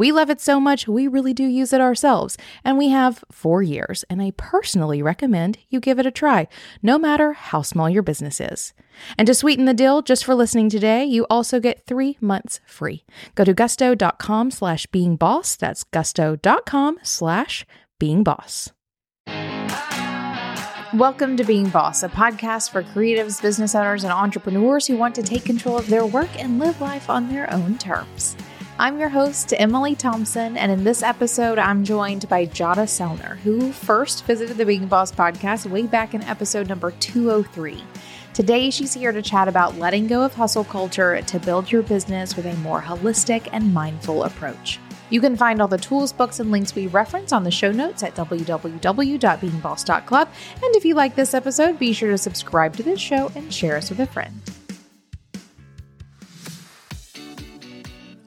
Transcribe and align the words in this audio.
We 0.00 0.12
love 0.12 0.30
it 0.30 0.40
so 0.40 0.58
much, 0.58 0.88
we 0.88 1.06
really 1.08 1.34
do 1.34 1.44
use 1.44 1.74
it 1.74 1.80
ourselves, 1.82 2.38
and 2.64 2.78
we 2.78 2.88
have 2.88 3.22
four 3.30 3.62
years, 3.62 4.02
and 4.08 4.22
I 4.22 4.32
personally 4.38 5.02
recommend 5.02 5.58
you 5.68 5.78
give 5.78 5.98
it 5.98 6.06
a 6.06 6.10
try, 6.10 6.48
no 6.82 6.98
matter 6.98 7.34
how 7.34 7.60
small 7.60 7.90
your 7.90 8.02
business 8.02 8.40
is. 8.40 8.72
And 9.18 9.26
to 9.26 9.34
sweeten 9.34 9.66
the 9.66 9.74
deal, 9.74 10.00
just 10.00 10.24
for 10.24 10.34
listening 10.34 10.70
today, 10.70 11.04
you 11.04 11.26
also 11.28 11.60
get 11.60 11.84
three 11.84 12.16
months 12.18 12.60
free. 12.64 13.04
Go 13.34 13.44
to 13.44 13.52
gusto.com 13.52 14.50
slash 14.50 14.86
being 14.86 15.16
boss. 15.16 15.54
That's 15.54 15.84
gusto.com 15.84 16.98
slash 17.02 17.66
being 17.98 18.24
boss. 18.24 18.70
Welcome 20.94 21.36
to 21.36 21.44
Being 21.44 21.68
Boss, 21.68 22.02
a 22.02 22.08
podcast 22.08 22.70
for 22.70 22.82
creatives, 22.82 23.42
business 23.42 23.74
owners, 23.74 24.04
and 24.04 24.14
entrepreneurs 24.14 24.86
who 24.86 24.96
want 24.96 25.14
to 25.16 25.22
take 25.22 25.44
control 25.44 25.76
of 25.76 25.88
their 25.88 26.06
work 26.06 26.30
and 26.42 26.58
live 26.58 26.80
life 26.80 27.10
on 27.10 27.28
their 27.28 27.52
own 27.52 27.76
terms. 27.76 28.34
I'm 28.80 28.98
your 28.98 29.10
host, 29.10 29.52
Emily 29.58 29.94
Thompson, 29.94 30.56
and 30.56 30.72
in 30.72 30.84
this 30.84 31.02
episode, 31.02 31.58
I'm 31.58 31.84
joined 31.84 32.26
by 32.30 32.46
Jadah 32.46 32.86
Sellner, 32.86 33.36
who 33.40 33.72
first 33.72 34.24
visited 34.24 34.56
the 34.56 34.64
Being 34.64 34.86
Boss 34.86 35.12
podcast 35.12 35.68
way 35.68 35.82
back 35.82 36.14
in 36.14 36.22
episode 36.22 36.66
number 36.66 36.90
203. 36.92 37.84
Today, 38.32 38.70
she's 38.70 38.94
here 38.94 39.12
to 39.12 39.20
chat 39.20 39.48
about 39.48 39.76
letting 39.76 40.06
go 40.06 40.22
of 40.22 40.32
hustle 40.32 40.64
culture 40.64 41.20
to 41.20 41.38
build 41.40 41.70
your 41.70 41.82
business 41.82 42.36
with 42.36 42.46
a 42.46 42.54
more 42.60 42.80
holistic 42.80 43.50
and 43.52 43.74
mindful 43.74 44.24
approach. 44.24 44.80
You 45.10 45.20
can 45.20 45.36
find 45.36 45.60
all 45.60 45.68
the 45.68 45.76
tools, 45.76 46.10
books, 46.10 46.40
and 46.40 46.50
links 46.50 46.74
we 46.74 46.86
reference 46.86 47.34
on 47.34 47.44
the 47.44 47.50
show 47.50 47.72
notes 47.72 48.02
at 48.02 48.14
www.beingboss.club. 48.14 50.28
And 50.62 50.76
if 50.76 50.86
you 50.86 50.94
like 50.94 51.16
this 51.16 51.34
episode, 51.34 51.78
be 51.78 51.92
sure 51.92 52.12
to 52.12 52.16
subscribe 52.16 52.74
to 52.76 52.82
this 52.82 52.98
show 52.98 53.30
and 53.34 53.52
share 53.52 53.76
us 53.76 53.90
with 53.90 54.00
a 54.00 54.06
friend. 54.06 54.40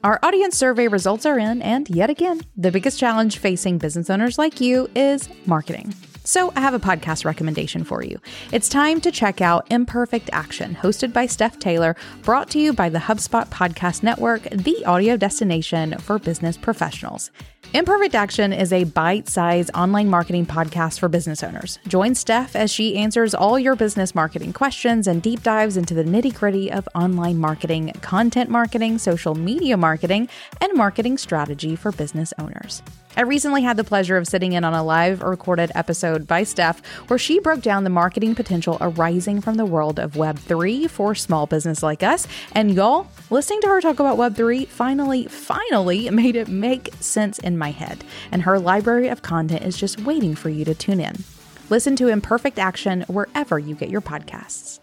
Our 0.04 0.18
audience 0.22 0.58
survey 0.58 0.86
results 0.86 1.24
are 1.24 1.38
in, 1.38 1.62
and 1.62 1.88
yet 1.88 2.10
again, 2.10 2.42
the 2.58 2.70
biggest 2.70 3.00
challenge 3.00 3.38
facing 3.38 3.78
business 3.78 4.10
owners 4.10 4.36
like 4.36 4.60
you 4.60 4.90
is 4.94 5.30
marketing. 5.46 5.94
So, 6.24 6.52
I 6.54 6.60
have 6.60 6.74
a 6.74 6.78
podcast 6.78 7.24
recommendation 7.24 7.84
for 7.84 8.04
you. 8.04 8.20
It's 8.52 8.68
time 8.68 9.00
to 9.00 9.10
check 9.10 9.40
out 9.40 9.66
Imperfect 9.70 10.28
Action, 10.30 10.74
hosted 10.74 11.14
by 11.14 11.24
Steph 11.24 11.58
Taylor, 11.58 11.96
brought 12.22 12.50
to 12.50 12.58
you 12.58 12.74
by 12.74 12.90
the 12.90 12.98
HubSpot 12.98 13.48
Podcast 13.48 14.02
Network, 14.02 14.42
the 14.50 14.84
audio 14.84 15.16
destination 15.16 15.96
for 15.96 16.18
business 16.18 16.58
professionals. 16.58 17.30
Imperfect 17.72 18.14
Action 18.14 18.52
is 18.52 18.72
a 18.72 18.84
bite 18.84 19.28
sized 19.28 19.70
online 19.74 20.08
marketing 20.08 20.46
podcast 20.46 21.00
for 21.00 21.08
business 21.08 21.42
owners. 21.42 21.80
Join 21.88 22.14
Steph 22.14 22.54
as 22.54 22.70
she 22.70 22.96
answers 22.96 23.34
all 23.34 23.58
your 23.58 23.74
business 23.74 24.14
marketing 24.14 24.52
questions 24.52 25.08
and 25.08 25.20
deep 25.20 25.42
dives 25.42 25.76
into 25.76 25.92
the 25.94 26.04
nitty 26.04 26.34
gritty 26.34 26.70
of 26.70 26.88
online 26.94 27.38
marketing, 27.38 27.92
content 28.00 28.48
marketing, 28.48 28.98
social 28.98 29.34
media 29.34 29.76
marketing, 29.76 30.28
and 30.60 30.74
marketing 30.74 31.18
strategy 31.18 31.74
for 31.74 31.90
business 31.90 32.32
owners. 32.38 32.80
I 33.16 33.22
recently 33.22 33.62
had 33.62 33.76
the 33.76 33.84
pleasure 33.84 34.16
of 34.16 34.26
sitting 34.26 34.54
in 34.54 34.64
on 34.64 34.74
a 34.74 34.82
live 34.82 35.22
recorded 35.22 35.70
episode 35.76 36.26
by 36.26 36.42
Steph 36.42 36.84
where 37.06 37.18
she 37.18 37.38
broke 37.38 37.62
down 37.62 37.84
the 37.84 37.90
marketing 37.90 38.34
potential 38.34 38.76
arising 38.80 39.40
from 39.40 39.54
the 39.54 39.64
world 39.64 40.00
of 40.00 40.14
Web3 40.14 40.90
for 40.90 41.14
small 41.14 41.46
business 41.46 41.80
like 41.80 42.02
us. 42.02 42.26
And 42.52 42.74
y'all, 42.74 43.06
listening 43.30 43.60
to 43.60 43.68
her 43.68 43.80
talk 43.80 44.00
about 44.00 44.18
Web3 44.18 44.66
finally, 44.66 45.26
finally 45.26 46.10
made 46.10 46.34
it 46.34 46.48
make 46.48 46.92
sense 46.98 47.38
in 47.38 47.53
my 47.58 47.70
head. 47.70 48.04
And 48.30 48.42
her 48.42 48.58
library 48.58 49.08
of 49.08 49.22
content 49.22 49.64
is 49.64 49.76
just 49.76 50.00
waiting 50.02 50.34
for 50.34 50.48
you 50.48 50.64
to 50.64 50.74
tune 50.74 51.00
in. 51.00 51.24
Listen 51.70 51.96
to 51.96 52.08
Imperfect 52.08 52.58
Action 52.58 53.02
wherever 53.08 53.58
you 53.58 53.74
get 53.74 53.88
your 53.88 54.02
podcasts. 54.02 54.80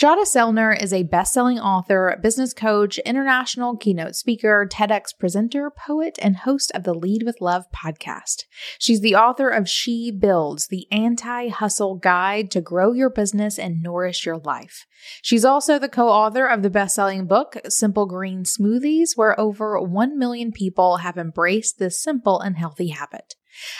Jadah 0.00 0.22
Sellner 0.22 0.72
is 0.82 0.94
a 0.94 1.02
best-selling 1.02 1.60
author, 1.60 2.18
business 2.22 2.54
coach, 2.54 2.96
international 3.00 3.76
keynote 3.76 4.16
speaker, 4.16 4.66
TEDx 4.66 5.08
presenter, 5.18 5.70
poet, 5.70 6.18
and 6.22 6.38
host 6.38 6.72
of 6.74 6.84
the 6.84 6.94
Lead 6.94 7.22
with 7.22 7.42
Love 7.42 7.66
podcast. 7.70 8.44
She's 8.78 9.02
the 9.02 9.14
author 9.14 9.50
of 9.50 9.68
She 9.68 10.10
Builds, 10.10 10.68
the 10.68 10.86
anti-hustle 10.90 11.96
guide 11.96 12.50
to 12.52 12.62
grow 12.62 12.94
your 12.94 13.10
business 13.10 13.58
and 13.58 13.82
nourish 13.82 14.24
your 14.24 14.38
life. 14.38 14.86
She's 15.20 15.44
also 15.44 15.78
the 15.78 15.86
co-author 15.86 16.46
of 16.46 16.62
the 16.62 16.70
best-selling 16.70 17.26
book, 17.26 17.58
Simple 17.68 18.06
Green 18.06 18.44
Smoothies, 18.44 19.18
where 19.18 19.38
over 19.38 19.78
1 19.78 20.18
million 20.18 20.50
people 20.50 20.96
have 20.98 21.18
embraced 21.18 21.78
this 21.78 22.02
simple 22.02 22.40
and 22.40 22.56
healthy 22.56 22.88
habit. 22.88 23.34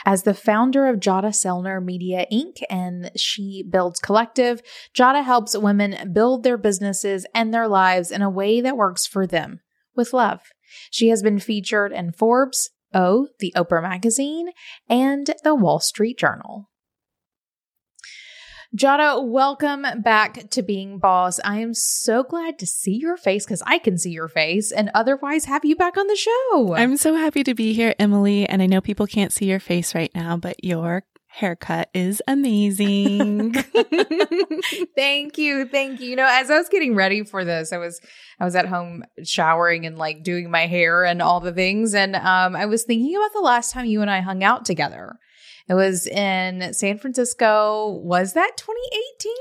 As 0.05 0.23
the 0.23 0.35
founder 0.35 0.87
of 0.87 1.01
Jadah 1.01 1.29
Sellner 1.29 1.83
Media 1.83 2.27
Inc. 2.33 2.63
and 2.69 3.11
She 3.17 3.65
Builds 3.69 4.01
Collective, 4.01 4.63
Jadah 4.95 5.25
helps 5.25 5.57
women 5.57 6.13
build 6.13 6.43
their 6.43 6.59
businesses 6.59 7.27
and 7.35 7.53
their 7.53 7.69
lives 7.69 8.11
in 8.11 8.23
a 8.23 8.31
way 8.31 8.61
that 8.61 8.77
works 8.77 9.07
for 9.07 9.27
them 9.27 9.61
with 9.95 10.13
love. 10.13 10.41
She 10.91 11.09
has 11.09 11.23
been 11.23 11.39
featured 11.39 11.93
in 11.93 12.13
Forbes, 12.13 12.71
O, 12.95 13.29
the 13.39 13.53
Oprah 13.57 13.83
Magazine, 13.83 14.51
and 14.89 15.35
the 15.45 15.55
Wall 15.55 15.81
Street 15.81 16.19
Journal. 16.19 16.70
Jadah, 18.77 19.27
welcome 19.27 19.85
back 20.01 20.49
to 20.51 20.63
Being 20.63 20.99
Boss. 21.01 21.41
I 21.45 21.59
am 21.59 21.75
so 21.75 22.23
glad 22.23 22.57
to 22.61 22.67
see 22.67 22.95
your 22.95 23.17
face 23.17 23.45
because 23.45 23.65
I 23.67 23.79
can 23.79 23.99
see 23.99 24.13
your 24.13 24.29
face 24.29 24.71
and 24.71 24.93
otherwise 24.95 25.47
have 25.47 25.65
you 25.65 25.75
back 25.75 25.97
on 25.97 26.07
the 26.07 26.15
show. 26.15 26.75
I'm 26.77 26.97
so 26.97 27.17
happy 27.17 27.43
to 27.43 27.53
be 27.53 27.73
here, 27.73 27.97
Emily. 27.99 28.49
And 28.49 28.63
I 28.63 28.67
know 28.67 28.81
people 28.81 29.09
can't 29.09 29.33
see 29.33 29.47
your 29.47 29.59
face 29.59 29.93
right 29.93 30.13
now, 30.15 30.37
but 30.37 30.63
your 30.63 31.03
haircut 31.27 31.91
is 31.95 32.23
amazing. 32.29 33.55
thank 34.95 35.37
you. 35.37 35.67
Thank 35.67 36.01
you. 36.01 36.11
You 36.11 36.15
know, 36.15 36.29
as 36.31 36.49
I 36.49 36.57
was 36.57 36.69
getting 36.69 36.95
ready 36.95 37.25
for 37.25 37.45
this, 37.45 37.73
I 37.73 37.79
was 37.79 38.01
I 38.39 38.45
was 38.45 38.55
at 38.55 38.67
home 38.67 39.03
showering 39.25 39.85
and 39.85 39.99
like 39.99 40.23
doing 40.23 40.49
my 40.49 40.67
hair 40.67 41.05
and 41.05 41.21
all 41.21 41.41
the 41.41 41.53
things 41.53 41.93
and 41.93 42.15
um 42.15 42.55
I 42.55 42.67
was 42.67 42.85
thinking 42.85 43.17
about 43.17 43.33
the 43.33 43.41
last 43.41 43.73
time 43.73 43.87
you 43.87 44.01
and 44.01 44.11
I 44.11 44.21
hung 44.21 44.45
out 44.45 44.65
together. 44.65 45.19
It 45.71 45.75
was 45.75 46.09
in 46.09 46.75
San 46.75 46.99
Francisco. 46.99 48.01
Was 48.03 48.33
that 48.33 48.57
2018? 48.57 49.33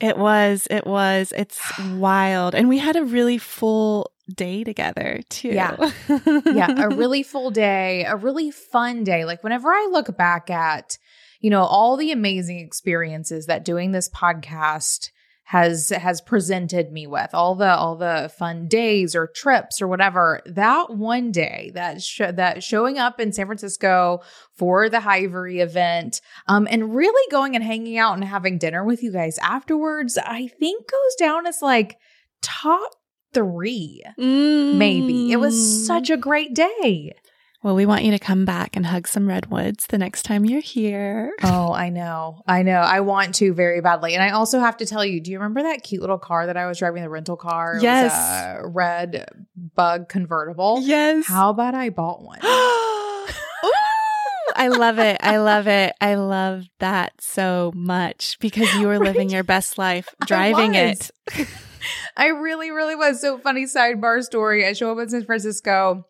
It 0.00 0.16
was. 0.16 0.66
It 0.70 0.86
was. 0.86 1.30
It's 1.36 1.60
wild. 1.92 2.54
And 2.54 2.70
we 2.70 2.78
had 2.78 2.96
a 2.96 3.04
really 3.04 3.36
full 3.36 4.10
day 4.34 4.64
together 4.64 5.20
too. 5.28 5.48
Yeah. 5.48 5.76
yeah. 6.46 6.74
A 6.84 6.88
really 6.88 7.22
full 7.22 7.50
day, 7.50 8.06
a 8.06 8.16
really 8.16 8.50
fun 8.50 9.04
day. 9.04 9.26
Like 9.26 9.44
whenever 9.44 9.68
I 9.68 9.90
look 9.92 10.16
back 10.16 10.48
at, 10.48 10.96
you 11.40 11.50
know, 11.50 11.64
all 11.64 11.98
the 11.98 12.12
amazing 12.12 12.60
experiences 12.60 13.44
that 13.44 13.62
doing 13.62 13.92
this 13.92 14.08
podcast 14.08 15.10
has 15.48 15.88
has 15.88 16.20
presented 16.20 16.92
me 16.92 17.06
with. 17.06 17.30
All 17.32 17.54
the 17.54 17.74
all 17.74 17.96
the 17.96 18.30
fun 18.36 18.68
days 18.68 19.14
or 19.14 19.26
trips 19.26 19.80
or 19.80 19.88
whatever. 19.88 20.42
That 20.44 20.90
one 20.90 21.32
day 21.32 21.72
that 21.72 22.02
sh- 22.02 22.20
that 22.34 22.62
showing 22.62 22.98
up 22.98 23.18
in 23.18 23.32
San 23.32 23.46
Francisco 23.46 24.20
for 24.52 24.90
the 24.90 25.00
Hivery 25.00 25.60
event 25.60 26.20
um 26.48 26.68
and 26.70 26.94
really 26.94 27.30
going 27.30 27.54
and 27.54 27.64
hanging 27.64 27.96
out 27.96 28.12
and 28.12 28.24
having 28.24 28.58
dinner 28.58 28.84
with 28.84 29.02
you 29.02 29.10
guys 29.10 29.38
afterwards 29.38 30.18
I 30.18 30.48
think 30.48 30.86
goes 30.86 31.14
down 31.18 31.46
as 31.46 31.62
like 31.62 31.96
top 32.42 32.90
3 33.32 34.02
mm. 34.18 34.74
maybe. 34.74 35.32
It 35.32 35.36
was 35.36 35.86
such 35.86 36.10
a 36.10 36.18
great 36.18 36.54
day 36.54 37.14
well, 37.62 37.74
we 37.74 37.86
want 37.86 38.04
you 38.04 38.12
to 38.12 38.20
come 38.20 38.44
back 38.44 38.76
and 38.76 38.86
hug 38.86 39.08
some 39.08 39.26
redwoods 39.26 39.88
the 39.88 39.98
next 39.98 40.22
time 40.22 40.44
you're 40.44 40.60
here. 40.60 41.32
Oh, 41.42 41.72
I 41.72 41.88
know. 41.88 42.40
I 42.46 42.62
know. 42.62 42.78
I 42.78 43.00
want 43.00 43.34
to 43.36 43.52
very 43.52 43.80
badly. 43.80 44.14
And 44.14 44.22
I 44.22 44.30
also 44.30 44.60
have 44.60 44.76
to 44.76 44.86
tell 44.86 45.04
you, 45.04 45.20
do 45.20 45.32
you 45.32 45.38
remember 45.38 45.62
that 45.62 45.82
cute 45.82 46.00
little 46.00 46.18
car 46.18 46.46
that 46.46 46.56
I 46.56 46.66
was 46.66 46.78
driving, 46.78 47.02
the 47.02 47.10
rental 47.10 47.36
car? 47.36 47.76
It 47.76 47.82
yes. 47.82 48.12
a 48.14 48.64
red 48.64 49.28
bug 49.74 50.08
convertible. 50.08 50.78
Yes. 50.82 51.26
How 51.26 51.50
about 51.50 51.74
I 51.74 51.90
bought 51.90 52.22
one? 52.22 52.38
I 54.54 54.68
love 54.68 55.00
it. 55.00 55.18
I 55.20 55.38
love 55.38 55.66
it. 55.66 55.94
I 56.00 56.14
love 56.14 56.64
that 56.78 57.20
so 57.20 57.72
much 57.74 58.38
because 58.40 58.72
you 58.74 58.86
were 58.86 58.98
right? 58.98 59.02
living 59.02 59.30
your 59.30 59.44
best 59.44 59.78
life 59.78 60.08
driving 60.26 60.74
it. 60.74 61.10
I 62.16 62.28
really, 62.28 62.70
really 62.70 62.94
was. 62.94 63.20
So 63.20 63.38
funny 63.38 63.64
sidebar 63.64 64.22
story. 64.22 64.64
I 64.64 64.74
show 64.74 64.92
up 64.92 64.98
in 64.98 65.08
San 65.08 65.24
Francisco 65.24 66.04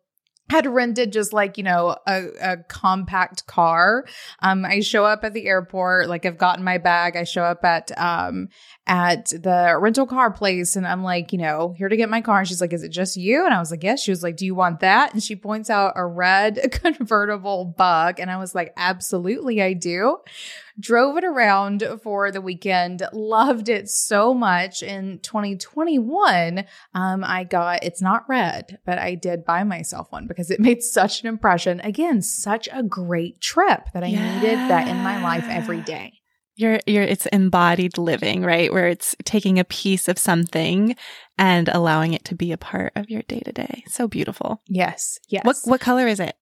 had 0.50 0.67
rented 0.67 1.12
just 1.12 1.33
like 1.33 1.59
you 1.59 1.65
know 1.65 1.97
a, 2.06 2.29
a 2.41 2.56
compact 2.69 3.47
car. 3.47 4.05
Um 4.41 4.65
i 4.65 4.81
show 4.81 5.05
up 5.05 5.25
at 5.25 5.33
the 5.33 5.47
airport 5.47 6.09
like 6.09 6.27
i've 6.27 6.39
gotten 6.39 6.65
my 6.65 6.79
bag. 6.79 7.17
I 7.17 7.25
show 7.25 7.45
up 7.45 7.65
at 7.65 7.91
um 7.99 8.49
at 8.88 9.26
the 9.26 9.76
rental 9.79 10.06
car 10.06 10.32
place 10.32 10.75
and 10.75 10.87
I'm 10.87 11.02
like, 11.02 11.31
you 11.31 11.38
know, 11.38 11.75
here 11.76 11.90
to 11.90 11.96
get 11.96 12.08
my 12.08 12.23
car. 12.23 12.38
And 12.38 12.49
she's 12.49 12.62
like, 12.62 12.73
is 12.73 12.82
it 12.82 12.88
just 12.88 13.19
you? 13.19 13.44
And 13.44 13.52
I 13.52 13.58
was 13.58 13.70
like, 13.70 13.82
yes. 13.82 14.02
She 14.02 14.11
was 14.11 14.23
like, 14.23 14.37
do 14.37 14.46
you 14.46 14.55
want 14.55 14.81
that? 14.81 15.12
And 15.12 15.23
she 15.23 15.37
points 15.37 15.69
out 15.69 15.93
a 15.94 16.06
red 16.06 16.73
convertible 16.73 17.67
bug. 17.67 18.19
And 18.19 18.31
I 18.31 18.38
was 18.38 18.55
like, 18.55 18.73
absolutely, 18.79 19.61
I 19.61 19.75
do. 19.75 20.19
Drove 20.81 21.19
it 21.19 21.25
around 21.25 21.85
for 22.02 22.31
the 22.31 22.40
weekend, 22.40 23.02
loved 23.12 23.69
it 23.69 23.90
so 23.90 24.32
much. 24.32 24.82
In 24.82 25.19
2021, 25.19 26.64
um, 26.94 27.25
I 27.25 27.44
got, 27.44 27.85
it's 27.85 28.00
not 28.00 28.29
red, 28.29 28.79
but 28.87 28.96
I 28.99 29.17
did 29.17 29.44
buy 29.44 29.64
myself 29.64 30.11
one 30.11 30.26
because 30.26 30.50
it 30.50 30.61
made 30.61 30.82
such 30.82 31.20
an 31.20 31.29
impression. 31.29 31.81
Again, 31.81 32.23
such 32.23 32.69
a 32.73 32.82
great 32.82 33.40
trip 33.40 33.82
that 33.93 34.02
I 34.02 34.06
yeah. 34.06 34.40
needed 34.40 34.58
that 34.70 34.88
in 34.88 34.96
my 34.99 35.23
life 35.23 35.44
every 35.49 35.82
day. 35.82 36.18
You're, 36.58 36.81
you're, 36.87 37.05
it's 37.05 37.26
embodied 37.26 37.99
living, 37.99 38.43
right? 38.43 38.72
Where 38.72 38.88
it's 38.88 39.14
taking 39.25 39.60
a 39.60 39.64
piece 39.64 40.08
of 40.08 40.19
something 40.19 40.96
and 41.38 41.69
allowing 41.69 42.14
it 42.14 42.25
to 42.25 42.34
be 42.34 42.50
a 42.50 42.58
part 42.58 42.93
of 42.96 43.08
your 43.08 43.22
day 43.22 43.38
to 43.40 43.52
day. 43.52 43.84
So 43.87 44.08
beautiful. 44.08 44.60
Yes. 44.66 45.20
Yes. 45.28 45.44
What, 45.44 45.56
what 45.64 45.81
color 45.81 46.08
is 46.08 46.19
it? 46.19 46.34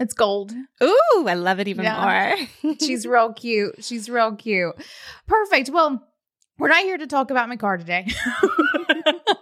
It's 0.00 0.14
gold. 0.14 0.54
Ooh, 0.82 1.26
I 1.28 1.34
love 1.34 1.60
it 1.60 1.68
even 1.68 1.84
yeah. 1.84 2.38
more. 2.62 2.74
She's 2.80 3.06
real 3.06 3.34
cute. 3.34 3.84
She's 3.84 4.08
real 4.08 4.34
cute. 4.36 4.74
Perfect. 5.26 5.68
Well, 5.68 6.02
we're 6.58 6.68
not 6.68 6.84
here 6.84 6.96
to 6.96 7.06
talk 7.06 7.30
about 7.30 7.50
my 7.50 7.56
car 7.56 7.76
today. 7.76 8.08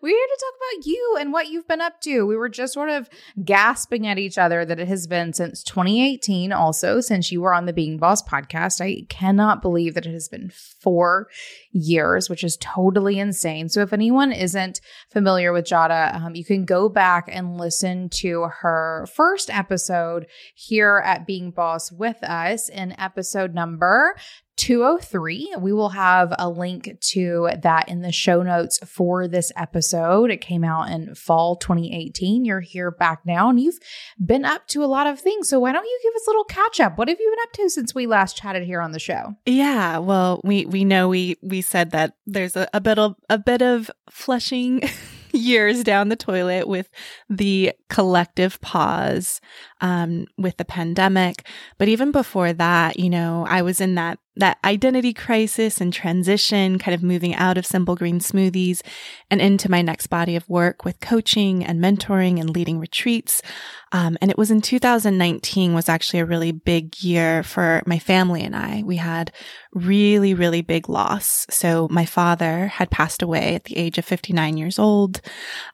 We're 0.00 0.10
here 0.10 0.26
to 0.26 0.44
talk 0.44 0.54
about 0.56 0.86
you 0.86 1.16
and 1.18 1.32
what 1.32 1.48
you've 1.48 1.66
been 1.66 1.80
up 1.80 2.00
to. 2.02 2.24
We 2.24 2.36
were 2.36 2.48
just 2.48 2.72
sort 2.72 2.88
of 2.88 3.08
gasping 3.44 4.06
at 4.06 4.18
each 4.18 4.38
other 4.38 4.64
that 4.64 4.78
it 4.78 4.86
has 4.86 5.06
been 5.06 5.32
since 5.32 5.62
2018, 5.64 6.52
also, 6.52 7.00
since 7.00 7.32
you 7.32 7.40
were 7.40 7.52
on 7.52 7.66
the 7.66 7.72
Being 7.72 7.98
Boss 7.98 8.22
podcast. 8.22 8.80
I 8.80 9.06
cannot 9.08 9.60
believe 9.60 9.94
that 9.94 10.06
it 10.06 10.12
has 10.12 10.28
been 10.28 10.50
four 10.50 11.28
years, 11.72 12.30
which 12.30 12.44
is 12.44 12.56
totally 12.60 13.18
insane. 13.18 13.68
So, 13.68 13.82
if 13.82 13.92
anyone 13.92 14.30
isn't 14.30 14.80
familiar 15.10 15.52
with 15.52 15.66
Jadah, 15.66 16.14
um, 16.14 16.36
you 16.36 16.44
can 16.44 16.64
go 16.64 16.88
back 16.88 17.28
and 17.28 17.58
listen 17.58 18.08
to 18.20 18.48
her 18.60 19.06
first 19.14 19.50
episode 19.50 20.26
here 20.54 21.02
at 21.04 21.26
Being 21.26 21.50
Boss 21.50 21.90
with 21.90 22.22
us 22.22 22.68
in 22.68 22.98
episode 23.00 23.52
number 23.52 24.14
203. 24.58 25.54
We 25.58 25.72
will 25.72 25.90
have 25.90 26.34
a 26.38 26.50
link 26.50 26.98
to 27.00 27.50
that 27.62 27.88
in 27.88 28.02
the 28.02 28.12
show 28.12 28.42
notes 28.42 28.78
for 28.84 29.28
this 29.28 29.52
episode. 29.56 30.30
It 30.30 30.40
came 30.40 30.64
out 30.64 30.90
in 30.90 31.14
fall 31.14 31.56
2018. 31.56 32.44
You're 32.44 32.60
here 32.60 32.90
back 32.90 33.20
now 33.24 33.48
and 33.48 33.60
you've 33.60 33.78
been 34.22 34.44
up 34.44 34.66
to 34.68 34.84
a 34.84 34.86
lot 34.86 35.06
of 35.06 35.20
things. 35.20 35.48
So 35.48 35.60
why 35.60 35.72
don't 35.72 35.84
you 35.84 36.00
give 36.02 36.14
us 36.14 36.26
a 36.26 36.30
little 36.30 36.44
catch 36.44 36.80
up? 36.80 36.98
What 36.98 37.08
have 37.08 37.20
you 37.20 37.30
been 37.30 37.42
up 37.44 37.52
to 37.52 37.70
since 37.70 37.94
we 37.94 38.06
last 38.06 38.36
chatted 38.36 38.64
here 38.64 38.80
on 38.80 38.92
the 38.92 38.98
show? 38.98 39.36
Yeah, 39.46 39.98
well, 39.98 40.40
we 40.42 40.66
we 40.66 40.84
know 40.84 41.08
we 41.08 41.36
we 41.40 41.62
said 41.62 41.92
that 41.92 42.14
there's 42.26 42.56
a, 42.56 42.68
a 42.74 42.80
bit 42.80 42.98
of 42.98 43.14
a 43.30 43.38
bit 43.38 43.62
of 43.62 43.90
flushing 44.10 44.82
years 45.32 45.84
down 45.84 46.08
the 46.08 46.16
toilet 46.16 46.68
with 46.68 46.88
the 47.28 47.72
collective 47.88 48.60
pause 48.60 49.40
um, 49.80 50.26
with 50.36 50.56
the 50.56 50.64
pandemic. 50.64 51.46
But 51.78 51.88
even 51.88 52.12
before 52.12 52.52
that, 52.52 52.98
you 52.98 53.10
know, 53.10 53.46
I 53.48 53.62
was 53.62 53.80
in 53.80 53.94
that 53.96 54.18
that 54.38 54.58
identity 54.64 55.12
crisis 55.12 55.80
and 55.80 55.92
transition, 55.92 56.78
kind 56.78 56.94
of 56.94 57.02
moving 57.02 57.34
out 57.34 57.58
of 57.58 57.66
simple 57.66 57.96
green 57.96 58.20
smoothies 58.20 58.82
and 59.30 59.40
into 59.40 59.70
my 59.70 59.82
next 59.82 60.06
body 60.06 60.36
of 60.36 60.48
work 60.48 60.84
with 60.84 61.00
coaching 61.00 61.64
and 61.64 61.80
mentoring 61.80 62.40
and 62.40 62.50
leading 62.50 62.78
retreats. 62.78 63.42
Um, 63.90 64.16
and 64.20 64.30
it 64.30 64.38
was 64.38 64.50
in 64.50 64.60
2019 64.60 65.74
was 65.74 65.88
actually 65.88 66.20
a 66.20 66.26
really 66.26 66.52
big 66.52 67.02
year 67.02 67.42
for 67.42 67.82
my 67.86 67.98
family 67.98 68.42
and 68.42 68.54
I. 68.54 68.82
We 68.84 68.96
had 68.96 69.32
really, 69.72 70.34
really 70.34 70.62
big 70.62 70.88
loss. 70.88 71.46
So 71.50 71.88
my 71.90 72.04
father 72.04 72.68
had 72.68 72.90
passed 72.90 73.22
away 73.22 73.54
at 73.54 73.64
the 73.64 73.76
age 73.76 73.98
of 73.98 74.04
59 74.04 74.56
years 74.56 74.78
old. 74.78 75.20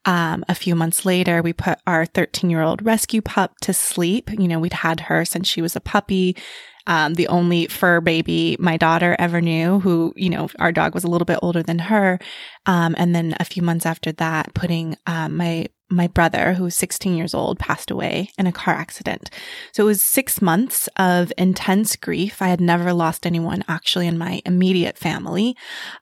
Um, 0.05 0.45
a 0.49 0.55
few 0.55 0.75
months 0.75 1.05
later, 1.05 1.43
we 1.43 1.53
put 1.53 1.79
our 1.87 2.07
13 2.07 2.51
year 2.51 2.63
old 2.63 2.85
rescue 2.85 3.21
pup 3.21 3.59
to 3.63 3.73
sleep. 3.73 4.31
You 4.31 4.49
know, 4.49 4.59
we'd 4.61 4.73
had 4.73 5.01
her 5.01 5.25
since 5.25 5.49
she 5.49 5.61
was 5.61 5.77
a 5.77 5.81
puppy 5.81 6.37
um, 6.87 7.15
the 7.15 7.29
only 7.29 7.67
fur 7.67 8.01
baby 8.01 8.57
my 8.59 8.77
daughter 8.77 9.17
ever 9.19 9.41
knew, 9.41 9.81
who, 9.81 10.13
you 10.17 10.31
know, 10.31 10.49
our 10.59 10.73
dog 10.73 10.95
was 10.95 11.05
a 11.05 11.09
little 11.09 11.25
bit 11.25 11.39
older 11.43 11.63
than 11.63 11.79
her. 11.79 12.19
Um, 12.67 12.95
and 12.99 13.15
then 13.15 13.35
a 13.41 13.45
few 13.45 13.63
months 13.63 13.87
after 13.87 14.13
that, 14.13 14.55
putting 14.55 14.97
um, 15.07 15.37
my 15.37 15.69
my 15.91 16.07
brother, 16.09 16.55
who 16.55 16.65
was 16.65 16.75
16 16.75 17.15
years 17.15 17.35
old, 17.35 17.59
passed 17.59 17.91
away 17.91 18.31
in 18.39 18.47
a 18.47 18.53
car 18.53 18.75
accident. 18.75 19.31
So 19.73 19.85
it 19.85 19.87
was 19.87 20.03
six 20.03 20.43
months 20.43 20.89
of 20.97 21.33
intense 21.39 21.95
grief. 21.95 22.41
I 22.41 22.49
had 22.49 22.61
never 22.61 22.93
lost 22.93 23.27
anyone 23.27 23.65
actually 23.69 24.07
in 24.07 24.19
my 24.19 24.41
immediate 24.45 24.99
family. 24.99 25.57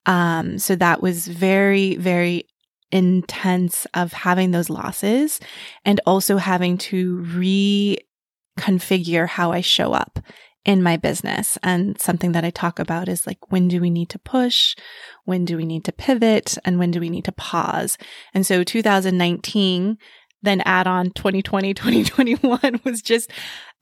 Um, 0.07 0.59
so 0.59 0.77
that 0.77 1.03
was 1.03 1.27
very, 1.27 1.97
very 1.97 2.47
intense 2.93 3.87
of 3.95 4.13
having 4.13 4.53
those 4.53 4.71
losses 4.71 5.41
and 5.85 6.01
also 6.07 6.37
having 6.37 6.79
to 6.79 7.97
reconfigure 8.59 9.27
how 9.27 9.51
I 9.53 9.63
show 9.63 9.93
up 9.93 10.21
in 10.65 10.83
my 10.83 10.97
business. 10.97 11.59
And 11.63 12.01
something 12.01 12.33
that 12.33 12.45
I 12.45 12.51
talk 12.51 12.79
about 12.79 13.09
is 13.09 13.27
like, 13.27 13.51
when 13.51 13.69
do 13.69 13.81
we 13.81 13.91
need 13.91 14.09
to 14.11 14.19
push? 14.19 14.77
When 15.25 15.45
do 15.45 15.57
we 15.57 15.65
need 15.65 15.85
to 15.85 15.93
pivot? 15.93 16.57
And 16.65 16.79
when 16.79 16.91
do 16.91 17.01
we 17.01 17.11
need 17.11 17.25
to 17.25 17.33
pause? 17.33 17.99
And 18.33 18.47
so 18.47 18.63
2019, 18.63 19.99
then 20.43 20.61
add 20.63 20.87
on 20.87 21.11
2020, 21.11 21.75
2021 21.75 22.81
was 22.85 23.01
just 23.01 23.31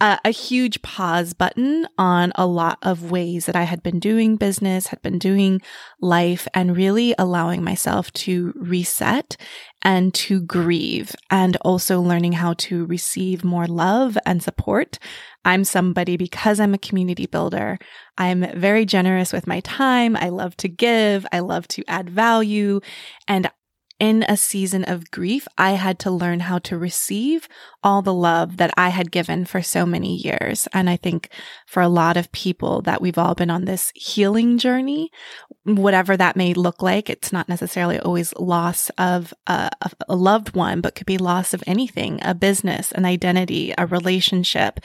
a, 0.00 0.18
a, 0.24 0.30
huge 0.30 0.80
pause 0.82 1.32
button 1.32 1.86
on 1.98 2.32
a 2.34 2.46
lot 2.46 2.78
of 2.82 3.10
ways 3.10 3.46
that 3.46 3.56
I 3.56 3.64
had 3.64 3.82
been 3.82 3.98
doing 3.98 4.36
business, 4.36 4.88
had 4.88 5.02
been 5.02 5.18
doing 5.18 5.60
life 6.00 6.46
and 6.54 6.76
really 6.76 7.14
allowing 7.18 7.62
myself 7.62 8.12
to 8.12 8.52
reset 8.56 9.36
and 9.82 10.12
to 10.12 10.40
grieve 10.42 11.14
and 11.30 11.56
also 11.62 12.00
learning 12.00 12.32
how 12.32 12.54
to 12.54 12.84
receive 12.86 13.44
more 13.44 13.66
love 13.66 14.16
and 14.26 14.42
support. 14.42 14.98
I'm 15.44 15.64
somebody 15.64 16.16
because 16.16 16.60
I'm 16.60 16.74
a 16.74 16.78
community 16.78 17.26
builder. 17.26 17.78
I'm 18.18 18.46
very 18.58 18.84
generous 18.84 19.32
with 19.32 19.46
my 19.46 19.60
time. 19.60 20.16
I 20.16 20.28
love 20.28 20.56
to 20.58 20.68
give. 20.68 21.26
I 21.32 21.40
love 21.40 21.66
to 21.68 21.84
add 21.88 22.10
value 22.10 22.80
and 23.26 23.50
in 24.00 24.24
a 24.28 24.36
season 24.36 24.82
of 24.84 25.10
grief, 25.10 25.46
I 25.58 25.72
had 25.72 25.98
to 26.00 26.10
learn 26.10 26.40
how 26.40 26.58
to 26.60 26.78
receive 26.78 27.46
all 27.82 28.00
the 28.00 28.14
love 28.14 28.56
that 28.56 28.72
I 28.76 28.88
had 28.88 29.12
given 29.12 29.44
for 29.44 29.60
so 29.62 29.84
many 29.84 30.16
years. 30.16 30.66
And 30.72 30.88
I 30.88 30.96
think 30.96 31.28
for 31.66 31.82
a 31.82 31.88
lot 31.88 32.16
of 32.16 32.32
people 32.32 32.80
that 32.82 33.02
we've 33.02 33.18
all 33.18 33.34
been 33.34 33.50
on 33.50 33.66
this 33.66 33.92
healing 33.94 34.56
journey, 34.56 35.10
whatever 35.64 36.16
that 36.16 36.34
may 36.34 36.54
look 36.54 36.80
like, 36.82 37.10
it's 37.10 37.30
not 37.32 37.48
necessarily 37.48 38.00
always 38.00 38.34
loss 38.36 38.90
of 38.96 39.34
uh, 39.46 39.68
a, 39.82 39.90
a 40.08 40.16
loved 40.16 40.54
one, 40.54 40.80
but 40.80 40.94
could 40.94 41.06
be 41.06 41.18
loss 41.18 41.52
of 41.52 41.62
anything, 41.66 42.18
a 42.22 42.34
business, 42.34 42.92
an 42.92 43.04
identity, 43.04 43.74
a 43.76 43.86
relationship. 43.86 44.80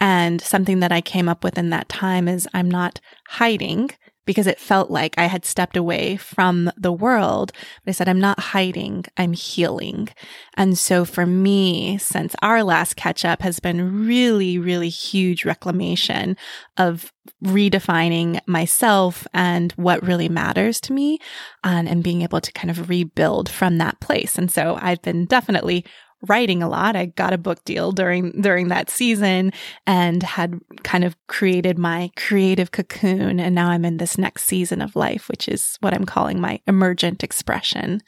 And 0.00 0.40
something 0.40 0.80
that 0.80 0.92
I 0.92 1.00
came 1.00 1.28
up 1.28 1.44
with 1.44 1.56
in 1.56 1.70
that 1.70 1.88
time 1.88 2.26
is 2.26 2.48
I'm 2.52 2.70
not 2.70 3.00
hiding 3.28 3.90
because 4.26 4.46
it 4.46 4.60
felt 4.60 4.90
like 4.90 5.14
I 5.16 5.26
had 5.26 5.44
stepped 5.44 5.76
away 5.76 6.16
from 6.16 6.70
the 6.76 6.92
world. 6.92 7.52
But 7.84 7.90
I 7.90 7.92
said, 7.92 8.08
I'm 8.08 8.20
not 8.20 8.38
hiding, 8.38 9.04
I'm 9.16 9.32
healing. 9.32 10.08
And 10.56 10.76
so 10.76 11.04
for 11.04 11.24
me, 11.24 11.96
since 11.98 12.34
our 12.42 12.62
last 12.62 12.96
catch 12.96 13.24
up 13.24 13.40
has 13.42 13.60
been 13.60 14.06
really, 14.06 14.58
really 14.58 14.88
huge 14.88 15.44
reclamation 15.44 16.36
of 16.76 17.12
redefining 17.44 18.40
myself 18.46 19.26
and 19.32 19.72
what 19.72 20.02
really 20.02 20.28
matters 20.28 20.80
to 20.80 20.92
me 20.92 21.18
and, 21.64 21.88
and 21.88 22.02
being 22.02 22.22
able 22.22 22.40
to 22.40 22.52
kind 22.52 22.70
of 22.70 22.88
rebuild 22.88 23.48
from 23.48 23.78
that 23.78 24.00
place. 24.00 24.36
And 24.36 24.50
so 24.50 24.78
I've 24.80 25.02
been 25.02 25.24
definitely 25.26 25.84
writing 26.22 26.62
a 26.62 26.68
lot. 26.68 26.96
I 26.96 27.06
got 27.06 27.32
a 27.32 27.38
book 27.38 27.64
deal 27.64 27.92
during 27.92 28.40
during 28.40 28.68
that 28.68 28.90
season 28.90 29.52
and 29.86 30.22
had 30.22 30.58
kind 30.82 31.04
of 31.04 31.16
created 31.26 31.78
my 31.78 32.10
creative 32.16 32.72
cocoon 32.72 33.38
and 33.38 33.54
now 33.54 33.68
I'm 33.68 33.84
in 33.84 33.98
this 33.98 34.18
next 34.18 34.44
season 34.44 34.80
of 34.80 34.96
life 34.96 35.28
which 35.28 35.48
is 35.48 35.76
what 35.80 35.94
I'm 35.94 36.06
calling 36.06 36.40
my 36.40 36.60
emergent 36.66 37.22
expression. 37.22 38.00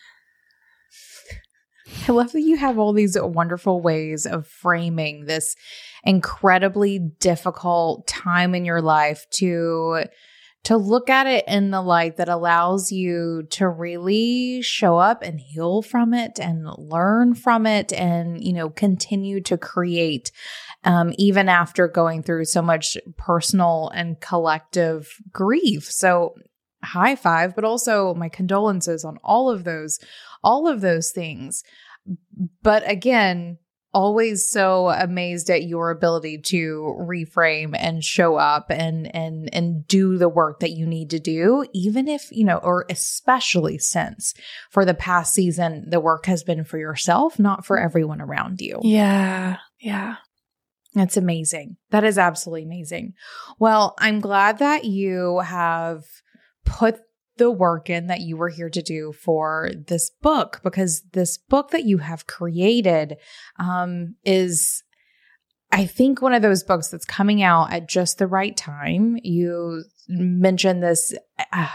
I 2.07 2.13
love 2.13 2.33
that 2.33 2.43
you 2.43 2.57
have 2.57 2.79
all 2.79 2.93
these 2.93 3.17
wonderful 3.19 3.81
ways 3.81 4.27
of 4.27 4.47
framing 4.47 5.25
this 5.25 5.55
incredibly 6.05 6.99
difficult 6.99 8.07
time 8.07 8.55
in 8.55 8.65
your 8.65 8.83
life 8.83 9.27
to 9.33 10.05
to 10.69 10.77
look 10.77 11.09
at 11.09 11.27
it 11.27 11.47
in 11.49 11.71
the 11.71 11.81
light 11.81 12.19
that 12.19 12.29
allows 12.29 12.93
you 12.93 13.43
to 13.49 13.67
really 13.67 14.61
show 14.61 14.99
up 14.99 15.23
and 15.23 15.41
heal 15.41 15.81
from 15.81 16.13
it 16.13 16.39
and 16.39 16.69
learn 16.77 17.35
from 17.35 17.65
it 17.65 17.91
and, 17.91 18.45
you 18.45 18.53
know, 18.53 18.69
continue 18.69 19.41
to 19.41 19.57
create, 19.57 20.31
um, 20.85 21.15
even 21.17 21.49
after 21.49 21.89
going 21.89 22.23
through 22.23 22.45
so 22.45 22.61
much 22.61 22.99
personal 23.17 23.91
and 23.95 24.21
collective 24.21 25.09
grief. 25.33 25.85
So, 25.85 26.35
high 26.85 27.17
five, 27.17 27.55
but 27.55 27.65
also 27.65 28.13
my 28.13 28.29
condolences 28.29 29.07
on 29.07 29.17
all 29.25 29.49
of 29.49 29.65
those, 29.65 29.99
all 30.45 30.69
of 30.69 30.83
those 30.83 31.13
things. 31.13 31.65
But 32.63 32.87
again, 32.87 33.57
always 33.99 34.49
so 34.49 34.91
amazed 34.91 35.51
at 35.51 35.65
your 35.65 35.91
ability 35.91 36.39
to 36.39 36.97
reframe 37.01 37.77
and 37.77 38.05
show 38.05 38.37
up 38.37 38.67
and 38.71 39.13
and 39.13 39.53
and 39.53 39.89
do 39.89 40.17
the 40.17 40.29
work 40.29 40.61
that 40.61 40.71
you 40.71 40.87
need 40.87 41.11
to 41.11 41.19
do 41.19 41.67
even 41.75 42.07
if 42.07 42.29
you 42.31 42.45
know 42.45 42.59
or 42.59 42.87
especially 42.89 43.77
since 43.77 44.35
for 44.71 44.85
the 44.85 44.95
past 44.95 45.35
season 45.35 45.85
the 45.91 45.99
work 45.99 46.27
has 46.27 46.45
been 46.45 46.63
for 46.63 46.79
yourself 46.79 47.41
not 47.41 47.67
for 47.67 47.77
everyone 47.77 48.21
around 48.21 48.61
you. 48.61 48.79
Yeah 48.85 49.57
yeah. 49.81 50.17
That's 50.95 51.17
amazing. 51.17 51.77
That 51.91 52.05
is 52.05 52.19
absolutely 52.19 52.63
amazing. 52.63 53.15
Well 53.59 53.97
i'm 53.99 54.21
glad 54.21 54.61
that 54.61 54.85
you 54.85 55.41
have 55.41 56.05
put 56.65 57.01
the 57.39 57.51
work 57.51 57.89
in 57.89 58.09
that 58.09 58.21
you 58.21 58.37
were 58.37 58.49
here 58.49 58.71
to 58.71 58.83
do 58.83 59.13
for 59.13 59.71
this 59.87 60.11
book 60.23 60.61
because 60.63 61.03
this 61.13 61.39
book 61.39 61.71
that 61.71 61.85
you 61.85 61.99
have 61.99 62.27
created 62.27 63.17
um, 63.59 64.17
is 64.25 64.83
I 65.71 65.87
think 65.87 66.23
one 66.23 66.33
of 66.33 66.43
those 66.43 66.63
books 66.63 66.89
that's 66.89 67.05
coming 67.05 67.43
out 67.43 67.73
at 67.73 67.89
just 67.89 68.19
the 68.19 68.27
right 68.27 68.57
time. 68.57 69.19
You 69.23 69.85
mentioned 70.09 70.83
this 70.83 71.15
uh, 71.53 71.69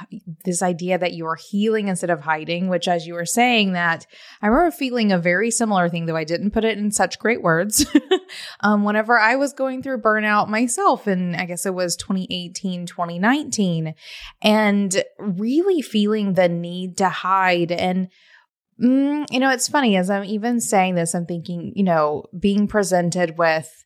this 0.44 0.62
idea 0.62 0.98
that 0.98 1.14
you 1.14 1.26
are 1.26 1.36
healing 1.36 1.88
instead 1.88 2.10
of 2.10 2.22
hiding, 2.22 2.68
which, 2.68 2.88
as 2.88 3.06
you 3.06 3.14
were 3.14 3.26
saying, 3.26 3.74
that 3.74 4.06
I 4.42 4.48
remember 4.48 4.72
feeling 4.72 5.12
a 5.12 5.20
very 5.20 5.52
similar 5.52 5.88
thing, 5.88 6.06
though 6.06 6.16
I 6.16 6.24
didn't 6.24 6.52
put 6.52 6.66
it 6.66 6.78
in 6.78 6.92
such 6.92 7.20
great 7.20 7.42
words. 7.42 7.86
um, 8.62 8.84
whenever 8.84 9.18
I 9.20 9.36
was 9.36 9.54
going 9.54 9.84
through 9.84 10.02
burnout 10.02 10.50
myself, 10.50 11.08
and 11.08 11.36
I 11.36 11.46
guess 11.46 11.66
it 11.66 11.74
was 11.74 11.96
2018, 11.96 12.88
2019, 12.88 13.94
and 14.42 15.04
really 15.20 15.82
feeling 15.82 16.34
the 16.34 16.50
need 16.50 16.98
to 16.98 17.10
hide 17.10 17.72
and 17.72 18.10
Mm, 18.82 19.26
you 19.30 19.40
know, 19.40 19.52
it's 19.52 19.68
funny 19.68 19.96
as 19.98 20.10
I'm 20.10 20.26
even 20.26 20.60
saying 20.60 20.96
this, 20.96 21.14
I'm 21.14 21.28
thinking, 21.28 21.74
you 21.76 21.84
know, 21.84 22.26
being 22.38 22.68
presented 22.68 23.38
with 23.38 23.83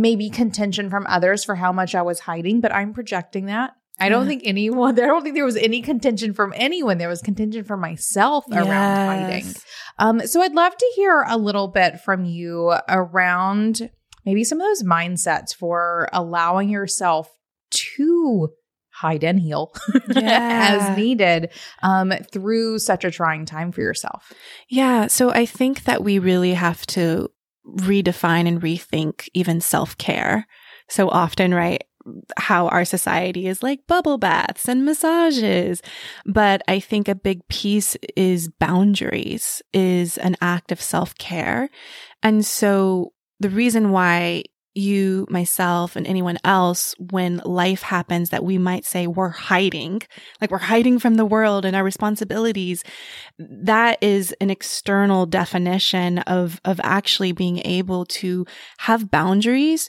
maybe 0.00 0.30
contention 0.30 0.90
from 0.90 1.06
others 1.08 1.44
for 1.44 1.54
how 1.54 1.72
much 1.72 1.94
I 1.94 2.02
was 2.02 2.20
hiding, 2.20 2.60
but 2.60 2.72
I'm 2.72 2.94
projecting 2.94 3.46
that. 3.46 3.72
I 3.98 4.08
don't 4.08 4.26
think 4.26 4.42
anyone, 4.44 4.98
I 5.00 5.06
don't 5.06 5.22
think 5.22 5.34
there 5.34 5.44
was 5.44 5.56
any 5.56 5.82
contention 5.82 6.32
from 6.32 6.52
anyone. 6.56 6.98
There 6.98 7.08
was 7.08 7.22
contention 7.22 7.64
from 7.64 7.80
myself 7.80 8.44
around 8.50 8.66
yes. 8.66 9.06
hiding. 9.06 9.54
Um, 9.98 10.26
so 10.26 10.40
I'd 10.40 10.54
love 10.54 10.76
to 10.76 10.92
hear 10.96 11.24
a 11.28 11.36
little 11.36 11.68
bit 11.68 12.00
from 12.00 12.24
you 12.24 12.74
around 12.88 13.90
maybe 14.24 14.44
some 14.44 14.60
of 14.60 14.66
those 14.66 14.82
mindsets 14.82 15.54
for 15.54 16.08
allowing 16.12 16.68
yourself 16.68 17.30
to 17.70 18.48
hide 18.90 19.24
and 19.24 19.40
heal 19.40 19.72
yeah. 20.08 20.90
as 20.90 20.96
needed 20.96 21.50
um, 21.82 22.12
through 22.30 22.78
such 22.78 23.04
a 23.04 23.10
trying 23.10 23.46
time 23.46 23.72
for 23.72 23.80
yourself. 23.80 24.32
Yeah. 24.68 25.06
So 25.06 25.30
I 25.30 25.46
think 25.46 25.84
that 25.84 26.04
we 26.04 26.18
really 26.18 26.54
have 26.54 26.86
to 26.88 27.30
redefine 27.66 28.46
and 28.46 28.60
rethink 28.60 29.28
even 29.34 29.60
self 29.60 29.96
care. 29.98 30.46
So 30.88 31.08
often, 31.08 31.54
right? 31.54 31.82
How 32.36 32.68
our 32.68 32.84
society 32.84 33.46
is 33.46 33.62
like 33.62 33.86
bubble 33.86 34.18
baths 34.18 34.68
and 34.68 34.84
massages. 34.84 35.80
But 36.26 36.62
I 36.66 36.80
think 36.80 37.08
a 37.08 37.14
big 37.14 37.46
piece 37.48 37.96
is 38.16 38.48
boundaries, 38.48 39.62
is 39.72 40.18
an 40.18 40.36
act 40.40 40.72
of 40.72 40.80
self 40.80 41.16
care. 41.18 41.70
And 42.22 42.44
so 42.44 43.12
the 43.40 43.50
reason 43.50 43.90
why 43.90 44.44
you, 44.74 45.26
myself, 45.28 45.96
and 45.96 46.06
anyone 46.06 46.38
else, 46.44 46.94
when 46.98 47.38
life 47.44 47.82
happens 47.82 48.30
that 48.30 48.44
we 48.44 48.58
might 48.58 48.84
say 48.84 49.06
we're 49.06 49.28
hiding, 49.28 50.02
like 50.40 50.50
we're 50.50 50.58
hiding 50.58 50.98
from 50.98 51.14
the 51.14 51.24
world 51.24 51.64
and 51.64 51.76
our 51.76 51.84
responsibilities, 51.84 52.82
that 53.38 54.02
is 54.02 54.32
an 54.40 54.50
external 54.50 55.26
definition 55.26 56.18
of, 56.20 56.60
of 56.64 56.80
actually 56.82 57.32
being 57.32 57.58
able 57.66 58.04
to 58.06 58.46
have 58.78 59.10
boundaries 59.10 59.88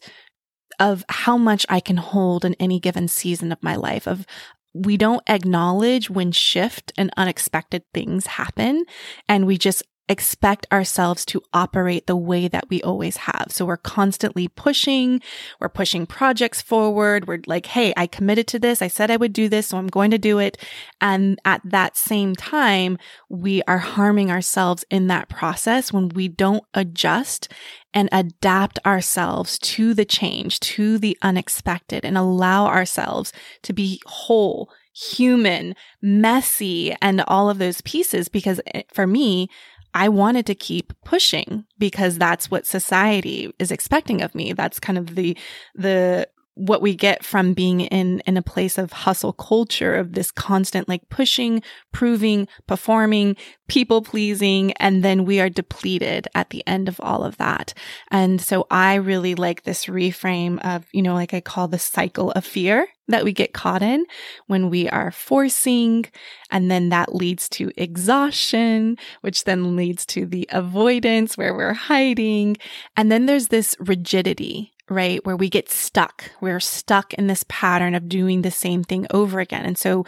of 0.80 1.06
how 1.08 1.38
much 1.38 1.66
I 1.70 1.80
can 1.80 1.98
hold 1.98 2.44
in 2.44 2.56
any 2.56 2.80
given 2.80 3.08
season 3.08 3.52
of 3.52 3.62
my 3.62 3.76
life, 3.76 4.08
of 4.08 4.26
we 4.74 4.98
don't 4.98 5.22
acknowledge 5.30 6.10
when 6.10 6.32
shift 6.32 6.92
and 6.98 7.12
unexpected 7.16 7.84
things 7.94 8.26
happen 8.26 8.86
and 9.30 9.46
we 9.46 9.58
just 9.58 9.84
expect 10.10 10.68
ourselves 10.72 11.26
to 11.26 11.42
operate 11.54 12.08
the 12.08 12.16
way 12.16 12.48
that 12.48 12.70
we 12.70 12.82
always 12.82 13.18
have. 13.18 13.48
So 13.50 13.66
we're 13.66 13.78
constantly 13.78 14.48
pushing, 14.48 15.22
we're 15.60 15.70
pushing 15.70 16.06
projects 16.06 16.62
forward. 16.62 17.28
We're 17.28 17.42
like, 17.48 17.68
Hey, 17.68 17.94
I 17.96 18.08
committed 18.08 18.48
to 18.48 18.60
this. 18.60 18.82
I 18.82 18.90
said 18.90 19.10
I 19.10 19.18
would 19.18 19.34
do 19.34 19.48
this. 19.48 19.68
So 19.68 19.78
I'm 19.78 19.88
going 19.88 20.12
to 20.12 20.18
do 20.18 20.40
it. 20.40 20.58
And 21.00 21.40
at 21.46 21.62
that 21.64 21.96
same 21.96 22.36
time, 22.36 22.98
we 23.30 23.64
are 23.64 23.78
harming 23.78 24.30
ourselves 24.30 24.84
in 24.90 25.08
that 25.08 25.30
process 25.30 25.94
when 25.94 26.10
we 26.10 26.28
don't 26.28 26.64
adjust 26.74 27.48
and 27.94 28.10
adapt 28.12 28.80
ourselves 28.86 29.58
to 29.60 29.94
the 29.94 30.06
change, 30.06 30.60
to 30.60 30.98
the 30.98 31.18
unexpected 31.22 32.04
and 32.04 32.18
allow 32.18 32.66
ourselves 32.66 33.32
to 33.62 33.72
be 33.72 34.02
whole, 34.06 34.70
human, 34.94 35.76
messy, 36.02 36.96
and 37.02 37.22
all 37.28 37.50
of 37.50 37.60
those 37.60 37.82
pieces. 37.82 38.28
Because 38.28 38.60
eh, 38.74 38.84
for 38.92 39.08
me, 39.08 39.50
I 39.94 40.10
wanted 40.10 40.46
to 40.48 40.56
keep 40.56 40.94
pushing 41.04 41.66
because 41.78 42.18
that's 42.18 42.50
what 42.50 42.66
society 42.66 43.54
is 43.60 43.72
expecting 43.72 44.22
of 44.22 44.34
me. 44.34 44.54
That's 44.54 44.80
kind 44.80 44.98
of 44.98 45.16
the, 45.16 45.38
the, 45.76 46.28
what 46.56 46.82
we 46.82 46.96
get 46.96 47.26
from 47.26 47.54
being 47.54 47.82
in, 47.82 48.22
in 48.22 48.38
a 48.38 48.42
place 48.42 48.78
of 48.78 48.92
hustle 48.92 49.34
culture 49.34 49.96
of 49.96 50.14
this 50.14 50.32
constant 50.32 50.88
like 50.88 51.10
pushing, 51.10 51.64
proving, 51.92 52.48
performing, 52.68 53.36
people 53.68 54.02
pleasing. 54.02 54.72
And 54.74 55.04
then 55.04 55.26
we 55.26 55.40
are 55.40 55.50
depleted 55.50 56.28
at 56.36 56.52
the 56.52 56.66
end 56.68 56.88
of 56.88 57.00
all 57.02 57.24
of 57.24 57.38
that. 57.38 57.74
And 58.12 58.40
so 58.40 58.68
I 58.70 58.96
really 58.96 59.34
like 59.36 59.64
this 59.64 59.86
reframe 59.86 60.64
of, 60.64 60.86
you 60.92 61.02
know, 61.02 61.16
like 61.16 61.34
I 61.34 61.42
call 61.42 61.68
the 61.68 61.80
cycle 61.80 62.32
of 62.32 62.46
fear 62.46 62.88
that 63.08 63.24
we 63.24 63.34
get 63.34 63.54
caught 63.54 63.82
in 63.82 64.06
when 64.48 64.70
we 64.70 64.88
are 64.90 65.12
forcing. 65.12 66.06
And 66.52 66.70
then 66.70 66.90
that 66.90 67.16
leads 67.16 67.50
to 67.50 67.72
exhaustion, 67.76 68.98
which 69.22 69.44
then 69.44 69.76
leads 69.76 70.06
to 70.08 70.26
the 70.26 70.48
avoidance 70.52 71.38
where 71.38 71.54
we're 71.54 71.74
hiding. 71.74 72.58
And 72.96 73.12
then 73.12 73.26
there's 73.26 73.48
this 73.48 73.76
rigidity 73.80 74.73
right? 74.90 75.26
Where 75.26 75.38
we 75.38 75.50
get 75.50 75.72
stuck. 75.72 76.32
We're 76.42 76.60
stuck 76.60 77.14
in 77.14 77.28
this 77.28 77.46
pattern 77.48 77.96
of 77.96 78.10
doing 78.10 78.42
the 78.42 78.52
same 78.52 78.84
thing 78.84 79.08
over 79.12 79.40
again. 79.40 79.66
And 79.66 79.78
so 79.78 80.06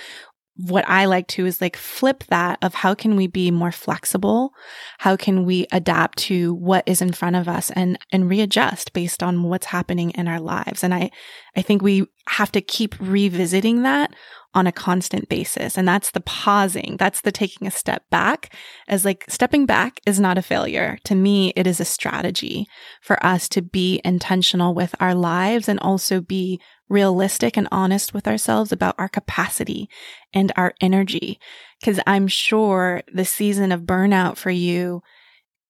what 0.58 0.88
I 0.88 1.06
like 1.06 1.28
to 1.28 1.46
is 1.46 1.60
like 1.60 1.76
flip 1.76 2.24
that 2.30 2.60
of 2.62 2.76
how 2.76 2.94
can 2.94 3.18
we 3.18 3.28
be 3.28 3.52
more 3.52 3.74
flexible? 3.74 4.52
How 5.00 5.18
can 5.18 5.46
we 5.46 5.68
adapt 5.72 6.18
to 6.20 6.54
what 6.54 6.84
is 6.86 7.02
in 7.02 7.12
front 7.12 7.36
of 7.36 7.50
us 7.50 7.72
and, 7.72 8.00
and 8.12 8.30
readjust 8.30 8.94
based 8.94 9.22
on 9.22 9.44
what's 9.44 9.66
happening 9.68 10.12
in 10.12 10.30
our 10.30 10.40
lives? 10.40 10.82
And 10.82 10.94
I, 10.94 11.12
I 11.58 11.62
think 11.62 11.82
we 11.82 12.06
have 12.30 12.54
to 12.54 12.62
keep 12.62 12.96
revisiting 13.00 13.84
that 13.84 14.14
on 14.56 14.66
a 14.66 14.72
constant 14.72 15.30
basis. 15.30 15.78
And 15.78 15.88
that's 15.88 16.12
the 16.12 16.22
pausing. 16.22 16.96
That's 16.98 17.22
the 17.22 17.32
taking 17.32 17.68
a 17.68 17.72
step 17.72 18.10
back 18.10 18.54
as 18.88 19.06
like 19.06 19.26
stepping 19.28 19.66
back 19.66 20.00
is 20.06 20.20
not 20.20 20.38
a 20.38 20.42
failure. 20.42 20.98
To 21.04 21.14
me, 21.14 21.52
it 21.56 21.68
is 21.68 21.80
a 21.80 21.86
strategy 21.86 22.66
for 23.02 23.24
us 23.24 23.50
to 23.50 23.62
be 23.62 24.02
intentional 24.06 24.74
with 24.74 24.96
our 25.00 25.14
lives 25.14 25.68
and 25.68 25.80
also 25.80 26.22
be 26.22 26.60
realistic 26.88 27.58
and 27.58 27.68
honest 27.72 28.14
with 28.14 28.28
ourselves 28.28 28.72
about 28.72 28.96
our 28.98 29.10
capacity 29.10 29.90
and 30.34 30.52
our 30.56 30.74
energy. 30.80 31.40
Cause 31.84 32.00
I'm 32.08 32.28
sure 32.28 33.02
the 33.14 33.26
season 33.26 33.72
of 33.72 33.82
burnout 33.82 34.38
for 34.38 34.52
you 34.52 35.02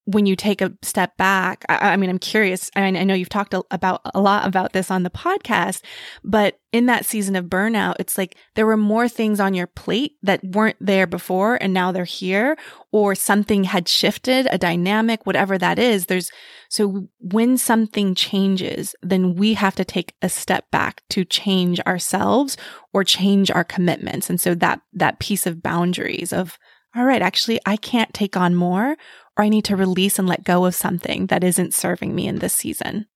when 0.05 0.27
you 0.27 0.35
take 0.35 0.61
a 0.61 0.71
step 0.83 1.17
back, 1.17 1.65
I, 1.67 1.93
I 1.93 1.97
mean, 1.97 2.09
I'm 2.09 2.19
curious. 2.19 2.69
I, 2.75 2.83
I 2.83 3.03
know 3.03 3.15
you've 3.15 3.29
talked 3.29 3.55
a, 3.55 3.63
about 3.71 4.01
a 4.13 4.21
lot 4.21 4.47
about 4.47 4.71
this 4.71 4.91
on 4.91 5.01
the 5.01 5.09
podcast, 5.09 5.81
but 6.23 6.59
in 6.71 6.85
that 6.85 7.05
season 7.05 7.35
of 7.35 7.45
burnout, 7.45 7.95
it's 7.99 8.17
like 8.17 8.37
there 8.53 8.67
were 8.67 8.77
more 8.77 9.09
things 9.09 9.39
on 9.39 9.55
your 9.55 9.65
plate 9.65 10.13
that 10.21 10.43
weren't 10.43 10.77
there 10.79 11.07
before 11.07 11.57
and 11.59 11.73
now 11.73 11.91
they're 11.91 12.05
here, 12.05 12.55
or 12.91 13.15
something 13.15 13.63
had 13.63 13.87
shifted, 13.87 14.47
a 14.51 14.57
dynamic, 14.57 15.25
whatever 15.25 15.57
that 15.57 15.79
is. 15.79 16.05
There's 16.05 16.31
so 16.69 17.07
when 17.19 17.57
something 17.57 18.13
changes, 18.13 18.95
then 19.01 19.35
we 19.35 19.55
have 19.55 19.75
to 19.75 19.85
take 19.85 20.13
a 20.21 20.29
step 20.29 20.69
back 20.71 21.01
to 21.09 21.25
change 21.25 21.79
ourselves 21.81 22.57
or 22.93 23.03
change 23.03 23.49
our 23.49 23.63
commitments. 23.63 24.29
And 24.29 24.39
so 24.39 24.53
that 24.55 24.81
that 24.93 25.19
piece 25.19 25.47
of 25.47 25.63
boundaries 25.63 26.31
of 26.31 26.59
all 26.95 27.03
right, 27.03 27.21
actually, 27.21 27.59
I 27.65 27.75
can't 27.75 28.13
take 28.13 28.37
on 28.37 28.55
more 28.55 28.95
or 29.37 29.43
I 29.43 29.49
need 29.49 29.65
to 29.65 29.75
release 29.75 30.19
and 30.19 30.27
let 30.27 30.43
go 30.43 30.65
of 30.65 30.75
something 30.75 31.27
that 31.27 31.43
isn't 31.43 31.73
serving 31.73 32.15
me 32.15 32.27
in 32.27 32.39
this 32.39 32.53
season. 32.53 33.07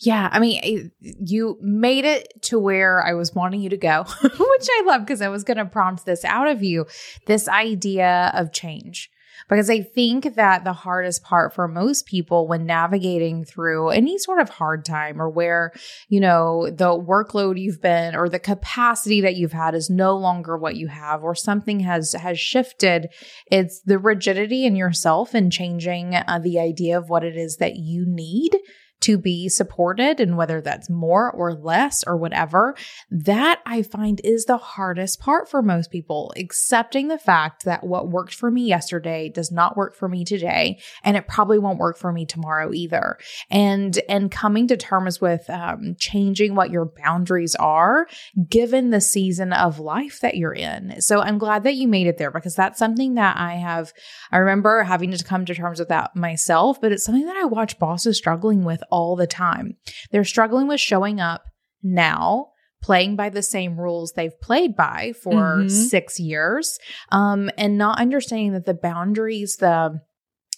Yeah, 0.00 0.28
I 0.32 0.38
mean, 0.38 0.90
you 1.00 1.56
made 1.60 2.04
it 2.04 2.42
to 2.42 2.58
where 2.58 3.02
I 3.02 3.14
was 3.14 3.34
wanting 3.34 3.60
you 3.60 3.70
to 3.70 3.76
go, 3.76 4.04
which 4.22 4.68
I 4.70 4.82
love 4.86 5.02
because 5.02 5.22
I 5.22 5.28
was 5.28 5.44
going 5.44 5.56
to 5.56 5.64
prompt 5.64 6.04
this 6.04 6.24
out 6.24 6.48
of 6.48 6.62
you 6.62 6.86
this 7.26 7.48
idea 7.48 8.32
of 8.34 8.52
change. 8.52 9.10
Because 9.48 9.70
I 9.70 9.82
think 9.82 10.34
that 10.36 10.64
the 10.64 10.72
hardest 10.72 11.22
part 11.22 11.54
for 11.54 11.68
most 11.68 12.06
people 12.06 12.48
when 12.48 12.66
navigating 12.66 13.44
through 13.44 13.90
any 13.90 14.18
sort 14.18 14.40
of 14.40 14.48
hard 14.48 14.84
time 14.84 15.20
or 15.20 15.28
where, 15.28 15.72
you 16.08 16.20
know, 16.20 16.70
the 16.70 16.90
workload 16.98 17.60
you've 17.60 17.82
been 17.82 18.14
or 18.14 18.28
the 18.28 18.38
capacity 18.38 19.20
that 19.20 19.36
you've 19.36 19.52
had 19.52 19.74
is 19.74 19.90
no 19.90 20.16
longer 20.16 20.56
what 20.56 20.76
you 20.76 20.88
have 20.88 21.22
or 21.22 21.34
something 21.34 21.80
has 21.80 22.12
has 22.12 22.38
shifted, 22.38 23.08
it's 23.50 23.80
the 23.82 23.98
rigidity 23.98 24.64
in 24.64 24.76
yourself 24.76 25.34
and 25.34 25.52
changing 25.52 26.14
uh, 26.14 26.38
the 26.42 26.58
idea 26.58 26.96
of 26.96 27.08
what 27.08 27.24
it 27.24 27.36
is 27.36 27.56
that 27.56 27.76
you 27.76 28.04
need 28.06 28.56
to 29.00 29.18
be 29.18 29.48
supported 29.48 30.20
and 30.20 30.36
whether 30.36 30.60
that's 30.60 30.88
more 30.88 31.30
or 31.30 31.52
less 31.52 32.04
or 32.04 32.16
whatever, 32.16 32.74
that 33.10 33.60
I 33.66 33.82
find 33.82 34.20
is 34.24 34.44
the 34.44 34.56
hardest 34.56 35.20
part 35.20 35.48
for 35.48 35.62
most 35.62 35.90
people, 35.90 36.32
accepting 36.36 37.08
the 37.08 37.18
fact 37.18 37.64
that 37.64 37.84
what 37.84 38.08
worked 38.08 38.34
for 38.34 38.50
me 38.50 38.62
yesterday 38.62 39.28
does 39.28 39.52
not 39.52 39.76
work 39.76 39.94
for 39.94 40.08
me 40.08 40.24
today 40.24 40.80
and 41.02 41.16
it 41.16 41.28
probably 41.28 41.58
won't 41.58 41.78
work 41.78 41.98
for 41.98 42.12
me 42.12 42.24
tomorrow 42.24 42.72
either. 42.72 43.18
And 43.50 43.98
and 44.08 44.30
coming 44.30 44.68
to 44.68 44.76
terms 44.76 45.20
with 45.20 45.48
um, 45.50 45.96
changing 45.98 46.54
what 46.54 46.70
your 46.70 46.86
boundaries 46.86 47.54
are 47.56 48.06
given 48.48 48.90
the 48.90 49.00
season 49.00 49.52
of 49.52 49.78
life 49.78 50.20
that 50.20 50.36
you're 50.36 50.54
in. 50.54 51.00
So 51.00 51.20
I'm 51.20 51.38
glad 51.38 51.64
that 51.64 51.74
you 51.74 51.88
made 51.88 52.06
it 52.06 52.18
there 52.18 52.30
because 52.30 52.54
that's 52.54 52.78
something 52.78 53.14
that 53.14 53.36
I 53.36 53.54
have 53.54 53.92
I 54.30 54.38
remember 54.38 54.82
having 54.82 55.10
to 55.10 55.24
come 55.24 55.44
to 55.44 55.54
terms 55.54 55.78
with 55.78 55.88
that 55.88 56.14
myself, 56.16 56.80
but 56.80 56.92
it's 56.92 57.04
something 57.04 57.26
that 57.26 57.36
I 57.36 57.44
watch 57.44 57.78
bosses 57.78 58.16
struggling 58.16 58.64
with 58.64 58.82
all 58.90 59.16
the 59.16 59.26
time. 59.26 59.76
They're 60.10 60.24
struggling 60.24 60.66
with 60.66 60.80
showing 60.80 61.20
up 61.20 61.42
now 61.82 62.48
playing 62.84 63.16
by 63.16 63.30
the 63.30 63.42
same 63.42 63.80
rules 63.80 64.12
they've 64.12 64.38
played 64.42 64.76
by 64.76 65.14
for 65.22 65.32
mm-hmm. 65.32 65.68
six 65.68 66.20
years 66.20 66.78
um, 67.10 67.50
and 67.56 67.78
not 67.78 67.98
understanding 67.98 68.52
that 68.52 68.66
the 68.66 68.74
boundaries 68.74 69.56
the 69.56 69.98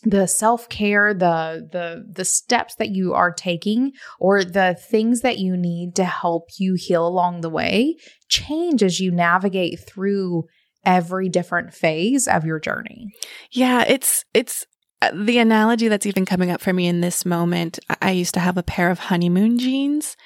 the 0.03 0.27
self-care 0.27 1.15
the 1.15 1.69
the 1.73 2.05
the 2.13 2.25
steps 2.25 2.75
that 2.77 2.91
you 2.91 3.15
are 3.15 3.33
taking 3.33 3.93
or 4.19 4.45
the 4.45 4.77
things 4.91 5.21
that 5.21 5.39
you 5.39 5.57
need 5.57 5.95
to 5.95 6.05
help 6.05 6.49
you 6.59 6.75
heal 6.75 7.07
along 7.07 7.41
the 7.41 7.51
way 7.51 7.97
change 8.29 8.83
as 8.83 9.01
you 9.01 9.11
navigate 9.11 9.79
through 9.81 10.45
every 10.85 11.29
different 11.29 11.73
phase 11.73 12.29
of 12.29 12.45
your 12.45 12.59
journey 12.59 13.09
yeah 13.53 13.85
it's 13.87 14.25
it's 14.35 14.67
Uh, 15.03 15.11
the 15.15 15.39
analogy 15.39 15.89
that's 15.89 16.07
even 16.07 16.25
coming 16.25 16.51
up 16.51 16.61
for 16.61 16.73
me 16.73 16.87
in 16.87 17.01
this 17.01 17.27
moment, 17.27 17.79
I 18.01 18.13
used 18.13 18.35
to 18.35 18.41
have 18.41 18.57
a 18.57 18.63
pair 18.63 18.91
of 18.91 18.99
honeymoon 18.99 19.59
jeans. 19.59 20.17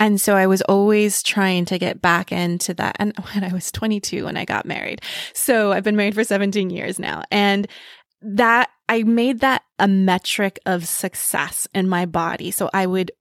And 0.00 0.20
so 0.20 0.36
I 0.36 0.46
was 0.46 0.62
always 0.62 1.22
trying 1.22 1.64
to 1.66 1.78
get 1.78 2.00
back 2.00 2.30
into 2.32 2.74
that. 2.74 2.96
And 2.98 3.16
when 3.32 3.44
I 3.44 3.52
was 3.52 3.70
22 3.72 4.24
when 4.24 4.36
I 4.36 4.44
got 4.44 4.66
married. 4.66 5.02
So 5.34 5.72
I've 5.72 5.84
been 5.84 5.96
married 5.96 6.14
for 6.14 6.24
17 6.24 6.70
years 6.70 6.98
now. 6.98 7.22
And 7.30 7.66
that 8.20 8.70
I 8.88 9.04
made 9.04 9.40
that 9.40 9.62
a 9.78 9.86
metric 9.86 10.58
of 10.66 10.88
success 10.88 11.68
in 11.74 11.88
my 11.88 12.06
body. 12.06 12.50
So 12.50 12.70
I 12.72 12.86
would 12.86 13.12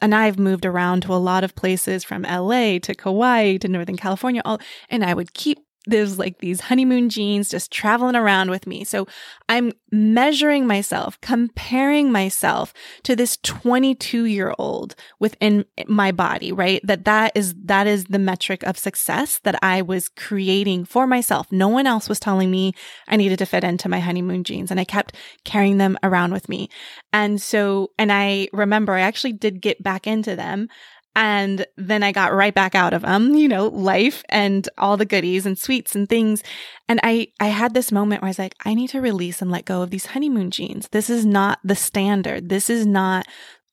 and 0.00 0.14
I've 0.14 0.38
moved 0.38 0.66
around 0.66 1.02
to 1.02 1.14
a 1.14 1.16
lot 1.16 1.44
of 1.44 1.54
places 1.54 2.04
from 2.04 2.22
LA 2.22 2.78
to 2.80 2.94
Kauai 2.94 3.56
to 3.58 3.68
Northern 3.68 3.96
California, 3.96 4.42
all, 4.44 4.60
and 4.90 5.02
I 5.02 5.14
would 5.14 5.32
keep 5.32 5.60
there's 5.86 6.18
like 6.18 6.38
these 6.38 6.60
honeymoon 6.60 7.08
jeans 7.08 7.48
just 7.48 7.70
traveling 7.70 8.16
around 8.16 8.50
with 8.50 8.66
me. 8.66 8.84
So 8.84 9.06
I'm 9.48 9.72
measuring 9.90 10.66
myself, 10.66 11.20
comparing 11.20 12.10
myself 12.10 12.72
to 13.02 13.14
this 13.14 13.36
22 13.42 14.24
year 14.24 14.54
old 14.58 14.94
within 15.18 15.64
my 15.86 16.12
body, 16.12 16.52
right? 16.52 16.80
That 16.84 17.04
that 17.04 17.32
is, 17.34 17.54
that 17.64 17.86
is 17.86 18.06
the 18.06 18.18
metric 18.18 18.62
of 18.62 18.78
success 18.78 19.40
that 19.44 19.58
I 19.62 19.82
was 19.82 20.08
creating 20.08 20.86
for 20.86 21.06
myself. 21.06 21.50
No 21.52 21.68
one 21.68 21.86
else 21.86 22.08
was 22.08 22.20
telling 22.20 22.50
me 22.50 22.72
I 23.06 23.16
needed 23.16 23.38
to 23.40 23.46
fit 23.46 23.64
into 23.64 23.88
my 23.88 24.00
honeymoon 24.00 24.44
jeans 24.44 24.70
and 24.70 24.80
I 24.80 24.84
kept 24.84 25.14
carrying 25.44 25.78
them 25.78 25.98
around 26.02 26.32
with 26.32 26.48
me. 26.48 26.70
And 27.12 27.40
so, 27.40 27.90
and 27.98 28.10
I 28.10 28.48
remember 28.52 28.94
I 28.94 29.00
actually 29.00 29.32
did 29.32 29.60
get 29.60 29.82
back 29.82 30.06
into 30.06 30.34
them. 30.34 30.68
And 31.16 31.64
then 31.76 32.02
I 32.02 32.12
got 32.12 32.32
right 32.32 32.54
back 32.54 32.74
out 32.74 32.92
of 32.92 33.02
them, 33.02 33.34
you 33.34 33.46
know, 33.46 33.68
life 33.68 34.24
and 34.28 34.68
all 34.78 34.96
the 34.96 35.04
goodies 35.04 35.46
and 35.46 35.56
sweets 35.56 35.94
and 35.94 36.08
things. 36.08 36.42
And 36.88 36.98
I, 37.02 37.28
I 37.38 37.46
had 37.46 37.72
this 37.72 37.92
moment 37.92 38.22
where 38.22 38.26
I 38.26 38.30
was 38.30 38.38
like, 38.38 38.56
I 38.64 38.74
need 38.74 38.90
to 38.90 39.00
release 39.00 39.40
and 39.40 39.50
let 39.50 39.64
go 39.64 39.82
of 39.82 39.90
these 39.90 40.06
honeymoon 40.06 40.50
jeans. 40.50 40.88
This 40.90 41.08
is 41.08 41.24
not 41.24 41.60
the 41.62 41.76
standard. 41.76 42.48
This 42.48 42.68
is 42.68 42.84
not, 42.84 43.26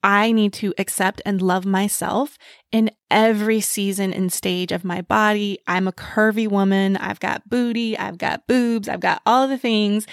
I 0.03 0.31
need 0.31 0.53
to 0.53 0.74
accept 0.77 1.21
and 1.25 1.41
love 1.41 1.65
myself 1.65 2.38
in 2.71 2.91
every 3.10 3.60
season 3.60 4.13
and 4.13 4.31
stage 4.31 4.71
of 4.71 4.83
my 4.83 5.01
body. 5.01 5.60
I'm 5.67 5.88
a 5.88 5.93
curvy 5.93 6.48
woman. 6.48 6.95
I've 6.98 7.19
got 7.19 7.50
booty. 7.50 7.98
I've 7.98 8.17
got 8.17 8.48
boobs. 8.48 8.88
I've 8.88 9.00
got 9.00 9.21
all 9.25 9.48
the 9.48 9.57
things. 9.57 10.05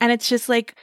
And 0.00 0.12
it's 0.12 0.28
just 0.28 0.48
like, 0.48 0.76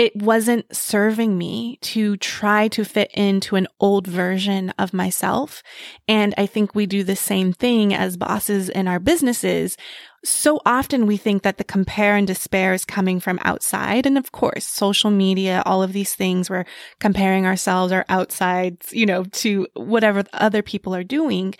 it 0.00 0.16
wasn't 0.16 0.64
serving 0.74 1.36
me 1.36 1.76
to 1.82 2.16
try 2.16 2.68
to 2.68 2.86
fit 2.86 3.10
into 3.12 3.54
an 3.56 3.66
old 3.80 4.06
version 4.06 4.70
of 4.78 4.94
myself. 4.94 5.62
And 6.08 6.32
I 6.38 6.46
think 6.46 6.74
we 6.74 6.86
do 6.86 7.04
the 7.04 7.14
same 7.14 7.52
thing 7.52 7.92
as 7.92 8.16
bosses 8.16 8.70
in 8.70 8.88
our 8.88 8.98
businesses. 8.98 9.76
So 10.24 10.58
often 10.64 11.04
we 11.04 11.18
think 11.18 11.42
that 11.42 11.58
the 11.58 11.64
compare 11.64 12.16
and 12.16 12.26
despair 12.26 12.72
is 12.72 12.86
coming 12.86 13.20
from 13.20 13.38
outside. 13.42 14.06
And 14.06 14.16
of 14.16 14.32
course, 14.32 14.66
social 14.66 15.10
media, 15.10 15.62
all 15.66 15.82
of 15.82 15.92
these 15.92 16.14
things, 16.14 16.48
we're 16.48 16.64
comparing 16.98 17.44
ourselves 17.44 17.92
or 17.92 18.06
outsides, 18.08 18.94
you 18.94 19.04
know, 19.04 19.24
to 19.24 19.66
whatever 19.74 20.24
other 20.32 20.62
people 20.62 20.94
are 20.94 21.04
doing. 21.04 21.54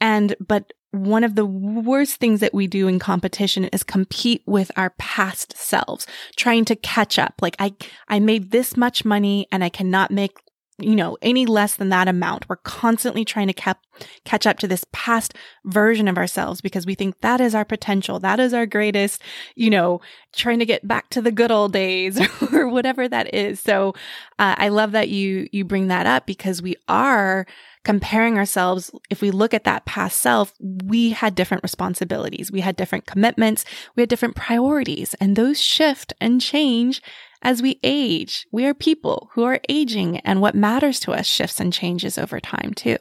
And, 0.00 0.34
but 0.40 0.72
one 0.92 1.24
of 1.24 1.34
the 1.34 1.46
worst 1.46 2.16
things 2.16 2.40
that 2.40 2.52
we 2.54 2.66
do 2.66 2.86
in 2.86 2.98
competition 2.98 3.64
is 3.64 3.82
compete 3.82 4.42
with 4.46 4.70
our 4.76 4.90
past 4.98 5.56
selves, 5.56 6.06
trying 6.36 6.66
to 6.66 6.76
catch 6.76 7.18
up. 7.18 7.34
Like 7.40 7.56
I, 7.58 7.74
I 8.08 8.20
made 8.20 8.50
this 8.50 8.76
much 8.76 9.04
money 9.04 9.48
and 9.50 9.64
I 9.64 9.70
cannot 9.70 10.10
make, 10.10 10.36
you 10.78 10.94
know, 10.94 11.16
any 11.22 11.46
less 11.46 11.76
than 11.76 11.88
that 11.88 12.08
amount. 12.08 12.46
We're 12.46 12.56
constantly 12.56 13.24
trying 13.24 13.46
to 13.46 13.54
cap- 13.54 13.86
catch 14.26 14.46
up 14.46 14.58
to 14.58 14.68
this 14.68 14.84
past 14.92 15.32
version 15.64 16.08
of 16.08 16.18
ourselves 16.18 16.60
because 16.60 16.84
we 16.84 16.94
think 16.94 17.20
that 17.20 17.40
is 17.40 17.54
our 17.54 17.64
potential. 17.64 18.20
That 18.20 18.38
is 18.38 18.52
our 18.52 18.66
greatest, 18.66 19.22
you 19.54 19.70
know, 19.70 20.02
trying 20.34 20.58
to 20.58 20.66
get 20.66 20.86
back 20.86 21.08
to 21.10 21.22
the 21.22 21.32
good 21.32 21.50
old 21.50 21.72
days 21.72 22.20
or 22.52 22.68
whatever 22.68 23.08
that 23.08 23.32
is. 23.34 23.60
So, 23.60 23.94
uh, 24.38 24.56
I 24.58 24.68
love 24.68 24.92
that 24.92 25.08
you, 25.08 25.48
you 25.52 25.64
bring 25.64 25.88
that 25.88 26.06
up 26.06 26.26
because 26.26 26.60
we 26.60 26.76
are, 26.86 27.46
comparing 27.84 28.38
ourselves, 28.38 28.90
if 29.10 29.20
we 29.20 29.30
look 29.30 29.52
at 29.54 29.64
that 29.64 29.84
past 29.84 30.20
self, 30.20 30.52
we 30.60 31.10
had 31.10 31.34
different 31.34 31.62
responsibilities. 31.62 32.52
We 32.52 32.60
had 32.60 32.76
different 32.76 33.06
commitments. 33.06 33.64
We 33.96 34.02
had 34.02 34.08
different 34.08 34.36
priorities 34.36 35.14
and 35.14 35.36
those 35.36 35.60
shift 35.60 36.12
and 36.20 36.40
change 36.40 37.02
as 37.42 37.60
we 37.60 37.80
age. 37.82 38.46
We 38.52 38.66
are 38.66 38.74
people 38.74 39.30
who 39.34 39.42
are 39.44 39.60
aging 39.68 40.18
and 40.18 40.40
what 40.40 40.54
matters 40.54 41.00
to 41.00 41.12
us 41.12 41.26
shifts 41.26 41.60
and 41.60 41.72
changes 41.72 42.18
over 42.18 42.40
time 42.40 42.72
too. 42.74 42.98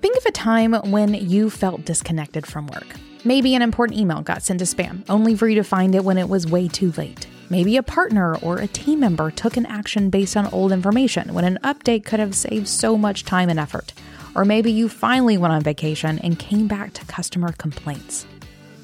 Think 0.00 0.18
of 0.18 0.26
a 0.26 0.32
time 0.32 0.74
when 0.90 1.14
you 1.14 1.48
felt 1.48 1.86
disconnected 1.86 2.46
from 2.46 2.66
work. 2.66 2.86
Maybe 3.24 3.54
an 3.54 3.62
important 3.62 3.98
email 3.98 4.20
got 4.20 4.42
sent 4.42 4.58
to 4.58 4.66
spam, 4.66 5.02
only 5.08 5.34
for 5.34 5.48
you 5.48 5.54
to 5.54 5.64
find 5.64 5.94
it 5.94 6.04
when 6.04 6.18
it 6.18 6.28
was 6.28 6.46
way 6.46 6.68
too 6.68 6.92
late. 6.98 7.26
Maybe 7.50 7.76
a 7.76 7.82
partner 7.82 8.36
or 8.36 8.58
a 8.58 8.66
team 8.66 9.00
member 9.00 9.30
took 9.30 9.56
an 9.56 9.66
action 9.66 10.08
based 10.10 10.36
on 10.36 10.46
old 10.46 10.72
information 10.72 11.34
when 11.34 11.44
an 11.44 11.58
update 11.62 12.04
could 12.04 12.20
have 12.20 12.34
saved 12.34 12.68
so 12.68 12.96
much 12.96 13.24
time 13.24 13.48
and 13.48 13.60
effort. 13.60 13.92
Or 14.34 14.44
maybe 14.44 14.72
you 14.72 14.88
finally 14.88 15.36
went 15.36 15.52
on 15.52 15.62
vacation 15.62 16.18
and 16.20 16.38
came 16.38 16.66
back 16.66 16.94
to 16.94 17.04
customer 17.04 17.52
complaints. 17.52 18.26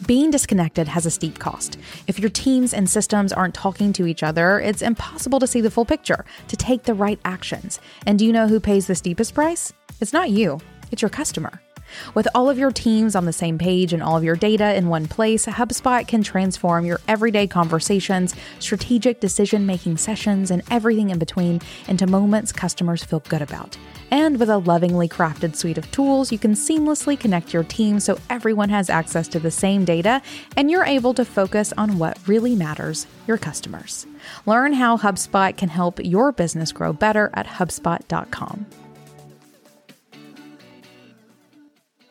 Being 0.06 0.30
disconnected 0.30 0.88
has 0.88 1.06
a 1.06 1.10
steep 1.10 1.38
cost. 1.38 1.78
If 2.06 2.18
your 2.18 2.30
teams 2.30 2.74
and 2.74 2.88
systems 2.88 3.32
aren't 3.32 3.54
talking 3.54 3.92
to 3.94 4.06
each 4.06 4.22
other, 4.22 4.60
it's 4.60 4.82
impossible 4.82 5.40
to 5.40 5.46
see 5.46 5.60
the 5.60 5.70
full 5.70 5.84
picture, 5.84 6.24
to 6.48 6.56
take 6.56 6.82
the 6.82 6.94
right 6.94 7.20
actions. 7.24 7.80
And 8.06 8.18
do 8.18 8.26
you 8.26 8.32
know 8.32 8.48
who 8.48 8.60
pays 8.60 8.86
the 8.86 8.94
steepest 8.94 9.34
price? 9.34 9.72
It's 10.00 10.12
not 10.12 10.30
you, 10.30 10.60
it's 10.90 11.02
your 11.02 11.10
customer. 11.10 11.60
With 12.14 12.28
all 12.34 12.48
of 12.48 12.58
your 12.58 12.70
teams 12.70 13.14
on 13.14 13.24
the 13.24 13.32
same 13.32 13.58
page 13.58 13.92
and 13.92 14.02
all 14.02 14.16
of 14.16 14.24
your 14.24 14.36
data 14.36 14.74
in 14.74 14.88
one 14.88 15.06
place, 15.06 15.46
HubSpot 15.46 16.06
can 16.06 16.22
transform 16.22 16.84
your 16.84 17.00
everyday 17.08 17.46
conversations, 17.46 18.34
strategic 18.58 19.20
decision 19.20 19.66
making 19.66 19.96
sessions, 19.96 20.50
and 20.50 20.62
everything 20.70 21.10
in 21.10 21.18
between 21.18 21.60
into 21.88 22.06
moments 22.06 22.52
customers 22.52 23.04
feel 23.04 23.20
good 23.20 23.42
about. 23.42 23.76
And 24.10 24.40
with 24.40 24.50
a 24.50 24.58
lovingly 24.58 25.08
crafted 25.08 25.54
suite 25.54 25.78
of 25.78 25.90
tools, 25.92 26.32
you 26.32 26.38
can 26.38 26.52
seamlessly 26.52 27.18
connect 27.18 27.52
your 27.52 27.62
team 27.62 28.00
so 28.00 28.18
everyone 28.28 28.68
has 28.70 28.90
access 28.90 29.28
to 29.28 29.38
the 29.38 29.50
same 29.50 29.84
data 29.84 30.20
and 30.56 30.70
you're 30.70 30.84
able 30.84 31.14
to 31.14 31.24
focus 31.24 31.72
on 31.76 31.98
what 31.98 32.18
really 32.26 32.56
matters 32.56 33.06
your 33.26 33.38
customers. 33.38 34.06
Learn 34.46 34.72
how 34.72 34.96
HubSpot 34.96 35.56
can 35.56 35.68
help 35.68 36.04
your 36.04 36.32
business 36.32 36.72
grow 36.72 36.92
better 36.92 37.30
at 37.34 37.46
HubSpot.com. 37.46 38.66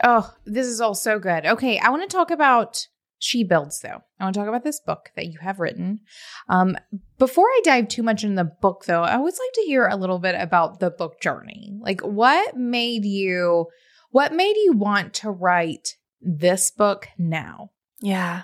Oh, 0.03 0.33
this 0.45 0.67
is 0.67 0.81
all 0.81 0.95
so 0.95 1.19
good. 1.19 1.45
Okay, 1.45 1.79
I 1.79 1.89
want 1.89 2.09
to 2.09 2.15
talk 2.15 2.31
about 2.31 2.87
She 3.17 3.43
Builds, 3.43 3.81
though. 3.81 4.01
I 4.19 4.23
want 4.23 4.33
to 4.33 4.39
talk 4.39 4.47
about 4.47 4.63
this 4.63 4.79
book 4.79 5.11
that 5.15 5.27
you 5.27 5.39
have 5.41 5.59
written. 5.59 5.99
Um, 6.47 6.77
before 7.17 7.45
I 7.45 7.61
dive 7.63 7.87
too 7.89 8.03
much 8.03 8.23
in 8.23 8.35
the 8.35 8.45
book, 8.45 8.85
though, 8.85 9.03
I 9.03 9.15
always 9.15 9.37
like 9.39 9.53
to 9.53 9.61
hear 9.61 9.87
a 9.87 9.97
little 9.97 10.19
bit 10.19 10.35
about 10.35 10.79
the 10.79 10.89
book 10.89 11.19
journey. 11.21 11.73
Like, 11.79 12.01
what 12.01 12.55
made 12.55 13.05
you, 13.05 13.67
what 14.11 14.33
made 14.33 14.55
you 14.55 14.73
want 14.73 15.13
to 15.15 15.31
write 15.31 15.97
this 16.21 16.71
book 16.71 17.07
now? 17.17 17.71
Yeah. 17.99 18.43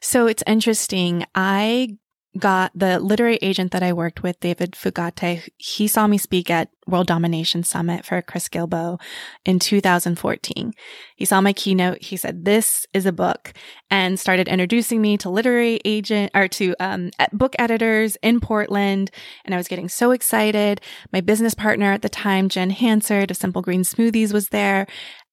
So 0.00 0.26
it's 0.26 0.42
interesting. 0.46 1.24
I 1.34 1.98
got 2.36 2.72
the 2.74 3.00
literary 3.00 3.38
agent 3.40 3.72
that 3.72 3.82
I 3.82 3.92
worked 3.92 4.22
with, 4.22 4.38
David 4.40 4.72
Fugate. 4.72 5.48
He 5.56 5.88
saw 5.88 6.06
me 6.06 6.18
speak 6.18 6.50
at 6.50 6.68
World 6.86 7.06
Domination 7.06 7.64
Summit 7.64 8.04
for 8.04 8.20
Chris 8.22 8.48
Guillebeau 8.48 9.00
in 9.44 9.58
2014. 9.58 10.72
He 11.16 11.24
saw 11.24 11.40
my 11.40 11.52
keynote. 11.52 12.02
He 12.02 12.16
said, 12.16 12.44
this 12.44 12.86
is 12.92 13.06
a 13.06 13.12
book 13.12 13.52
and 13.90 14.20
started 14.20 14.46
introducing 14.46 15.00
me 15.00 15.16
to 15.18 15.30
literary 15.30 15.80
agent 15.84 16.30
or 16.34 16.48
to 16.48 16.74
um, 16.80 17.10
book 17.32 17.54
editors 17.58 18.16
in 18.22 18.40
Portland. 18.40 19.10
And 19.44 19.54
I 19.54 19.58
was 19.58 19.68
getting 19.68 19.88
so 19.88 20.10
excited. 20.10 20.80
My 21.12 21.20
business 21.20 21.54
partner 21.54 21.92
at 21.92 22.02
the 22.02 22.08
time, 22.08 22.48
Jen 22.48 22.70
Hansard 22.70 23.30
of 23.30 23.36
Simple 23.36 23.62
Green 23.62 23.82
Smoothies 23.82 24.32
was 24.32 24.48
there. 24.48 24.86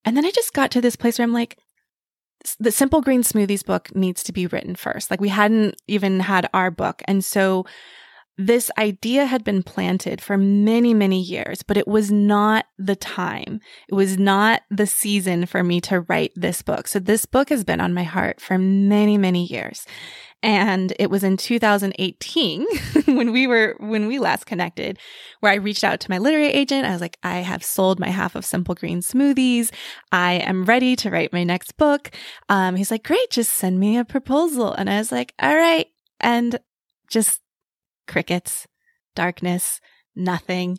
And 0.06 0.16
then 0.16 0.26
I 0.26 0.32
just 0.32 0.54
got 0.54 0.72
to 0.72 0.82
this 0.82 0.96
place 0.96 1.20
where 1.20 1.24
I'm 1.24 1.34
like, 1.34 1.58
the 2.60 2.72
Simple 2.72 3.02
Green 3.02 3.24
Smoothies 3.24 3.66
book 3.66 3.96
needs 3.96 4.24
to 4.24 4.34
be 4.34 4.48
written 4.48 4.76
first. 4.76 5.10
Like 5.10 5.22
we 5.22 5.30
hadn't 5.30 5.76
even 5.88 6.20
had 6.20 6.50
our 6.54 6.72
book. 6.72 7.02
And 7.06 7.24
so 7.24 7.66
this 8.38 8.70
idea 8.78 9.26
had 9.26 9.44
been 9.44 9.64
planted 9.64 10.22
for 10.22 10.38
many, 10.38 10.94
many 10.94 11.22
years, 11.22 11.64
but 11.64 11.78
it 11.78 11.88
was 11.88 12.12
not 12.12 12.66
the 12.78 12.96
time. 12.96 13.62
It 13.88 13.96
was 13.96 14.18
not 14.18 14.62
the 14.70 14.88
season 14.88 15.46
for 15.46 15.64
me 15.64 15.80
to 15.82 16.02
write 16.02 16.34
this 16.36 16.62
book. 16.62 16.88
So 16.88 17.00
this 17.00 17.26
book 17.26 17.50
has 17.50 17.64
been 17.64 17.80
on 17.80 17.94
my 17.94 18.04
heart 18.04 18.42
for 18.42 18.58
many, 18.58 19.18
many 19.18 19.46
years. 19.46 19.86
And 20.44 20.94
it 21.00 21.10
was 21.10 21.24
in 21.24 21.38
2018 21.38 22.66
when 23.06 23.32
we 23.32 23.48
were, 23.48 23.76
when 23.80 24.08
we 24.08 24.20
last 24.20 24.46
connected, 24.46 25.00
where 25.40 25.52
I 25.52 25.56
reached 25.56 25.84
out 25.84 26.00
to 26.02 26.12
my 26.12 26.20
literary 26.20 26.52
agent. 26.52 26.86
I 26.86 26.92
was 26.92 27.02
like, 27.02 27.18
I 27.24 27.38
have 27.40 27.64
sold 27.64 28.00
my 28.00 28.10
half 28.10 28.36
of 28.36 28.46
Simple 28.46 28.76
Green 28.76 29.00
Smoothies. 29.00 29.72
I 30.12 30.34
am 30.34 30.66
ready 30.66 30.96
to 30.98 31.10
write 31.10 31.34
my 31.34 31.44
next 31.44 31.78
book. 31.78 32.12
Um, 32.48 32.76
he's 32.76 32.92
like, 32.92 33.04
great, 33.04 33.32
just 33.32 33.54
send 33.54 33.80
me 33.80 33.98
a 33.98 34.06
proposal. 34.06 34.72
And 34.74 34.90
I 34.90 35.00
was 35.00 35.12
like, 35.12 35.34
all 35.42 35.56
right. 35.56 35.88
And 36.20 36.60
just 37.10 37.42
crickets, 38.08 38.68
darkness, 39.16 39.82
nothing. 40.16 40.78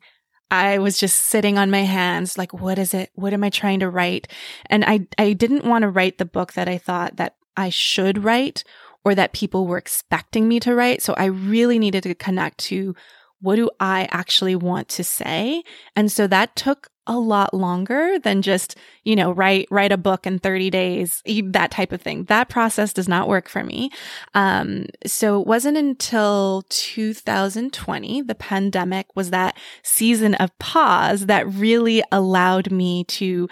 I 0.51 0.79
was 0.79 0.99
just 0.99 1.23
sitting 1.23 1.59
on 1.59 1.71
my 1.71 1.83
hands, 1.83 2.39
like, 2.39 2.53
what 2.53 2.79
is 2.79 2.95
it? 2.95 3.11
What 3.15 3.33
am 3.33 3.43
I 3.43 3.51
trying 3.51 3.81
to 3.81 3.91
write? 3.91 4.29
And 4.67 4.85
I, 4.85 5.09
I 5.19 5.33
didn't 5.33 5.65
want 5.65 5.83
to 5.83 5.89
write 5.89 6.19
the 6.19 6.25
book 6.25 6.53
that 6.53 6.69
I 6.69 6.79
thought 6.79 7.17
that 7.17 7.37
I 7.57 7.71
should 7.71 8.23
write 8.23 8.63
or 9.07 9.15
that 9.15 9.33
people 9.33 9.69
were 9.69 9.79
expecting 9.79 10.49
me 10.49 10.59
to 10.59 10.75
write. 10.75 11.01
So 11.01 11.15
I 11.17 11.27
really 11.27 11.79
needed 11.79 12.03
to 12.03 12.15
connect 12.17 12.59
to 12.59 12.93
what 13.41 13.55
do 13.55 13.71
I 13.79 14.09
actually 14.11 14.57
want 14.57 14.89
to 14.89 15.05
say? 15.05 15.63
And 15.95 16.11
so 16.11 16.27
that 16.27 16.57
took 16.57 16.89
a 17.07 17.17
lot 17.17 17.55
longer 17.55 18.19
than 18.19 18.43
just, 18.43 18.75
you 19.05 19.15
know, 19.15 19.31
write, 19.31 19.69
write 19.71 19.93
a 19.93 19.97
book 19.97 20.27
in 20.27 20.41
30 20.41 20.71
days, 20.71 21.23
that 21.25 21.71
type 21.71 21.93
of 21.93 22.03
thing. 22.03 22.25
That 22.25 22.49
process 22.49 22.93
does 22.93 23.07
not 23.07 23.29
work 23.29 23.49
for 23.49 23.63
me. 23.63 23.91
Um, 24.35 24.87
so 25.07 25.41
it 25.41 25.47
wasn't 25.47 25.77
until 25.77 26.65
2020, 26.71 28.23
the 28.23 28.35
pandemic 28.35 29.07
was 29.15 29.31
that 29.31 29.57
season 29.85 30.35
of 30.35 30.59
pause 30.59 31.27
that 31.27 31.47
really 31.47 32.03
allowed 32.11 32.73
me 32.73 33.05
to, 33.05 33.49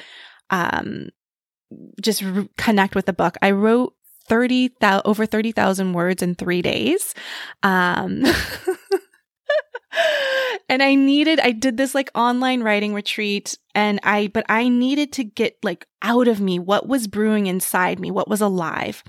um, 0.50 1.10
just 2.00 2.22
re- 2.22 2.48
connect 2.56 2.96
with 2.96 3.06
the 3.06 3.12
book. 3.12 3.36
I 3.40 3.52
wrote 3.52 3.94
30, 4.26 4.70
over 5.04 5.26
30,000 5.26 5.92
words 5.92 6.22
in 6.22 6.34
three 6.34 6.62
days. 6.62 7.14
Um, 7.62 8.24
and 10.68 10.82
I 10.82 10.94
needed, 10.94 11.40
I 11.40 11.52
did 11.52 11.76
this 11.76 11.94
like 11.94 12.10
online 12.14 12.62
writing 12.62 12.94
retreat 12.94 13.58
and 13.74 14.00
I, 14.02 14.30
but 14.32 14.46
I 14.48 14.68
needed 14.68 15.12
to 15.14 15.24
get 15.24 15.56
like 15.62 15.86
out 16.02 16.28
of 16.28 16.40
me 16.40 16.58
what 16.58 16.88
was 16.88 17.06
brewing 17.06 17.46
inside 17.46 18.00
me, 18.00 18.10
what 18.10 18.28
was 18.28 18.40
alive. 18.40 19.02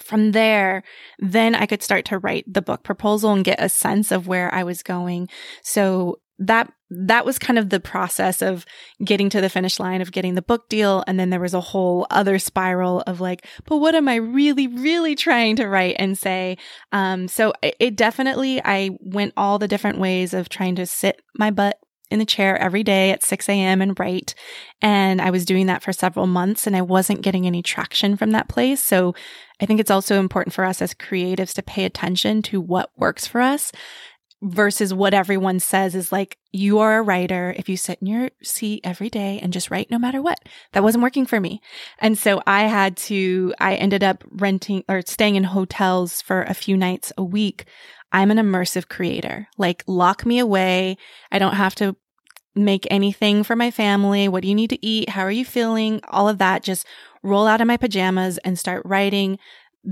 From 0.00 0.32
there, 0.32 0.82
then 1.18 1.54
I 1.54 1.66
could 1.66 1.82
start 1.82 2.04
to 2.06 2.18
write 2.18 2.44
the 2.46 2.62
book 2.62 2.84
proposal 2.84 3.32
and 3.32 3.44
get 3.44 3.60
a 3.60 3.70
sense 3.70 4.12
of 4.12 4.28
where 4.28 4.52
I 4.54 4.62
was 4.62 4.82
going. 4.82 5.28
So 5.62 6.20
that 6.38 6.72
that 6.90 7.26
was 7.26 7.38
kind 7.38 7.58
of 7.58 7.68
the 7.68 7.80
process 7.80 8.40
of 8.40 8.64
getting 9.04 9.28
to 9.28 9.40
the 9.40 9.50
finish 9.50 9.78
line 9.78 10.00
of 10.00 10.12
getting 10.12 10.34
the 10.34 10.42
book 10.42 10.68
deal 10.68 11.04
and 11.06 11.18
then 11.18 11.30
there 11.30 11.40
was 11.40 11.54
a 11.54 11.60
whole 11.60 12.06
other 12.10 12.38
spiral 12.38 13.02
of 13.06 13.20
like 13.20 13.46
but 13.66 13.78
what 13.78 13.94
am 13.94 14.08
i 14.08 14.14
really 14.14 14.66
really 14.66 15.14
trying 15.14 15.56
to 15.56 15.66
write 15.66 15.96
and 15.98 16.16
say 16.16 16.56
um 16.92 17.28
so 17.28 17.52
it, 17.62 17.74
it 17.78 17.96
definitely 17.96 18.62
i 18.64 18.90
went 19.00 19.32
all 19.36 19.58
the 19.58 19.68
different 19.68 19.98
ways 19.98 20.32
of 20.32 20.48
trying 20.48 20.74
to 20.74 20.86
sit 20.86 21.20
my 21.36 21.50
butt 21.50 21.78
in 22.10 22.18
the 22.18 22.24
chair 22.24 22.56
every 22.56 22.82
day 22.82 23.10
at 23.10 23.22
6 23.22 23.48
a.m. 23.48 23.82
and 23.82 23.98
write. 23.98 24.34
And 24.80 25.20
I 25.20 25.30
was 25.30 25.44
doing 25.44 25.66
that 25.66 25.82
for 25.82 25.92
several 25.92 26.26
months 26.26 26.66
and 26.66 26.74
I 26.74 26.82
wasn't 26.82 27.22
getting 27.22 27.46
any 27.46 27.62
traction 27.62 28.16
from 28.16 28.30
that 28.30 28.48
place. 28.48 28.82
So 28.82 29.14
I 29.60 29.66
think 29.66 29.78
it's 29.78 29.90
also 29.90 30.18
important 30.18 30.54
for 30.54 30.64
us 30.64 30.80
as 30.80 30.94
creatives 30.94 31.52
to 31.54 31.62
pay 31.62 31.84
attention 31.84 32.42
to 32.42 32.60
what 32.60 32.90
works 32.96 33.26
for 33.26 33.40
us 33.40 33.72
versus 34.40 34.94
what 34.94 35.14
everyone 35.14 35.58
says 35.58 35.94
is 35.94 36.12
like, 36.12 36.38
you 36.52 36.78
are 36.78 36.98
a 36.98 37.02
writer. 37.02 37.54
If 37.56 37.68
you 37.68 37.76
sit 37.76 37.98
in 38.00 38.06
your 38.06 38.30
seat 38.42 38.80
every 38.84 39.10
day 39.10 39.40
and 39.42 39.52
just 39.52 39.70
write 39.70 39.90
no 39.90 39.98
matter 39.98 40.22
what, 40.22 40.40
that 40.72 40.82
wasn't 40.82 41.02
working 41.02 41.26
for 41.26 41.40
me. 41.40 41.60
And 41.98 42.16
so 42.16 42.40
I 42.46 42.62
had 42.62 42.96
to, 42.98 43.52
I 43.58 43.74
ended 43.74 44.04
up 44.04 44.24
renting 44.30 44.84
or 44.88 45.02
staying 45.06 45.34
in 45.34 45.44
hotels 45.44 46.22
for 46.22 46.42
a 46.42 46.54
few 46.54 46.76
nights 46.76 47.12
a 47.18 47.24
week. 47.24 47.64
I'm 48.12 48.30
an 48.30 48.38
immersive 48.38 48.88
creator. 48.88 49.48
Like 49.58 49.82
lock 49.86 50.24
me 50.24 50.38
away. 50.38 50.96
I 51.32 51.38
don't 51.38 51.54
have 51.54 51.74
to 51.76 51.96
make 52.54 52.86
anything 52.90 53.42
for 53.42 53.56
my 53.56 53.70
family. 53.70 54.28
What 54.28 54.42
do 54.42 54.48
you 54.48 54.54
need 54.54 54.70
to 54.70 54.86
eat? 54.86 55.10
How 55.10 55.22
are 55.22 55.30
you 55.30 55.44
feeling? 55.44 56.00
All 56.08 56.28
of 56.28 56.38
that. 56.38 56.62
Just 56.62 56.86
roll 57.22 57.46
out 57.46 57.60
of 57.60 57.66
my 57.66 57.76
pajamas 57.76 58.38
and 58.38 58.58
start 58.58 58.82
writing 58.84 59.38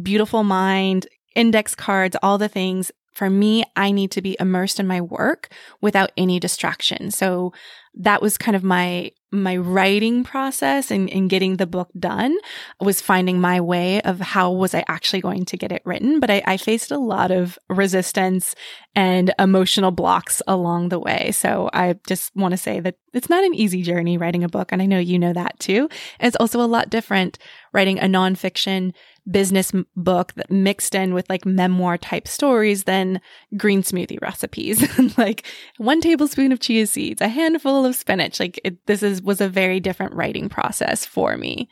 beautiful 0.03 0.43
mind, 0.43 1.07
index 1.35 1.75
cards, 1.75 2.17
all 2.23 2.39
the 2.39 2.49
things 2.49 2.91
for 3.17 3.31
me, 3.31 3.65
I 3.75 3.93
need 3.93 4.11
to 4.11 4.21
be 4.21 4.37
immersed 4.39 4.79
in 4.79 4.87
my 4.87 5.01
work 5.01 5.49
without 5.81 6.13
any 6.19 6.39
distraction. 6.39 7.11
So 7.11 7.55
that 7.95 8.21
was 8.21 8.37
kind 8.37 8.55
of 8.55 8.63
my 8.63 9.11
my 9.33 9.57
writing 9.57 10.23
process 10.23 10.91
and, 10.91 11.11
and 11.11 11.29
getting 11.29 11.57
the 11.57 11.67
book 11.67 11.91
done 11.99 12.37
was 12.81 13.01
finding 13.01 13.41
my 13.41 13.61
way 13.61 14.01
of 14.03 14.21
how 14.21 14.53
was 14.53 14.75
I 14.75 14.85
actually 14.87 15.21
going 15.21 15.45
to 15.47 15.57
get 15.57 15.73
it 15.73 15.83
written. 15.85 16.21
But 16.21 16.31
I, 16.31 16.43
I 16.47 16.57
faced 16.57 16.91
a 16.91 16.99
lot 16.99 17.31
of 17.31 17.59
resistance 17.69 18.55
and 18.95 19.35
emotional 19.39 19.91
blocks 19.91 20.41
along 20.47 20.91
the 20.91 21.01
way. 21.01 21.33
So 21.33 21.69
I 21.73 21.97
just 22.07 22.35
want 22.37 22.53
to 22.53 22.59
say 22.59 22.81
that 22.81 22.97
it's 23.13 23.29
not 23.29 23.45
an 23.45 23.55
easy 23.55 23.83
journey 23.83 24.17
writing 24.17 24.45
a 24.45 24.49
book. 24.49 24.71
And 24.71 24.81
I 24.81 24.87
know 24.87 24.99
you 24.99 25.19
know 25.19 25.33
that 25.33 25.59
too. 25.59 25.89
And 26.21 26.29
it's 26.29 26.37
also 26.37 26.61
a 26.61 26.67
lot 26.67 26.89
different 26.89 27.39
writing 27.73 27.99
a 27.99 28.05
nonfiction 28.05 28.93
business 29.31 29.73
book 29.97 30.33
that 30.35 30.51
mixed 30.51 30.95
in 30.95 31.15
with 31.15 31.29
like 31.29 31.45
memoir 31.45 31.99
type 31.99 32.29
stories 32.29 32.85
than 32.85 33.21
green 33.57 33.83
smoothie 33.83 34.21
recipes. 34.21 34.83
like 35.19 35.47
one 35.79 36.01
tablespoon 36.01 36.53
of 36.53 36.61
chia 36.61 36.87
seeds, 36.87 37.21
a 37.21 37.29
handful 37.29 37.85
of 37.85 37.97
spinach. 37.97 38.41
Like 38.41 38.61
it, 38.65 38.85
this 38.87 39.03
is 39.03 39.23
was 39.23 39.41
a 39.41 39.49
very 39.49 39.81
different 39.81 40.15
writing 40.15 40.49
process 40.49 41.05
for 41.05 41.37
me. 41.37 41.69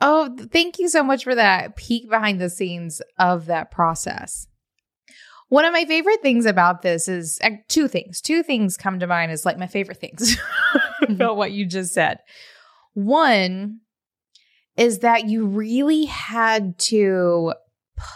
Oh, 0.00 0.36
thank 0.52 0.78
you 0.78 0.88
so 0.88 1.02
much 1.02 1.24
for 1.24 1.34
that 1.34 1.76
peek 1.76 2.08
behind 2.10 2.40
the 2.40 2.50
scenes 2.50 3.00
of 3.18 3.46
that 3.46 3.70
process. 3.70 4.46
One 5.48 5.64
of 5.64 5.72
my 5.72 5.84
favorite 5.84 6.20
things 6.20 6.46
about 6.46 6.82
this 6.82 7.06
is 7.06 7.38
uh, 7.42 7.50
two 7.68 7.86
things. 7.86 8.20
Two 8.20 8.42
things 8.42 8.76
come 8.76 8.98
to 8.98 9.06
mind 9.06 9.30
as 9.30 9.44
like 9.44 9.58
my 9.58 9.66
favorite 9.66 9.98
things 9.98 10.36
about 11.08 11.36
what 11.36 11.52
you 11.52 11.66
just 11.66 11.94
said. 11.94 12.18
One 12.94 13.80
is 14.76 15.00
that 15.00 15.28
you 15.28 15.46
really 15.46 16.04
had 16.06 16.78
to 16.78 17.54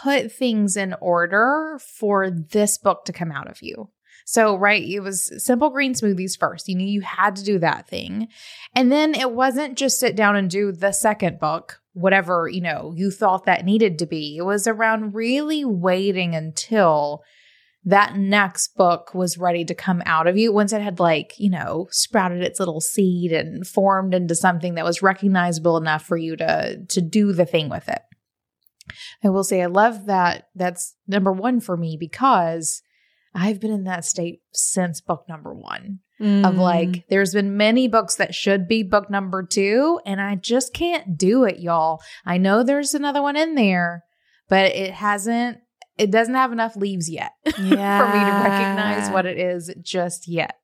put 0.03 0.31
things 0.31 0.75
in 0.75 0.95
order 0.99 1.79
for 1.79 2.29
this 2.29 2.77
book 2.77 3.05
to 3.05 3.13
come 3.13 3.31
out 3.31 3.49
of 3.49 3.61
you. 3.61 3.89
So, 4.25 4.55
right, 4.55 4.83
it 4.87 4.99
was 4.99 5.43
simple 5.43 5.71
green 5.71 5.93
smoothies 5.93 6.37
first. 6.37 6.67
You 6.67 6.75
knew 6.75 6.85
you 6.85 7.01
had 7.01 7.35
to 7.37 7.43
do 7.43 7.57
that 7.59 7.87
thing. 7.87 8.27
And 8.75 8.91
then 8.91 9.15
it 9.15 9.31
wasn't 9.31 9.77
just 9.77 9.99
sit 9.99 10.15
down 10.15 10.35
and 10.35 10.49
do 10.49 10.71
the 10.71 10.91
second 10.91 11.39
book, 11.39 11.81
whatever, 11.93 12.47
you 12.47 12.61
know, 12.61 12.93
you 12.95 13.09
thought 13.09 13.45
that 13.45 13.65
needed 13.65 13.97
to 13.99 14.05
be. 14.05 14.37
It 14.37 14.43
was 14.43 14.67
around 14.67 15.15
really 15.15 15.65
waiting 15.65 16.35
until 16.35 17.23
that 17.89 18.15
next 18.15 18.75
book 18.75 19.15
was 19.15 19.37
ready 19.37 19.65
to 19.65 19.73
come 19.73 20.03
out 20.05 20.27
of 20.27 20.37
you 20.37 20.53
once 20.53 20.71
it 20.71 20.81
had 20.81 20.99
like 20.99 21.33
you 21.37 21.49
know 21.49 21.87
sprouted 21.89 22.41
its 22.41 22.59
little 22.59 22.79
seed 22.79 23.31
and 23.31 23.67
formed 23.67 24.13
into 24.13 24.35
something 24.35 24.75
that 24.75 24.85
was 24.85 25.01
recognizable 25.01 25.75
enough 25.75 26.05
for 26.05 26.17
you 26.17 26.35
to 26.35 26.85
to 26.87 27.01
do 27.01 27.33
the 27.33 27.45
thing 27.45 27.67
with 27.67 27.89
it 27.89 28.01
i 29.23 29.29
will 29.29 29.43
say 29.43 29.61
i 29.61 29.65
love 29.65 30.05
that 30.05 30.49
that's 30.55 30.95
number 31.07 31.31
one 31.31 31.59
for 31.59 31.75
me 31.75 31.97
because 31.99 32.81
i've 33.33 33.59
been 33.59 33.71
in 33.71 33.85
that 33.85 34.05
state 34.05 34.41
since 34.53 35.01
book 35.01 35.25
number 35.27 35.53
one 35.53 35.99
mm. 36.21 36.47
of 36.47 36.55
like 36.55 37.05
there's 37.09 37.33
been 37.33 37.57
many 37.57 37.87
books 37.87 38.15
that 38.15 38.35
should 38.35 38.67
be 38.67 38.83
book 38.83 39.09
number 39.09 39.43
two 39.43 39.99
and 40.05 40.21
i 40.21 40.35
just 40.35 40.73
can't 40.73 41.17
do 41.17 41.43
it 41.43 41.59
y'all 41.59 41.99
i 42.25 42.37
know 42.37 42.61
there's 42.61 42.93
another 42.93 43.21
one 43.21 43.35
in 43.35 43.55
there 43.55 44.03
but 44.47 44.75
it 44.75 44.91
hasn't 44.91 45.59
it 45.99 46.09
doesn't 46.09 46.35
have 46.35 46.51
enough 46.51 46.75
leaves 46.75 47.09
yet 47.09 47.33
yeah. 47.45 47.53
for 47.99 48.17
me 48.17 48.23
to 48.23 48.49
recognize 48.49 49.11
what 49.11 49.25
it 49.25 49.37
is 49.37 49.71
just 49.81 50.27
yet. 50.27 50.55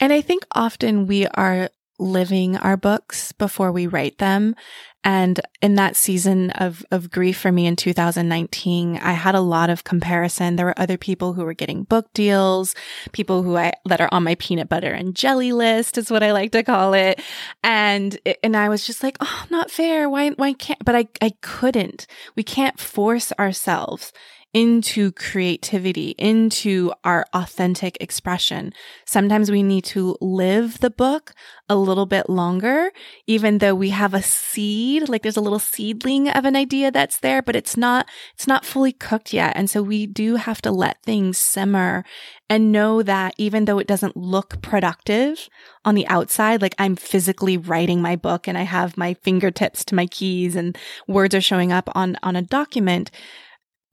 And 0.00 0.12
I 0.12 0.20
think 0.20 0.46
often 0.52 1.06
we 1.06 1.26
are 1.28 1.70
living 1.98 2.56
our 2.56 2.76
books 2.76 3.32
before 3.32 3.70
we 3.70 3.86
write 3.86 4.18
them. 4.18 4.56
And 5.04 5.40
in 5.60 5.74
that 5.76 5.96
season 5.96 6.50
of, 6.52 6.84
of 6.90 7.10
grief 7.10 7.36
for 7.38 7.50
me 7.50 7.66
in 7.66 7.76
2019, 7.76 8.98
I 8.98 9.12
had 9.12 9.34
a 9.34 9.40
lot 9.40 9.68
of 9.68 9.84
comparison. 9.84 10.56
There 10.56 10.66
were 10.66 10.78
other 10.78 10.96
people 10.96 11.32
who 11.32 11.44
were 11.44 11.54
getting 11.54 11.82
book 11.82 12.12
deals, 12.14 12.74
people 13.12 13.42
who 13.42 13.56
I, 13.56 13.72
that 13.86 14.00
are 14.00 14.08
on 14.12 14.24
my 14.24 14.36
peanut 14.36 14.68
butter 14.68 14.92
and 14.92 15.14
jelly 15.14 15.52
list 15.52 15.98
is 15.98 16.10
what 16.10 16.22
I 16.22 16.32
like 16.32 16.52
to 16.52 16.62
call 16.62 16.94
it. 16.94 17.20
And, 17.62 18.18
and 18.42 18.56
I 18.56 18.68
was 18.68 18.86
just 18.86 19.02
like, 19.02 19.16
oh, 19.20 19.44
not 19.50 19.70
fair. 19.70 20.08
Why, 20.08 20.30
why 20.30 20.52
can't, 20.54 20.84
but 20.84 20.94
I, 20.94 21.08
I 21.20 21.32
couldn't. 21.40 22.06
We 22.36 22.42
can't 22.42 22.78
force 22.78 23.32
ourselves 23.38 24.12
into 24.54 25.10
creativity, 25.12 26.10
into 26.18 26.92
our 27.04 27.24
authentic 27.32 27.96
expression. 28.00 28.72
Sometimes 29.06 29.50
we 29.50 29.62
need 29.62 29.84
to 29.84 30.16
live 30.20 30.80
the 30.80 30.90
book 30.90 31.32
a 31.70 31.76
little 31.76 32.04
bit 32.04 32.28
longer, 32.28 32.90
even 33.26 33.58
though 33.58 33.74
we 33.74 33.88
have 33.90 34.12
a 34.12 34.22
seed, 34.22 35.08
like 35.08 35.22
there's 35.22 35.38
a 35.38 35.42
little 35.42 35.58
seedling 35.58 36.28
of 36.28 36.44
an 36.44 36.54
idea 36.54 36.90
that's 36.90 37.18
there, 37.20 37.40
but 37.40 37.56
it's 37.56 37.78
not, 37.78 38.06
it's 38.34 38.46
not 38.46 38.66
fully 38.66 38.92
cooked 38.92 39.32
yet. 39.32 39.54
And 39.56 39.70
so 39.70 39.82
we 39.82 40.06
do 40.06 40.36
have 40.36 40.60
to 40.62 40.70
let 40.70 41.02
things 41.02 41.38
simmer 41.38 42.04
and 42.50 42.70
know 42.70 43.02
that 43.02 43.34
even 43.38 43.64
though 43.64 43.78
it 43.78 43.86
doesn't 43.86 44.18
look 44.18 44.60
productive 44.60 45.48
on 45.86 45.94
the 45.94 46.06
outside, 46.08 46.60
like 46.60 46.74
I'm 46.78 46.96
physically 46.96 47.56
writing 47.56 48.02
my 48.02 48.16
book 48.16 48.46
and 48.46 48.58
I 48.58 48.62
have 48.62 48.98
my 48.98 49.14
fingertips 49.14 49.82
to 49.86 49.94
my 49.94 50.04
keys 50.06 50.56
and 50.56 50.76
words 51.08 51.34
are 51.34 51.40
showing 51.40 51.72
up 51.72 51.88
on, 51.94 52.18
on 52.22 52.36
a 52.36 52.42
document 52.42 53.10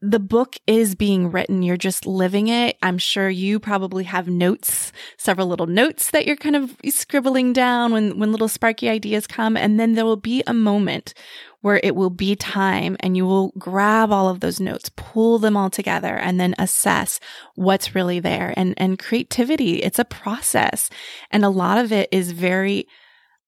the 0.02 0.20
book 0.20 0.56
is 0.66 0.94
being 0.94 1.30
written. 1.30 1.62
You're 1.62 1.76
just 1.76 2.06
living 2.06 2.48
it. 2.48 2.78
I'm 2.82 2.96
sure 2.96 3.28
you 3.28 3.60
probably 3.60 4.04
have 4.04 4.28
notes, 4.28 4.92
several 5.18 5.46
little 5.46 5.66
notes 5.66 6.10
that 6.12 6.26
you're 6.26 6.36
kind 6.36 6.56
of 6.56 6.74
scribbling 6.88 7.52
down 7.52 7.92
when, 7.92 8.18
when 8.18 8.32
little 8.32 8.48
sparky 8.48 8.88
ideas 8.88 9.26
come. 9.26 9.56
And 9.58 9.78
then 9.78 9.94
there 9.94 10.06
will 10.06 10.16
be 10.16 10.42
a 10.46 10.54
moment 10.54 11.12
where 11.60 11.80
it 11.82 11.94
will 11.94 12.10
be 12.10 12.34
time 12.34 12.96
and 13.00 13.14
you 13.14 13.26
will 13.26 13.52
grab 13.58 14.10
all 14.10 14.30
of 14.30 14.40
those 14.40 14.58
notes, 14.58 14.90
pull 14.96 15.38
them 15.38 15.56
all 15.56 15.68
together 15.68 16.16
and 16.16 16.40
then 16.40 16.54
assess 16.58 17.20
what's 17.54 17.94
really 17.94 18.20
there. 18.20 18.54
And, 18.56 18.72
and 18.78 18.98
creativity, 18.98 19.82
it's 19.82 19.98
a 19.98 20.04
process. 20.06 20.88
And 21.30 21.44
a 21.44 21.50
lot 21.50 21.76
of 21.76 21.92
it 21.92 22.08
is 22.10 22.32
very 22.32 22.86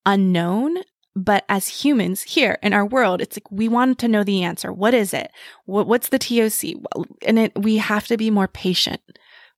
unknown 0.05 0.77
but 1.15 1.45
as 1.49 1.69
humans 1.69 2.23
here 2.23 2.59
in 2.63 2.73
our 2.73 2.87
world, 2.87 3.21
it's 3.21 3.37
like 3.37 3.51
we 3.51 3.69
want 3.69 3.99
to 3.99 4.09
know 4.09 4.25
the 4.25 4.43
answer. 4.43 4.73
What 4.73 4.95
is 4.95 5.13
it? 5.13 5.31
What, 5.67 5.87
what's 5.87 6.09
the 6.09 6.19
TOC? 6.19 6.83
And 7.27 7.39
it, 7.39 7.53
we 7.57 7.77
have 7.77 8.07
to 8.07 8.17
be 8.17 8.31
more 8.31 8.49
patient 8.49 9.01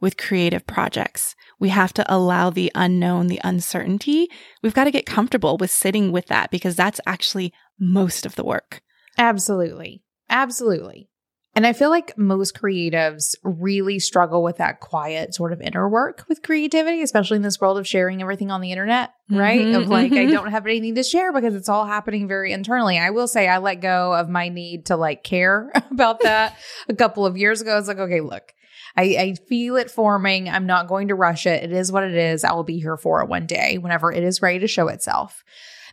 with 0.00 0.16
creative 0.16 0.66
projects. 0.66 1.36
We 1.60 1.68
have 1.70 1.94
to 1.94 2.14
allow 2.14 2.50
the 2.50 2.72
unknown, 2.74 3.28
the 3.28 3.40
uncertainty. 3.44 4.28
We've 4.62 4.74
got 4.74 4.84
to 4.84 4.90
get 4.90 5.06
comfortable 5.06 5.56
with 5.56 5.70
sitting 5.70 6.12
with 6.12 6.26
that 6.26 6.50
because 6.50 6.76
that's 6.76 7.00
actually 7.06 7.52
most 7.78 8.26
of 8.26 8.34
the 8.34 8.44
work. 8.44 8.82
Absolutely. 9.16 10.02
Absolutely. 10.28 11.08
And 11.56 11.66
I 11.66 11.72
feel 11.72 11.88
like 11.88 12.18
most 12.18 12.54
creatives 12.54 13.36
really 13.44 14.00
struggle 14.00 14.42
with 14.42 14.56
that 14.56 14.80
quiet 14.80 15.34
sort 15.34 15.52
of 15.52 15.60
inner 15.60 15.88
work 15.88 16.24
with 16.28 16.42
creativity, 16.42 17.00
especially 17.00 17.36
in 17.36 17.42
this 17.42 17.60
world 17.60 17.78
of 17.78 17.86
sharing 17.86 18.20
everything 18.20 18.50
on 18.50 18.60
the 18.60 18.72
internet, 18.72 19.12
right? 19.30 19.60
Mm-hmm, 19.60 19.82
of 19.82 19.88
like, 19.88 20.10
mm-hmm. 20.10 20.28
I 20.28 20.32
don't 20.32 20.50
have 20.50 20.66
anything 20.66 20.96
to 20.96 21.04
share 21.04 21.32
because 21.32 21.54
it's 21.54 21.68
all 21.68 21.86
happening 21.86 22.26
very 22.26 22.52
internally. 22.52 22.98
I 22.98 23.10
will 23.10 23.28
say 23.28 23.46
I 23.46 23.58
let 23.58 23.76
go 23.76 24.12
of 24.14 24.28
my 24.28 24.48
need 24.48 24.86
to 24.86 24.96
like 24.96 25.22
care 25.22 25.70
about 25.92 26.22
that 26.22 26.58
a 26.88 26.94
couple 26.94 27.24
of 27.24 27.36
years 27.36 27.60
ago. 27.60 27.78
It's 27.78 27.86
like, 27.86 27.98
okay, 27.98 28.20
look, 28.20 28.52
I, 28.96 29.02
I 29.02 29.34
feel 29.48 29.76
it 29.76 29.92
forming. 29.92 30.48
I'm 30.48 30.66
not 30.66 30.88
going 30.88 31.08
to 31.08 31.14
rush 31.14 31.46
it. 31.46 31.62
It 31.62 31.72
is 31.72 31.92
what 31.92 32.02
it 32.02 32.14
is. 32.14 32.42
I 32.42 32.52
will 32.52 32.64
be 32.64 32.80
here 32.80 32.96
for 32.96 33.22
it 33.22 33.28
one 33.28 33.46
day 33.46 33.78
whenever 33.78 34.10
it 34.10 34.24
is 34.24 34.42
ready 34.42 34.58
to 34.58 34.68
show 34.68 34.88
itself. 34.88 35.44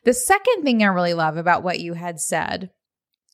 The 0.06 0.14
second 0.14 0.64
thing 0.64 0.82
I 0.82 0.88
really 0.88 1.14
love 1.14 1.38
about 1.38 1.62
what 1.62 1.80
you 1.80 1.94
had 1.94 2.20
said 2.20 2.72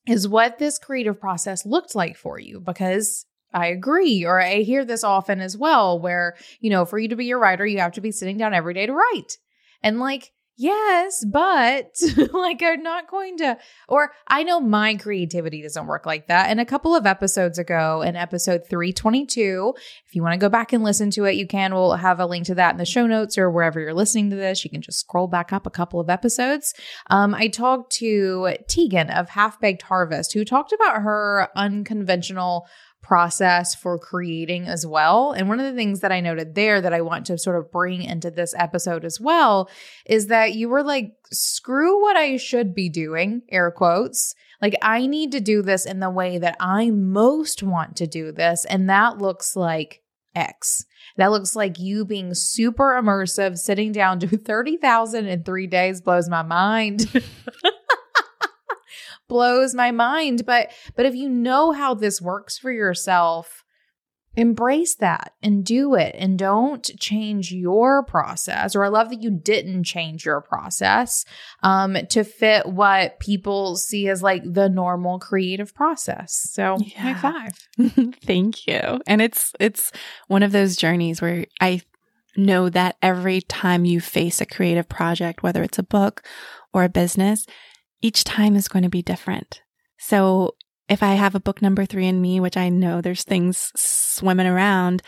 is 0.07 0.27
what 0.27 0.57
this 0.57 0.77
creative 0.77 1.19
process 1.19 1.65
looked 1.65 1.95
like 1.95 2.17
for 2.17 2.39
you 2.39 2.59
because 2.59 3.25
I 3.53 3.67
agree, 3.67 4.25
or 4.25 4.41
I 4.41 4.57
hear 4.57 4.83
this 4.85 5.03
often 5.03 5.39
as 5.39 5.57
well, 5.57 5.99
where, 5.99 6.35
you 6.59 6.69
know, 6.69 6.85
for 6.85 6.99
you 6.99 7.07
to 7.07 7.15
be 7.15 7.31
a 7.31 7.37
writer, 7.37 7.65
you 7.65 7.79
have 7.79 7.93
to 7.93 8.01
be 8.01 8.11
sitting 8.11 8.37
down 8.37 8.53
every 8.53 8.73
day 8.73 8.85
to 8.85 8.93
write. 8.93 9.37
And 9.81 9.99
like, 9.99 10.31
yes, 10.57 11.23
but 11.23 11.95
like 12.33 12.61
I'm 12.63 12.83
not 12.83 13.09
going 13.09 13.37
to, 13.37 13.57
or 13.87 14.11
I 14.27 14.43
know 14.43 14.59
my 14.59 14.95
creativity 14.95 15.61
doesn't 15.61 15.87
work 15.87 16.05
like 16.05 16.27
that. 16.27 16.49
And 16.49 16.59
a 16.59 16.65
couple 16.65 16.95
of 16.95 17.05
episodes 17.05 17.57
ago, 17.57 18.01
in 18.01 18.15
episode 18.15 18.63
322, 18.69 19.73
if 20.07 20.15
you 20.15 20.21
want 20.21 20.33
to 20.33 20.39
go 20.39 20.49
back 20.49 20.73
and 20.73 20.83
listen 20.83 21.11
to 21.11 21.25
it, 21.25 21.35
you 21.35 21.47
can. 21.47 21.73
We'll 21.73 21.93
have 21.93 22.19
a 22.19 22.25
link 22.25 22.45
to 22.47 22.55
that 22.55 22.71
in 22.71 22.77
the 22.77 22.85
show 22.85 23.05
notes 23.07 23.37
or 23.37 23.49
wherever 23.49 23.79
you're 23.79 23.93
listening 23.93 24.29
to 24.31 24.35
this. 24.35 24.63
You 24.63 24.71
can 24.71 24.81
just 24.81 24.99
scroll 24.99 25.27
back 25.27 25.53
up 25.53 25.65
a 25.65 25.71
couple 25.71 25.99
of 25.99 26.09
episodes. 26.09 26.73
Um, 27.09 27.35
I 27.35 27.47
talked 27.47 27.91
to 27.93 28.55
Tieghan 28.67 29.15
of 29.15 29.29
Half 29.29 29.61
Baked 29.61 29.83
Harvest, 29.83 30.33
who 30.33 30.43
talked 30.43 30.73
about 30.73 31.03
her 31.03 31.49
unconventional 31.55 32.67
process 33.07 33.73
for 33.73 33.97
creating 33.97 34.67
as 34.67 34.85
well. 34.85 35.31
And 35.31 35.47
one 35.47 35.61
of 35.61 35.65
the 35.65 35.77
things 35.77 36.01
that 36.01 36.11
I 36.11 36.19
noted 36.19 36.55
there 36.55 36.81
that 36.81 36.93
I 36.93 36.99
want 36.99 37.25
to 37.27 37.37
sort 37.37 37.55
of 37.55 37.71
bring 37.71 38.03
into 38.03 38.29
this 38.29 38.53
episode 38.57 39.05
as 39.05 39.19
well 39.19 39.69
is 40.05 40.27
that 40.27 40.53
you 40.53 40.67
were 40.67 40.83
like, 40.83 41.13
screw 41.31 42.01
what 42.01 42.17
I 42.17 42.35
should 42.35 42.75
be 42.75 42.89
doing, 42.89 43.43
air 43.49 43.71
quotes. 43.71 44.35
Like, 44.61 44.75
I 44.81 45.07
need 45.07 45.31
to 45.31 45.39
do 45.39 45.61
this 45.61 45.85
in 45.85 46.01
the 46.01 46.09
way 46.09 46.37
that 46.37 46.57
I 46.59 46.89
most 46.89 47.63
want 47.63 47.95
to 47.97 48.07
do 48.07 48.33
this. 48.33 48.65
And 48.65 48.89
that 48.89 49.19
looks 49.19 49.55
like 49.55 50.01
X. 50.35 50.83
That 51.15 51.31
looks 51.31 51.55
like 51.55 51.79
you 51.79 52.03
being 52.03 52.33
super 52.33 52.99
immersive, 53.01 53.57
sitting 53.57 53.93
down, 53.93 54.19
do 54.19 54.27
30,000 54.27 55.27
in 55.27 55.43
three 55.43 55.67
days 55.67 56.01
blows 56.01 56.27
my 56.27 56.41
mind. 56.41 57.09
blows 59.27 59.73
my 59.73 59.91
mind. 59.91 60.45
But 60.45 60.71
but 60.95 61.05
if 61.05 61.15
you 61.15 61.29
know 61.29 61.71
how 61.71 61.93
this 61.93 62.21
works 62.21 62.57
for 62.57 62.71
yourself, 62.71 63.63
embrace 64.37 64.95
that 64.95 65.33
and 65.41 65.65
do 65.65 65.95
it 65.95 66.15
and 66.17 66.37
don't 66.37 66.91
change 66.99 67.51
your 67.51 68.03
process 68.03 68.75
or 68.75 68.85
i 68.85 68.87
love 68.87 69.09
that 69.09 69.21
you 69.21 69.31
didn't 69.31 69.83
change 69.83 70.25
your 70.25 70.39
process 70.41 71.25
um, 71.63 71.97
to 72.09 72.23
fit 72.23 72.67
what 72.67 73.19
people 73.19 73.75
see 73.75 74.07
as 74.07 74.21
like 74.21 74.43
the 74.45 74.69
normal 74.69 75.17
creative 75.17 75.73
process 75.73 76.33
so 76.53 76.77
yeah. 76.79 77.13
high 77.13 77.49
five 77.79 78.13
thank 78.23 78.67
you 78.67 79.01
and 79.07 79.23
it's 79.23 79.53
it's 79.59 79.91
one 80.27 80.43
of 80.43 80.51
those 80.51 80.75
journeys 80.75 81.19
where 81.19 81.45
i 81.59 81.81
know 82.35 82.69
that 82.69 82.95
every 83.01 83.41
time 83.41 83.85
you 83.85 83.99
face 83.99 84.39
a 84.39 84.45
creative 84.45 84.87
project 84.87 85.41
whether 85.41 85.63
it's 85.63 85.79
a 85.79 85.83
book 85.83 86.23
or 86.73 86.83
a 86.83 86.89
business 86.89 87.47
each 88.01 88.23
time 88.23 88.55
is 88.55 88.67
going 88.67 88.83
to 88.83 88.89
be 88.89 89.01
different. 89.01 89.61
So 89.97 90.55
if 90.87 91.03
I 91.03 91.15
have 91.15 91.35
a 91.35 91.39
book 91.39 91.61
number 91.61 91.85
three 91.85 92.07
in 92.07 92.21
me, 92.21 92.39
which 92.39 92.57
I 92.57 92.69
know 92.69 93.01
there's 93.01 93.23
things 93.23 93.71
swimming 93.75 94.47
around, 94.47 95.01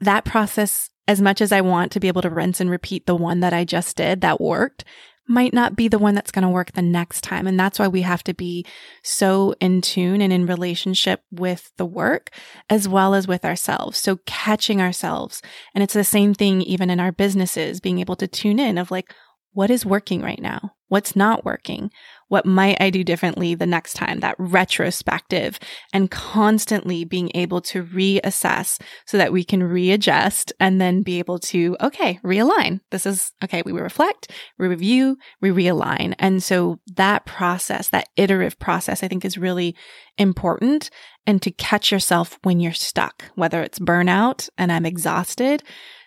that 0.00 0.24
process, 0.24 0.88
as 1.08 1.20
much 1.20 1.40
as 1.40 1.52
I 1.52 1.60
want 1.60 1.92
to 1.92 2.00
be 2.00 2.08
able 2.08 2.22
to 2.22 2.30
rinse 2.30 2.60
and 2.60 2.70
repeat 2.70 3.06
the 3.06 3.14
one 3.16 3.40
that 3.40 3.52
I 3.52 3.64
just 3.64 3.96
did 3.96 4.22
that 4.22 4.40
worked, 4.40 4.84
might 5.28 5.52
not 5.52 5.74
be 5.74 5.88
the 5.88 5.98
one 5.98 6.14
that's 6.14 6.30
going 6.30 6.44
to 6.44 6.48
work 6.48 6.72
the 6.72 6.82
next 6.82 7.22
time. 7.22 7.48
And 7.48 7.58
that's 7.58 7.80
why 7.80 7.88
we 7.88 8.02
have 8.02 8.22
to 8.24 8.34
be 8.34 8.64
so 9.02 9.54
in 9.60 9.80
tune 9.80 10.22
and 10.22 10.32
in 10.32 10.46
relationship 10.46 11.20
with 11.32 11.72
the 11.76 11.86
work 11.86 12.30
as 12.70 12.88
well 12.88 13.12
as 13.12 13.26
with 13.26 13.44
ourselves. 13.44 13.98
So 13.98 14.20
catching 14.24 14.80
ourselves. 14.80 15.42
And 15.74 15.82
it's 15.82 15.94
the 15.94 16.04
same 16.04 16.32
thing 16.32 16.62
even 16.62 16.90
in 16.90 17.00
our 17.00 17.10
businesses, 17.10 17.80
being 17.80 17.98
able 17.98 18.16
to 18.16 18.28
tune 18.28 18.60
in 18.60 18.78
of 18.78 18.92
like, 18.92 19.12
what 19.52 19.68
is 19.68 19.84
working 19.84 20.22
right 20.22 20.40
now? 20.40 20.75
What's 20.88 21.16
not 21.16 21.44
working? 21.44 21.90
What 22.28 22.46
might 22.46 22.80
I 22.80 22.90
do 22.90 23.04
differently 23.04 23.54
the 23.54 23.66
next 23.66 23.94
time? 23.94 24.20
That 24.20 24.36
retrospective 24.38 25.58
and 25.92 26.10
constantly 26.10 27.04
being 27.04 27.30
able 27.34 27.60
to 27.62 27.84
reassess 27.84 28.80
so 29.06 29.16
that 29.16 29.32
we 29.32 29.44
can 29.44 29.62
readjust 29.62 30.52
and 30.58 30.80
then 30.80 31.02
be 31.02 31.18
able 31.18 31.38
to, 31.40 31.76
okay, 31.80 32.18
realign. 32.24 32.80
This 32.90 33.06
is, 33.06 33.32
okay, 33.44 33.62
we 33.64 33.72
reflect, 33.72 34.30
we 34.58 34.66
review, 34.66 35.18
we 35.40 35.50
realign. 35.50 36.14
And 36.18 36.42
so 36.42 36.80
that 36.94 37.26
process, 37.26 37.88
that 37.88 38.08
iterative 38.16 38.58
process, 38.58 39.02
I 39.02 39.08
think 39.08 39.24
is 39.24 39.38
really 39.38 39.76
important. 40.18 40.90
And 41.26 41.42
to 41.42 41.50
catch 41.50 41.90
yourself 41.90 42.38
when 42.42 42.60
you're 42.60 42.72
stuck, 42.72 43.24
whether 43.34 43.62
it's 43.62 43.78
burnout 43.78 44.48
and 44.56 44.70
I'm 44.70 44.86
exhausted 44.86 45.62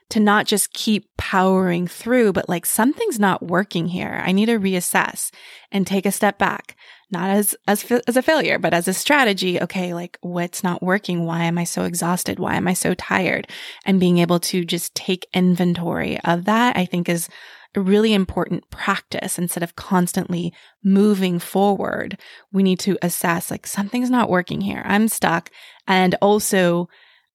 to 0.10 0.19
not 0.19 0.45
just 0.48 0.74
keep 0.74 1.06
powering 1.17 1.88
through, 1.88 2.34
but 2.34 2.50
like 2.50 2.65
something's 2.65 3.19
not 3.19 3.43
working 3.45 3.88
here. 3.88 4.22
I 4.24 4.32
need 4.32 4.48
to 4.48 4.60
reassess 4.60 5.32
and 5.72 5.86
take 5.86 6.06
a 6.06 6.12
step 6.12 6.39
back, 6.39 6.76
not 7.12 7.30
as, 7.30 7.56
as, 7.67 7.89
as 8.08 8.17
a 8.17 8.24
failure, 8.24 8.58
but 8.58 8.74
as 8.74 8.88
a 8.88 8.93
strategy. 8.93 9.62
Okay. 9.62 9.93
Like 9.93 10.17
what's 10.22 10.63
not 10.63 10.82
working? 10.82 11.26
Why 11.26 11.43
am 11.43 11.58
I 11.58 11.63
so 11.63 11.84
exhausted? 11.84 12.39
Why 12.39 12.56
am 12.56 12.67
I 12.67 12.74
so 12.74 12.95
tired? 12.95 13.48
And 13.86 14.00
being 14.00 14.17
able 14.17 14.39
to 14.41 14.65
just 14.65 14.95
take 14.95 15.28
inventory 15.34 16.19
of 16.22 16.45
that, 16.45 16.76
I 16.76 16.86
think 16.86 17.08
is 17.08 17.30
a 17.76 17.82
really 17.82 18.13
important 18.13 18.67
practice 18.72 19.38
instead 19.38 19.62
of 19.62 19.76
constantly 19.76 20.52
moving 20.84 21.38
forward. 21.38 22.17
We 22.52 22.63
need 22.63 22.80
to 22.80 22.98
assess 23.04 23.52
like 23.52 23.67
something's 23.67 24.10
not 24.10 24.30
working 24.30 24.62
here. 24.62 24.82
I'm 24.86 25.08
stuck. 25.08 25.52
And 25.88 26.15
also 26.19 26.89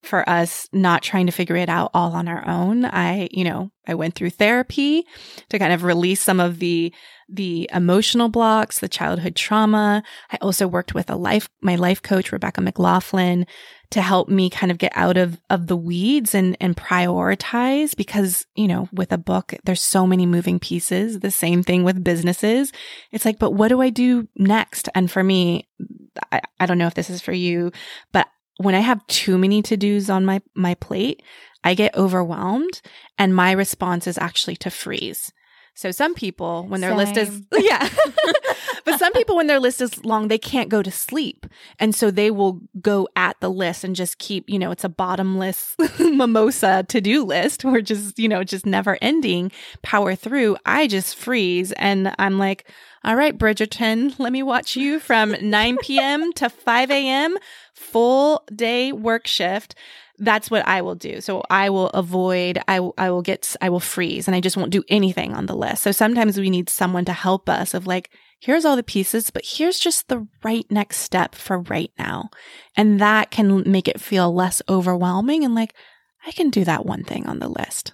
for 0.06 0.28
us 0.28 0.68
not 0.72 1.02
trying 1.02 1.26
to 1.26 1.32
figure 1.32 1.56
it 1.56 1.68
out 1.68 1.90
all 1.94 2.12
on 2.12 2.28
our 2.28 2.46
own. 2.46 2.84
I, 2.84 3.28
you 3.30 3.44
know, 3.44 3.70
I 3.86 3.94
went 3.94 4.14
through 4.14 4.30
therapy 4.30 5.04
to 5.50 5.58
kind 5.58 5.72
of 5.72 5.82
release 5.82 6.22
some 6.22 6.40
of 6.40 6.58
the 6.58 6.92
the 7.28 7.68
emotional 7.72 8.28
blocks, 8.28 8.80
the 8.80 8.88
childhood 8.88 9.34
trauma. 9.34 10.02
I 10.30 10.38
also 10.42 10.68
worked 10.68 10.94
with 10.94 11.08
a 11.10 11.16
life 11.16 11.48
my 11.62 11.76
life 11.76 12.02
coach 12.02 12.32
Rebecca 12.32 12.60
McLaughlin 12.60 13.46
to 13.90 14.02
help 14.02 14.28
me 14.28 14.50
kind 14.50 14.70
of 14.70 14.78
get 14.78 14.92
out 14.94 15.16
of 15.16 15.40
of 15.48 15.66
the 15.66 15.76
weeds 15.76 16.34
and 16.34 16.56
and 16.60 16.76
prioritize 16.76 17.96
because, 17.96 18.46
you 18.54 18.68
know, 18.68 18.88
with 18.92 19.12
a 19.12 19.18
book 19.18 19.54
there's 19.64 19.82
so 19.82 20.06
many 20.06 20.26
moving 20.26 20.58
pieces. 20.58 21.20
The 21.20 21.30
same 21.30 21.62
thing 21.62 21.84
with 21.84 22.04
businesses. 22.04 22.72
It's 23.10 23.24
like, 23.24 23.38
but 23.38 23.52
what 23.52 23.68
do 23.68 23.80
I 23.80 23.90
do 23.90 24.28
next? 24.36 24.88
And 24.94 25.10
for 25.10 25.22
me, 25.22 25.68
I, 26.30 26.40
I 26.60 26.66
don't 26.66 26.78
know 26.78 26.86
if 26.86 26.94
this 26.94 27.10
is 27.10 27.22
for 27.22 27.32
you, 27.32 27.72
but 28.12 28.28
when 28.58 28.74
I 28.74 28.80
have 28.80 29.06
too 29.06 29.38
many 29.38 29.62
to 29.62 29.76
dos 29.76 30.08
on 30.08 30.24
my, 30.24 30.40
my 30.54 30.74
plate, 30.74 31.22
I 31.62 31.74
get 31.74 31.96
overwhelmed 31.96 32.80
and 33.18 33.34
my 33.34 33.52
response 33.52 34.06
is 34.06 34.18
actually 34.18 34.56
to 34.56 34.70
freeze. 34.70 35.32
So 35.74 35.90
some 35.90 36.14
people, 36.14 36.66
when 36.68 36.80
their 36.80 36.90
Same. 36.90 36.98
list 36.98 37.16
is, 37.16 37.42
yeah, 37.52 37.88
but 38.84 38.98
some 38.98 39.12
people, 39.12 39.37
when 39.37 39.48
their 39.48 39.58
list 39.58 39.80
is 39.80 40.04
long, 40.04 40.28
they 40.28 40.38
can't 40.38 40.68
go 40.68 40.82
to 40.82 40.90
sleep. 40.90 41.46
And 41.78 41.94
so 41.94 42.10
they 42.10 42.30
will 42.30 42.60
go 42.80 43.08
at 43.16 43.38
the 43.40 43.50
list 43.50 43.84
and 43.84 43.96
just 43.96 44.18
keep, 44.18 44.48
you 44.48 44.58
know, 44.58 44.70
it's 44.70 44.84
a 44.84 44.88
bottomless 44.88 45.76
mimosa 45.98 46.84
to 46.88 47.00
do 47.00 47.24
list 47.24 47.64
or 47.64 47.80
just, 47.80 48.18
you 48.18 48.28
know, 48.28 48.44
just 48.44 48.66
never 48.66 48.96
ending 49.02 49.50
power 49.82 50.14
through. 50.14 50.56
I 50.64 50.87
just 50.87 51.16
freeze 51.16 51.72
and 51.72 52.14
I'm 52.18 52.38
like, 52.38 52.70
all 53.02 53.16
right, 53.16 53.37
Bridgerton, 53.37 54.18
let 54.18 54.32
me 54.32 54.42
watch 54.42 54.76
you 54.76 54.98
from 54.98 55.37
9 55.40 55.76
p.m. 55.82 56.32
to 56.34 56.48
5 56.48 56.90
a.m 56.90 57.37
full 57.74 58.44
day 58.54 58.92
work 58.92 59.26
shift, 59.26 59.74
that's 60.18 60.50
what 60.50 60.66
I 60.66 60.83
will 60.83 60.94
do. 60.94 61.20
So 61.20 61.42
I 61.50 61.70
will 61.70 61.88
avoid, 61.88 62.61
I, 62.68 62.77
I 62.96 63.11
will 63.11 63.22
get, 63.22 63.57
I 63.61 63.68
will 63.68 63.81
freeze 63.81 64.29
and 64.29 64.35
I 64.35 64.40
just 64.40 64.57
won't 64.57 64.70
do 64.70 64.85
anything 64.88 65.35
on 65.35 65.46
the 65.46 65.57
list. 65.57 65.83
So 65.83 65.92
sometimes 65.92 66.38
we 66.38 66.50
need 66.50 66.68
someone 66.68 67.05
to 67.07 67.12
help 67.12 67.48
us 67.48 67.74
of 67.74 67.87
like, 67.87 68.11
here's 68.40 68.64
all 68.64 68.77
the 68.77 68.83
pieces, 68.83 69.31
but 69.31 69.44
here's 69.44 69.79
just 69.79 70.09
the 70.09 70.27
right 70.44 70.66
next 70.70 70.98
step 70.98 71.35
for 71.35 71.61
right 71.61 71.90
now. 71.98 72.29
And 72.77 73.00
that 73.00 73.31
can 73.31 73.70
make 73.70 73.88
it 73.88 74.00
feel 74.00 74.33
less 74.33 74.62
overwhelming 74.68 75.44
and 75.44 75.55
like, 75.55 75.74
I 76.27 76.31
can 76.31 76.50
do 76.50 76.64
that 76.64 76.87
one 76.87 77.05
thing 77.05 77.27
on 77.27 77.38
the 77.38 77.48
list. 77.48 77.92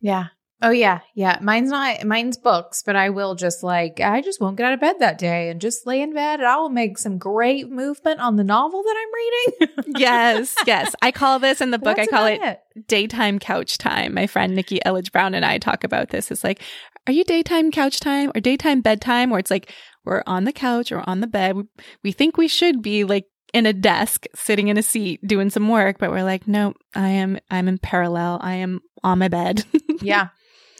Yeah. 0.00 0.26
Oh 0.62 0.70
yeah, 0.70 1.00
yeah. 1.14 1.38
Mine's 1.42 1.70
not 1.70 2.04
mine's 2.04 2.38
books, 2.38 2.82
but 2.82 2.96
I 2.96 3.10
will 3.10 3.34
just 3.34 3.62
like 3.62 4.00
I 4.00 4.22
just 4.22 4.40
won't 4.40 4.56
get 4.56 4.66
out 4.66 4.72
of 4.72 4.80
bed 4.80 4.96
that 5.00 5.18
day 5.18 5.50
and 5.50 5.60
just 5.60 5.86
lay 5.86 6.00
in 6.00 6.14
bed 6.14 6.40
and 6.40 6.48
I 6.48 6.56
will 6.56 6.70
make 6.70 6.96
some 6.96 7.18
great 7.18 7.70
movement 7.70 8.20
on 8.20 8.36
the 8.36 8.44
novel 8.44 8.82
that 8.82 8.96
I'm 8.98 9.68
reading. 9.68 9.94
yes, 9.98 10.54
yes. 10.66 10.94
I 11.02 11.12
call 11.12 11.38
this 11.38 11.60
in 11.60 11.72
the 11.72 11.78
book 11.78 11.96
That's 11.96 12.08
I 12.08 12.10
call 12.10 12.26
it, 12.26 12.40
it, 12.42 12.88
daytime 12.88 13.38
couch 13.38 13.76
time. 13.76 14.14
My 14.14 14.26
friend 14.26 14.54
Nikki 14.54 14.80
Elledge 14.86 15.12
Brown 15.12 15.34
and 15.34 15.44
I 15.44 15.58
talk 15.58 15.84
about 15.84 16.08
this. 16.08 16.30
It's 16.30 16.42
like, 16.42 16.62
are 17.06 17.12
you 17.12 17.24
daytime 17.24 17.70
couch 17.70 18.00
time 18.00 18.32
or 18.34 18.40
daytime 18.40 18.80
bedtime? 18.80 19.32
Or 19.32 19.38
it's 19.38 19.50
like 19.50 19.70
we're 20.06 20.22
on 20.26 20.44
the 20.44 20.52
couch 20.52 20.90
or 20.90 21.08
on 21.08 21.20
the 21.20 21.26
bed. 21.26 21.56
We 22.02 22.12
think 22.12 22.38
we 22.38 22.48
should 22.48 22.80
be 22.80 23.04
like 23.04 23.26
in 23.52 23.66
a 23.66 23.72
desk, 23.72 24.26
sitting 24.34 24.68
in 24.68 24.78
a 24.78 24.82
seat, 24.82 25.26
doing 25.26 25.50
some 25.50 25.68
work, 25.68 25.98
but 25.98 26.10
we're 26.10 26.24
like, 26.24 26.48
no, 26.48 26.72
I 26.94 27.08
am 27.08 27.38
I'm 27.50 27.68
in 27.68 27.76
parallel. 27.78 28.38
I 28.42 28.54
am 28.54 28.80
on 29.04 29.18
my 29.18 29.28
bed. 29.28 29.64
yeah. 30.00 30.28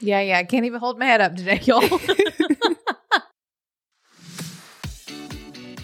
Yeah, 0.00 0.20
yeah. 0.20 0.38
I 0.38 0.44
can't 0.44 0.66
even 0.66 0.80
hold 0.80 0.98
my 0.98 1.06
head 1.06 1.20
up 1.20 1.36
today, 1.36 1.60
y'all. 1.62 1.82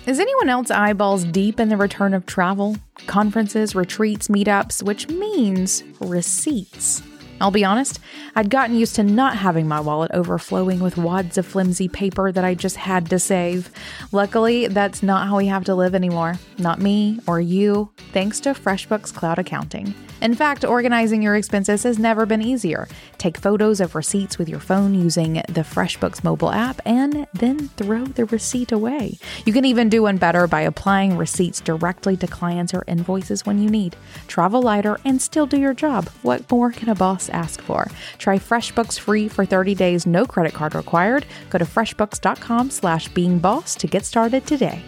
Is 0.05 0.19
anyone 0.19 0.49
else 0.49 0.69
eyeballs 0.71 1.23
deep 1.25 1.61
in 1.61 1.69
the 1.69 1.77
return 1.77 2.13
of 2.13 2.27
travel, 2.27 2.77
conferences, 3.07 3.77
retreats, 3.77 4.27
meetups, 4.27 4.83
which 4.83 5.09
means 5.09 5.85
receipts? 6.01 7.03
I'll 7.41 7.53
be 7.53 7.65
honest, 7.65 8.01
I'd 8.37 8.51
gotten 8.51 8.77
used 8.77 8.97
to 8.97 9.05
not 9.05 9.37
having 9.37 9.67
my 9.69 9.81
wallet 9.81 10.11
overflowing 10.13 10.81
with 10.81 10.97
wads 10.97 11.39
of 11.39 11.47
flimsy 11.47 11.89
paper 11.89 12.33
that 12.33 12.45
I 12.45 12.55
just 12.55 12.77
had 12.77 13.11
to 13.11 13.19
save. 13.19 13.71
Luckily, 14.11 14.67
that's 14.67 15.03
not 15.03 15.29
how 15.29 15.37
we 15.37 15.47
have 15.47 15.65
to 15.65 15.75
live 15.75 15.95
anymore. 15.95 16.35
Not 16.59 16.81
me 16.81 17.21
or 17.27 17.41
you, 17.41 17.91
thanks 18.13 18.41
to 18.41 18.55
FreshBooks 18.55 19.15
Cloud 19.15 19.39
Accounting. 19.39 19.95
In 20.23 20.37
fact, 20.37 20.65
organizing 20.65 21.21
your 21.21 21.35
expenses 21.35 21.83
has 21.83 21.99
never 21.99 22.27
been 22.27 22.41
easier. 22.41 22.87
Take 23.19 23.37
photos 23.37 23.81
of 23.81 23.97
receipts 23.97 24.39
with 24.39 24.49
your 24.49 24.61
phone 24.61 24.95
using 24.95 25.33
the 25.49 25.63
FreshBooks 25.63 26.23
mobile 26.23 26.53
app 26.53 26.81
and 26.87 27.27
then 27.35 27.71
throw 27.71 28.05
the 28.05 28.27
receipt 28.27 28.71
away. 28.71 29.19
You 29.45 29.53
can 29.53 29.65
even 29.65 29.89
do 29.89 30.03
one 30.03 30.19
better 30.19 30.47
by 30.47 30.61
applying 30.61 31.17
receipts 31.17 31.61
directly 31.61 32.17
to 32.19 32.29
clients 32.29 32.73
or 32.73 32.85
invoices 32.87 33.45
when 33.45 33.59
you 33.59 33.69
need. 33.69 33.97
Travel 34.29 34.63
lighter 34.63 35.01
and 35.05 35.21
still 35.21 35.45
do 35.47 35.59
your 35.59 35.75
job. 35.75 36.09
What 36.23 36.49
more 36.49 36.71
can 36.71 36.89
a 36.89 36.95
boss 36.95 37.29
ask 37.31 37.61
for? 37.61 37.91
Try 38.19 38.39
FreshBooks 38.39 39.01
free 39.01 39.27
for 39.27 39.45
30 39.45 39.75
days, 39.75 40.07
no 40.07 40.25
credit 40.25 40.55
card 40.55 40.77
required. 40.77 41.27
Go 41.51 41.59
to 41.59 41.65
freshbooks.com 41.65 42.71
slash 42.71 43.11
beingboss 43.11 43.77
to 43.77 43.89
get 43.89 44.05
started 44.05 44.47
today. 44.47 44.85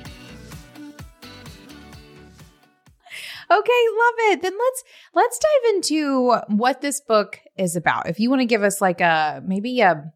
Love 3.50 4.32
it. 4.32 4.42
Then 4.42 4.54
let's 4.58 4.84
let's 5.14 5.38
dive 5.38 5.74
into 5.74 6.34
what 6.48 6.80
this 6.80 7.00
book 7.00 7.40
is 7.56 7.76
about. 7.76 8.08
If 8.08 8.20
you 8.20 8.30
want 8.30 8.40
to 8.40 8.46
give 8.46 8.62
us 8.62 8.80
like 8.80 9.00
a 9.00 9.42
maybe 9.44 9.80
a 9.80 10.12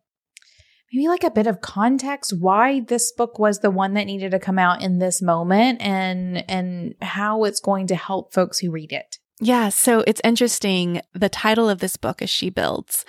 maybe 0.93 1.09
like 1.09 1.25
a 1.25 1.31
bit 1.31 1.47
of 1.47 1.61
context 1.61 2.35
why 2.39 2.81
this 2.81 3.13
book 3.13 3.39
was 3.39 3.61
the 3.61 3.71
one 3.71 3.95
that 3.95 4.05
needed 4.05 4.31
to 4.31 4.39
come 4.39 4.59
out 4.59 4.83
in 4.83 4.99
this 4.99 5.21
moment 5.21 5.81
and 5.83 6.49
and 6.51 6.95
how 7.03 7.45
it's 7.45 7.61
going 7.61 7.87
to 7.89 7.97
help 7.97 8.33
folks 8.33 8.59
who 8.59 8.71
read 8.71 8.93
it. 8.93 9.19
Yeah, 9.41 9.69
so 9.69 10.03
it's 10.07 10.21
interesting. 10.25 11.01
The 11.15 11.29
title 11.29 11.69
of 11.69 11.79
this 11.79 11.97
book 11.97 12.21
is 12.23 12.31
She 12.31 12.51
Builds. 12.51 13.05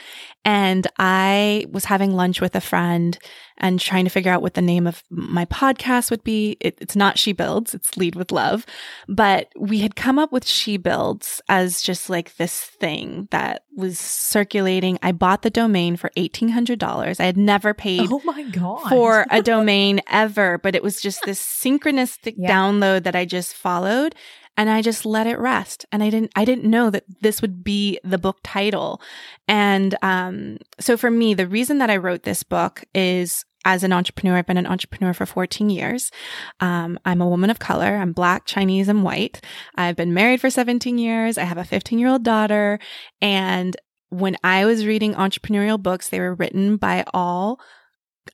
And 0.46 0.88
I 0.98 1.66
was 1.72 1.86
having 1.86 2.14
lunch 2.14 2.40
with 2.40 2.56
a 2.56 2.62
friend 2.62 3.18
and 3.58 3.80
trying 3.80 4.06
to 4.06 4.12
figure 4.12 4.32
out 4.32 4.42
what 4.42 4.54
the 4.54 4.62
name 4.62 4.88
of 4.88 5.04
my 5.10 5.46
podcast 5.46 6.12
would 6.12 6.24
be. 6.24 6.56
It, 6.62 6.78
it's 6.80 6.96
not 6.96 7.18
She 7.18 7.34
Builds, 7.34 7.74
it's 7.74 7.98
Lead 7.98 8.16
with 8.16 8.32
Love. 8.32 8.66
But 9.08 9.52
we 9.58 9.80
had 9.80 9.96
come 9.96 10.20
up 10.20 10.32
with 10.32 10.48
She 10.48 10.78
Builds 10.78 11.42
as 11.50 11.82
just 11.82 12.10
like 12.10 12.36
this 12.36 12.60
thing 12.60 13.28
that 13.32 13.64
was 13.76 13.98
circulating. 13.98 15.00
I 15.02 15.12
bought 15.12 15.42
the 15.42 15.50
domain 15.50 15.98
for 15.98 16.12
$1,800. 16.16 17.20
I 17.20 17.26
had 17.26 17.38
never 17.38 17.74
paid 17.74 18.10
oh 18.12 18.22
my 18.24 18.44
God. 18.44 18.88
for 18.88 19.26
a 19.32 19.42
domain 19.44 20.00
ever, 20.08 20.60
but 20.60 20.76
it 20.76 20.84
was 20.84 21.02
just 21.02 21.24
this 21.26 21.42
synchronistic 21.42 22.36
yeah. 22.38 22.52
download 22.52 23.04
that 23.04 23.16
I 23.16 23.26
just 23.26 23.56
followed 23.56 24.16
and 24.60 24.70
I 24.70 24.82
just 24.82 25.06
let 25.06 25.26
it 25.26 25.40
rest. 25.40 25.86
And 25.90 26.04
I 26.04 26.10
didn't, 26.10 26.34
I 26.36 26.44
didn't 26.44 26.70
know 26.70 26.90
that 26.90 27.06
this 27.22 27.42
would 27.42 27.64
be 27.64 27.98
the 28.04 28.18
book 28.18 28.40
title. 28.44 29.02
And, 29.48 29.96
um, 30.02 30.58
so 30.82 30.98
for 30.98 31.10
me, 31.10 31.34
the 31.34 31.48
reason 31.48 31.78
that 31.78 31.90
I 31.90 31.96
wrote 31.96 32.24
this 32.24 32.44
book 32.44 32.84
is 32.94 33.46
as 33.64 33.86
an 33.86 33.94
entrepreneur, 33.94 34.36
I've 34.36 34.48
been 34.48 34.58
an 34.58 34.68
entrepreneur 34.68 35.14
for 35.14 35.26
14 35.26 35.70
years. 35.70 36.12
Um, 36.60 37.00
I'm 37.06 37.22
a 37.22 37.28
woman 37.28 37.50
of 37.50 37.60
color. 37.60 37.96
I'm 37.96 38.12
black, 38.12 38.44
Chinese, 38.46 38.90
and 38.90 39.02
white. 39.02 39.40
I've 39.76 39.96
been 39.96 40.14
married 40.14 40.42
for 40.42 40.50
17 40.50 40.98
years. 40.98 41.38
I 41.38 41.46
have 41.46 41.58
a 41.58 41.64
15 41.64 41.98
year 41.98 42.10
old 42.10 42.24
daughter. 42.24 42.80
And 43.22 43.78
when 44.10 44.36
I 44.44 44.66
was 44.66 44.86
reading 44.86 45.14
entrepreneurial 45.14 45.82
books, 45.82 46.10
they 46.10 46.20
were 46.20 46.36
written 46.36 46.76
by 46.76 47.06
all 47.14 47.62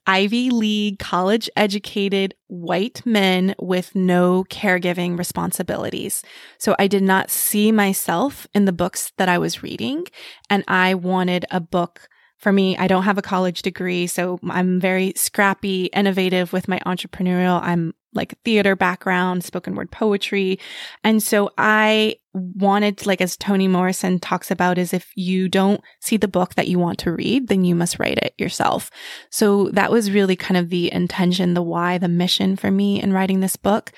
Ivy 0.06 0.50
League 0.50 0.98
college 0.98 1.48
educated 1.56 2.34
white 2.48 3.04
men 3.04 3.54
with 3.58 3.94
no 3.94 4.44
caregiving 4.44 5.18
responsibilities. 5.18 6.22
So 6.58 6.74
I 6.78 6.86
did 6.86 7.02
not 7.02 7.30
see 7.30 7.72
myself 7.72 8.46
in 8.54 8.64
the 8.64 8.72
books 8.72 9.12
that 9.18 9.28
I 9.28 9.38
was 9.38 9.62
reading. 9.62 10.06
And 10.50 10.64
I 10.68 10.94
wanted 10.94 11.44
a 11.50 11.60
book 11.60 12.08
for 12.38 12.52
me. 12.52 12.76
I 12.76 12.86
don't 12.86 13.04
have 13.04 13.18
a 13.18 13.22
college 13.22 13.62
degree, 13.62 14.06
so 14.06 14.38
I'm 14.48 14.78
very 14.80 15.12
scrappy, 15.16 15.86
innovative 15.86 16.52
with 16.52 16.68
my 16.68 16.78
entrepreneurial. 16.86 17.60
I'm 17.62 17.94
like 18.16 18.38
theater 18.44 18.74
background, 18.74 19.44
spoken 19.44 19.74
word 19.74 19.90
poetry. 19.90 20.58
And 21.04 21.22
so 21.22 21.50
I 21.56 22.16
wanted, 22.32 23.06
like, 23.06 23.20
as 23.20 23.36
Toni 23.36 23.68
Morrison 23.68 24.18
talks 24.18 24.50
about, 24.50 24.78
is 24.78 24.92
if 24.92 25.10
you 25.14 25.48
don't 25.48 25.80
see 26.00 26.16
the 26.16 26.28
book 26.28 26.54
that 26.54 26.68
you 26.68 26.78
want 26.78 26.98
to 27.00 27.12
read, 27.12 27.48
then 27.48 27.64
you 27.64 27.74
must 27.74 27.98
write 27.98 28.18
it 28.18 28.34
yourself. 28.38 28.90
So 29.30 29.68
that 29.70 29.92
was 29.92 30.10
really 30.10 30.36
kind 30.36 30.56
of 30.56 30.68
the 30.68 30.92
intention, 30.92 31.54
the 31.54 31.62
why, 31.62 31.98
the 31.98 32.08
mission 32.08 32.56
for 32.56 32.70
me 32.70 33.00
in 33.00 33.12
writing 33.12 33.40
this 33.40 33.56
book 33.56 33.92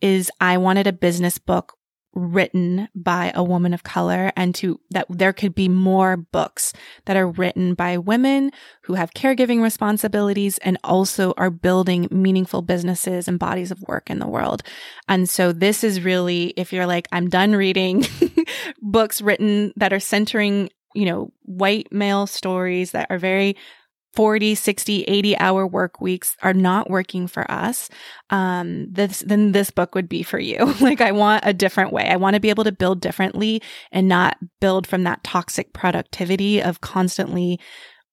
is 0.00 0.30
I 0.40 0.58
wanted 0.58 0.86
a 0.86 0.92
business 0.92 1.38
book 1.38 1.74
written 2.14 2.88
by 2.94 3.32
a 3.34 3.42
woman 3.42 3.72
of 3.72 3.82
color 3.82 4.32
and 4.36 4.54
to 4.54 4.78
that 4.90 5.06
there 5.08 5.32
could 5.32 5.54
be 5.54 5.68
more 5.68 6.16
books 6.16 6.72
that 7.06 7.16
are 7.16 7.26
written 7.26 7.74
by 7.74 7.96
women 7.96 8.50
who 8.82 8.94
have 8.94 9.14
caregiving 9.14 9.62
responsibilities 9.62 10.58
and 10.58 10.78
also 10.84 11.32
are 11.36 11.50
building 11.50 12.08
meaningful 12.10 12.62
businesses 12.62 13.28
and 13.28 13.38
bodies 13.38 13.70
of 13.70 13.82
work 13.82 14.10
in 14.10 14.18
the 14.18 14.28
world. 14.28 14.62
And 15.08 15.28
so 15.28 15.52
this 15.52 15.82
is 15.82 16.02
really, 16.02 16.48
if 16.56 16.72
you're 16.72 16.86
like, 16.86 17.08
I'm 17.12 17.28
done 17.28 17.56
reading 17.56 18.04
books 18.82 19.22
written 19.22 19.72
that 19.76 19.92
are 19.92 20.00
centering, 20.00 20.68
you 20.94 21.06
know, 21.06 21.32
white 21.42 21.90
male 21.92 22.26
stories 22.26 22.90
that 22.90 23.06
are 23.10 23.18
very 23.18 23.56
40, 24.14 24.54
60, 24.54 25.02
80 25.04 25.38
hour 25.38 25.66
work 25.66 26.00
weeks 26.00 26.36
are 26.42 26.52
not 26.52 26.90
working 26.90 27.26
for 27.26 27.50
us, 27.50 27.88
um, 28.30 28.86
this, 28.92 29.20
then 29.26 29.52
this 29.52 29.70
book 29.70 29.94
would 29.94 30.08
be 30.08 30.22
for 30.22 30.38
you. 30.38 30.74
like 30.80 31.00
I 31.00 31.12
want 31.12 31.44
a 31.46 31.54
different 31.54 31.92
way. 31.92 32.08
I 32.08 32.16
want 32.16 32.34
to 32.34 32.40
be 32.40 32.50
able 32.50 32.64
to 32.64 32.72
build 32.72 33.00
differently 33.00 33.62
and 33.90 34.08
not 34.08 34.36
build 34.60 34.86
from 34.86 35.04
that 35.04 35.24
toxic 35.24 35.72
productivity 35.72 36.62
of 36.62 36.80
constantly 36.80 37.58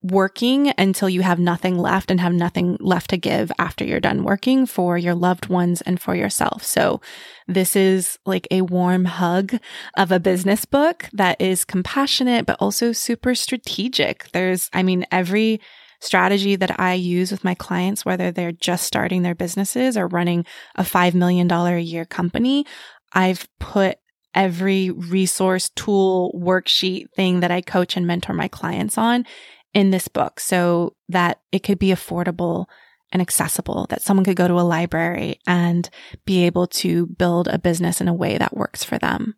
working 0.02 0.74
until 0.78 1.10
you 1.10 1.22
have 1.22 1.40
nothing 1.40 1.78
left 1.78 2.10
and 2.10 2.22
have 2.22 2.34
nothing 2.34 2.78
left 2.80 3.10
to 3.10 3.18
give 3.18 3.52
after 3.60 3.84
you're 3.84 4.00
done 4.00 4.24
working 4.24 4.66
for 4.66 4.98
your 4.98 5.14
loved 5.14 5.48
ones 5.48 5.82
and 5.82 6.02
for 6.02 6.16
yourself. 6.16 6.64
So 6.64 7.02
this 7.48 7.76
is 7.76 8.18
like 8.26 8.48
a 8.50 8.62
warm 8.62 9.06
hug 9.06 9.60
of 9.98 10.12
a 10.12 10.20
business 10.20 10.64
book 10.64 11.10
that 11.12 11.40
is 11.42 11.66
compassionate, 11.66 12.46
but 12.46 12.58
also 12.62 12.94
super 12.94 13.36
strategic. 13.36 14.32
There's, 14.32 14.70
I 14.72 14.84
mean, 14.84 15.06
every 15.12 15.60
strategy 16.00 16.56
that 16.56 16.80
I 16.80 16.94
use 16.94 17.32
with 17.32 17.44
my 17.44 17.56
clients, 17.56 18.06
whether 18.06 18.32
they're 18.32 18.52
just 18.52 18.86
starting 18.86 19.22
their 19.22 19.36
businesses 19.36 19.98
or 19.98 20.08
running 20.08 20.46
a 20.76 20.84
$5 20.84 21.14
million 21.14 21.52
a 21.52 21.80
year 21.80 22.06
company, 22.06 22.66
I've 23.14 23.48
put 23.60 23.98
every 24.34 24.92
resource, 24.92 25.70
tool, 25.70 26.32
worksheet 26.36 27.12
thing 27.16 27.40
that 27.40 27.52
I 27.52 27.62
coach 27.62 27.98
and 27.98 28.06
mentor 28.06 28.34
my 28.34 28.48
clients 28.48 28.98
on 28.98 29.26
in 29.74 29.92
this 29.92 30.08
book 30.08 30.40
so 30.40 30.96
that 31.10 31.42
it 31.52 31.60
could 31.60 31.80
be 31.80 31.90
affordable 31.90 32.66
and 33.12 33.22
accessible, 33.22 33.88
that 33.90 34.02
someone 34.02 34.24
could 34.24 34.36
go 34.36 34.48
to 34.48 34.60
a 34.60 34.62
library 34.62 35.40
and 35.48 35.90
be 36.26 36.46
able 36.46 36.68
to 36.68 37.08
build 37.08 37.48
a 37.48 37.58
business 37.58 38.02
in 38.02 38.08
a 38.08 38.14
way 38.14 38.38
that 38.38 38.56
works 38.56 38.84
for 38.84 38.98
them. 39.00 39.36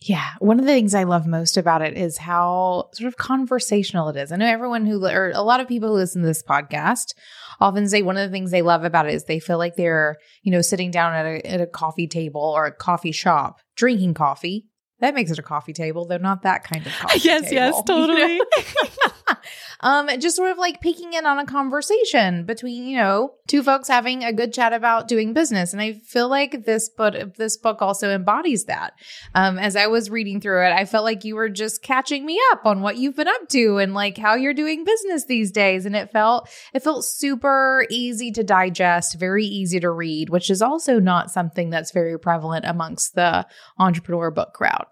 Yeah. 0.00 0.32
One 0.40 0.58
of 0.60 0.66
the 0.66 0.72
things 0.72 0.94
I 0.94 1.04
love 1.04 1.26
most 1.26 1.56
about 1.56 1.82
it 1.82 1.96
is 1.96 2.18
how 2.18 2.90
sort 2.92 3.08
of 3.08 3.16
conversational 3.16 4.08
it 4.10 4.16
is. 4.16 4.30
I 4.30 4.36
know 4.36 4.46
everyone 4.46 4.84
who, 4.84 5.04
or 5.06 5.32
a 5.34 5.42
lot 5.42 5.60
of 5.60 5.68
people 5.68 5.88
who 5.88 5.94
listen 5.94 6.22
to 6.22 6.28
this 6.28 6.42
podcast 6.42 7.14
often 7.60 7.88
say 7.88 8.02
one 8.02 8.16
of 8.18 8.28
the 8.28 8.32
things 8.32 8.50
they 8.50 8.62
love 8.62 8.84
about 8.84 9.06
it 9.06 9.14
is 9.14 9.24
they 9.24 9.40
feel 9.40 9.58
like 9.58 9.76
they're, 9.76 10.16
you 10.42 10.52
know, 10.52 10.60
sitting 10.60 10.90
down 10.90 11.14
at 11.14 11.26
a, 11.26 11.46
at 11.50 11.60
a 11.60 11.66
coffee 11.66 12.06
table 12.06 12.42
or 12.42 12.66
a 12.66 12.72
coffee 12.72 13.12
shop, 13.12 13.60
drinking 13.74 14.14
coffee. 14.14 14.66
That 15.00 15.14
makes 15.14 15.30
it 15.30 15.38
a 15.38 15.42
coffee 15.42 15.72
table, 15.72 16.06
though 16.06 16.18
not 16.18 16.42
that 16.42 16.64
kind 16.64 16.86
of 16.86 16.92
coffee 17.00 17.20
yes, 17.20 17.42
table. 17.44 17.54
yes, 17.54 17.82
totally. 17.86 18.34
You 18.34 18.38
know? 18.38 19.12
um, 19.80 20.08
just 20.20 20.36
sort 20.36 20.50
of 20.50 20.58
like 20.58 20.80
peeking 20.80 21.12
in 21.12 21.26
on 21.26 21.38
a 21.38 21.46
conversation 21.46 22.44
between, 22.44 22.86
you 22.86 22.96
know, 22.96 23.34
two 23.46 23.62
folks 23.62 23.88
having 23.88 24.24
a 24.24 24.32
good 24.32 24.52
chat 24.52 24.72
about 24.72 25.08
doing 25.08 25.32
business. 25.32 25.72
And 25.72 25.80
I 25.80 25.94
feel 25.94 26.28
like 26.28 26.64
this 26.64 26.88
book, 26.88 27.34
this 27.36 27.56
book 27.56 27.82
also 27.82 28.10
embodies 28.10 28.64
that. 28.64 28.94
Um, 29.34 29.58
as 29.58 29.76
I 29.76 29.86
was 29.86 30.10
reading 30.10 30.40
through 30.40 30.66
it, 30.66 30.72
I 30.72 30.84
felt 30.84 31.04
like 31.04 31.24
you 31.24 31.36
were 31.36 31.48
just 31.48 31.82
catching 31.82 32.24
me 32.24 32.40
up 32.52 32.66
on 32.66 32.80
what 32.80 32.96
you've 32.96 33.16
been 33.16 33.28
up 33.28 33.48
to 33.50 33.78
and 33.78 33.94
like 33.94 34.16
how 34.16 34.34
you're 34.34 34.54
doing 34.54 34.84
business 34.84 35.26
these 35.26 35.50
days. 35.50 35.86
And 35.86 35.96
it 35.96 36.10
felt, 36.10 36.48
it 36.72 36.82
felt 36.82 37.04
super 37.04 37.86
easy 37.90 38.32
to 38.32 38.44
digest, 38.44 39.18
very 39.18 39.44
easy 39.44 39.80
to 39.80 39.90
read, 39.90 40.30
which 40.30 40.50
is 40.50 40.62
also 40.62 40.98
not 40.98 41.30
something 41.30 41.70
that's 41.70 41.92
very 41.92 42.18
prevalent 42.18 42.64
amongst 42.64 43.14
the 43.14 43.46
entrepreneur 43.78 44.30
book 44.30 44.52
crowd. 44.52 44.86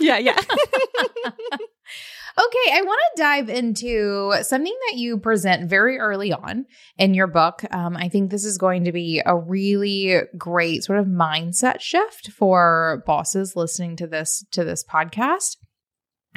yeah, 0.00 0.18
yeah. 0.18 0.40
Okay, 2.38 2.72
I 2.72 2.82
want 2.82 3.00
to 3.14 3.22
dive 3.22 3.48
into 3.48 4.34
something 4.42 4.76
that 4.88 4.98
you 4.98 5.18
present 5.18 5.68
very 5.68 5.98
early 5.98 6.32
on 6.32 6.66
in 6.96 7.14
your 7.14 7.26
book. 7.26 7.62
Um, 7.72 7.96
I 7.96 8.08
think 8.08 8.30
this 8.30 8.44
is 8.44 8.56
going 8.56 8.84
to 8.84 8.92
be 8.92 9.20
a 9.24 9.36
really 9.36 10.20
great 10.38 10.84
sort 10.84 11.00
of 11.00 11.06
mindset 11.06 11.80
shift 11.80 12.30
for 12.30 13.02
bosses 13.06 13.56
listening 13.56 13.96
to 13.96 14.06
this 14.06 14.44
to 14.52 14.64
this 14.64 14.84
podcast. 14.84 15.56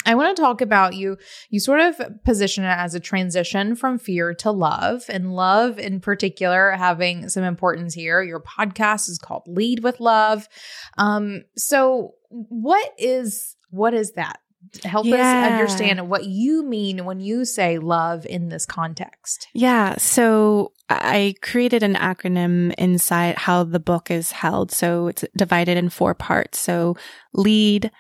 I 0.05 0.15
want 0.15 0.35
to 0.35 0.41
talk 0.41 0.61
about 0.61 0.95
you. 0.95 1.17
You 1.49 1.59
sort 1.59 1.79
of 1.79 2.01
position 2.25 2.63
it 2.63 2.75
as 2.75 2.95
a 2.95 2.99
transition 2.99 3.75
from 3.75 3.99
fear 3.99 4.33
to 4.35 4.51
love, 4.51 5.03
and 5.07 5.35
love 5.35 5.77
in 5.77 5.99
particular 5.99 6.71
having 6.71 7.29
some 7.29 7.43
importance 7.43 7.93
here. 7.93 8.21
Your 8.23 8.41
podcast 8.41 9.09
is 9.09 9.19
called 9.19 9.43
Lead 9.45 9.83
with 9.83 9.99
Love. 9.99 10.49
Um, 10.97 11.43
so, 11.55 12.15
what 12.29 12.91
is 12.97 13.55
what 13.69 13.93
is 13.93 14.13
that? 14.13 14.39
Help 14.84 15.05
yeah. 15.05 15.16
us 15.16 15.51
understand 15.51 16.09
what 16.09 16.26
you 16.26 16.64
mean 16.64 17.05
when 17.05 17.20
you 17.20 17.45
say 17.45 17.78
love 17.78 18.26
in 18.26 18.49
this 18.49 18.66
context. 18.66 19.47
Yeah. 19.53 19.97
So 19.97 20.74
I 20.89 21.36
created 21.41 21.84
an 21.84 21.95
acronym 21.95 22.74
inside 22.78 23.38
how 23.38 23.64
the 23.64 23.80
book 23.80 24.11
is 24.11 24.32
held. 24.32 24.72
So 24.72 25.07
it's 25.07 25.26
divided 25.36 25.78
in 25.78 25.89
four 25.89 26.14
parts. 26.14 26.59
So 26.59 26.95
lead, 27.34 27.91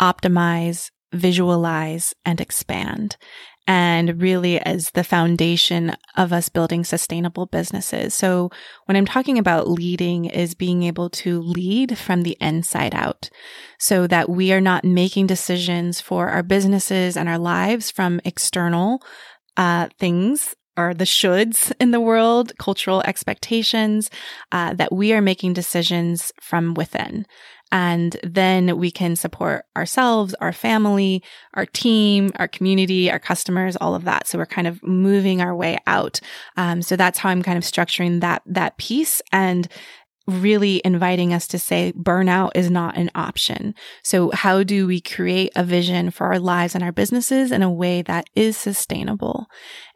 optimize, 0.00 0.90
visualize, 1.12 2.14
and 2.24 2.40
expand 2.40 3.16
and 3.66 4.22
really 4.22 4.60
as 4.60 4.90
the 4.90 5.02
foundation 5.02 5.94
of 6.16 6.32
us 6.32 6.48
building 6.48 6.84
sustainable 6.84 7.46
businesses. 7.46 8.14
So 8.14 8.50
when 8.84 8.96
I'm 8.96 9.06
talking 9.06 9.38
about 9.38 9.68
leading 9.68 10.26
is 10.26 10.54
being 10.54 10.84
able 10.84 11.10
to 11.10 11.40
lead 11.40 11.98
from 11.98 12.22
the 12.22 12.36
inside 12.40 12.94
out 12.94 13.28
so 13.78 14.06
that 14.06 14.28
we 14.28 14.52
are 14.52 14.60
not 14.60 14.84
making 14.84 15.26
decisions 15.26 16.00
for 16.00 16.28
our 16.28 16.42
businesses 16.42 17.16
and 17.16 17.28
our 17.28 17.38
lives 17.38 17.90
from 17.90 18.20
external 18.24 19.02
uh, 19.56 19.88
things 19.98 20.54
or 20.76 20.92
the 20.92 21.04
shoulds 21.04 21.72
in 21.80 21.90
the 21.90 22.00
world, 22.00 22.52
cultural 22.58 23.02
expectations, 23.06 24.10
uh, 24.52 24.74
that 24.74 24.92
we 24.92 25.12
are 25.12 25.22
making 25.22 25.54
decisions 25.54 26.32
from 26.40 26.74
within. 26.74 27.26
And 27.72 28.16
then 28.22 28.78
we 28.78 28.90
can 28.90 29.16
support 29.16 29.64
ourselves, 29.76 30.34
our 30.34 30.52
family, 30.52 31.22
our 31.54 31.66
team, 31.66 32.30
our 32.36 32.48
community, 32.48 33.10
our 33.10 33.18
customers, 33.18 33.76
all 33.76 33.94
of 33.94 34.04
that. 34.04 34.26
So 34.26 34.38
we're 34.38 34.46
kind 34.46 34.66
of 34.66 34.82
moving 34.82 35.40
our 35.40 35.54
way 35.54 35.78
out. 35.86 36.20
Um, 36.56 36.80
so 36.82 36.96
that's 36.96 37.18
how 37.18 37.30
I'm 37.30 37.42
kind 37.42 37.58
of 37.58 37.64
structuring 37.64 38.20
that, 38.20 38.42
that 38.46 38.78
piece. 38.78 39.20
And 39.32 39.68
really 40.26 40.80
inviting 40.84 41.32
us 41.32 41.46
to 41.48 41.58
say 41.58 41.92
burnout 41.96 42.50
is 42.54 42.70
not 42.70 42.96
an 42.96 43.10
option. 43.14 43.74
So 44.02 44.30
how 44.32 44.62
do 44.62 44.86
we 44.86 45.00
create 45.00 45.52
a 45.54 45.64
vision 45.64 46.10
for 46.10 46.26
our 46.26 46.38
lives 46.38 46.74
and 46.74 46.82
our 46.82 46.92
businesses 46.92 47.52
in 47.52 47.62
a 47.62 47.70
way 47.70 48.02
that 48.02 48.28
is 48.34 48.56
sustainable? 48.56 49.46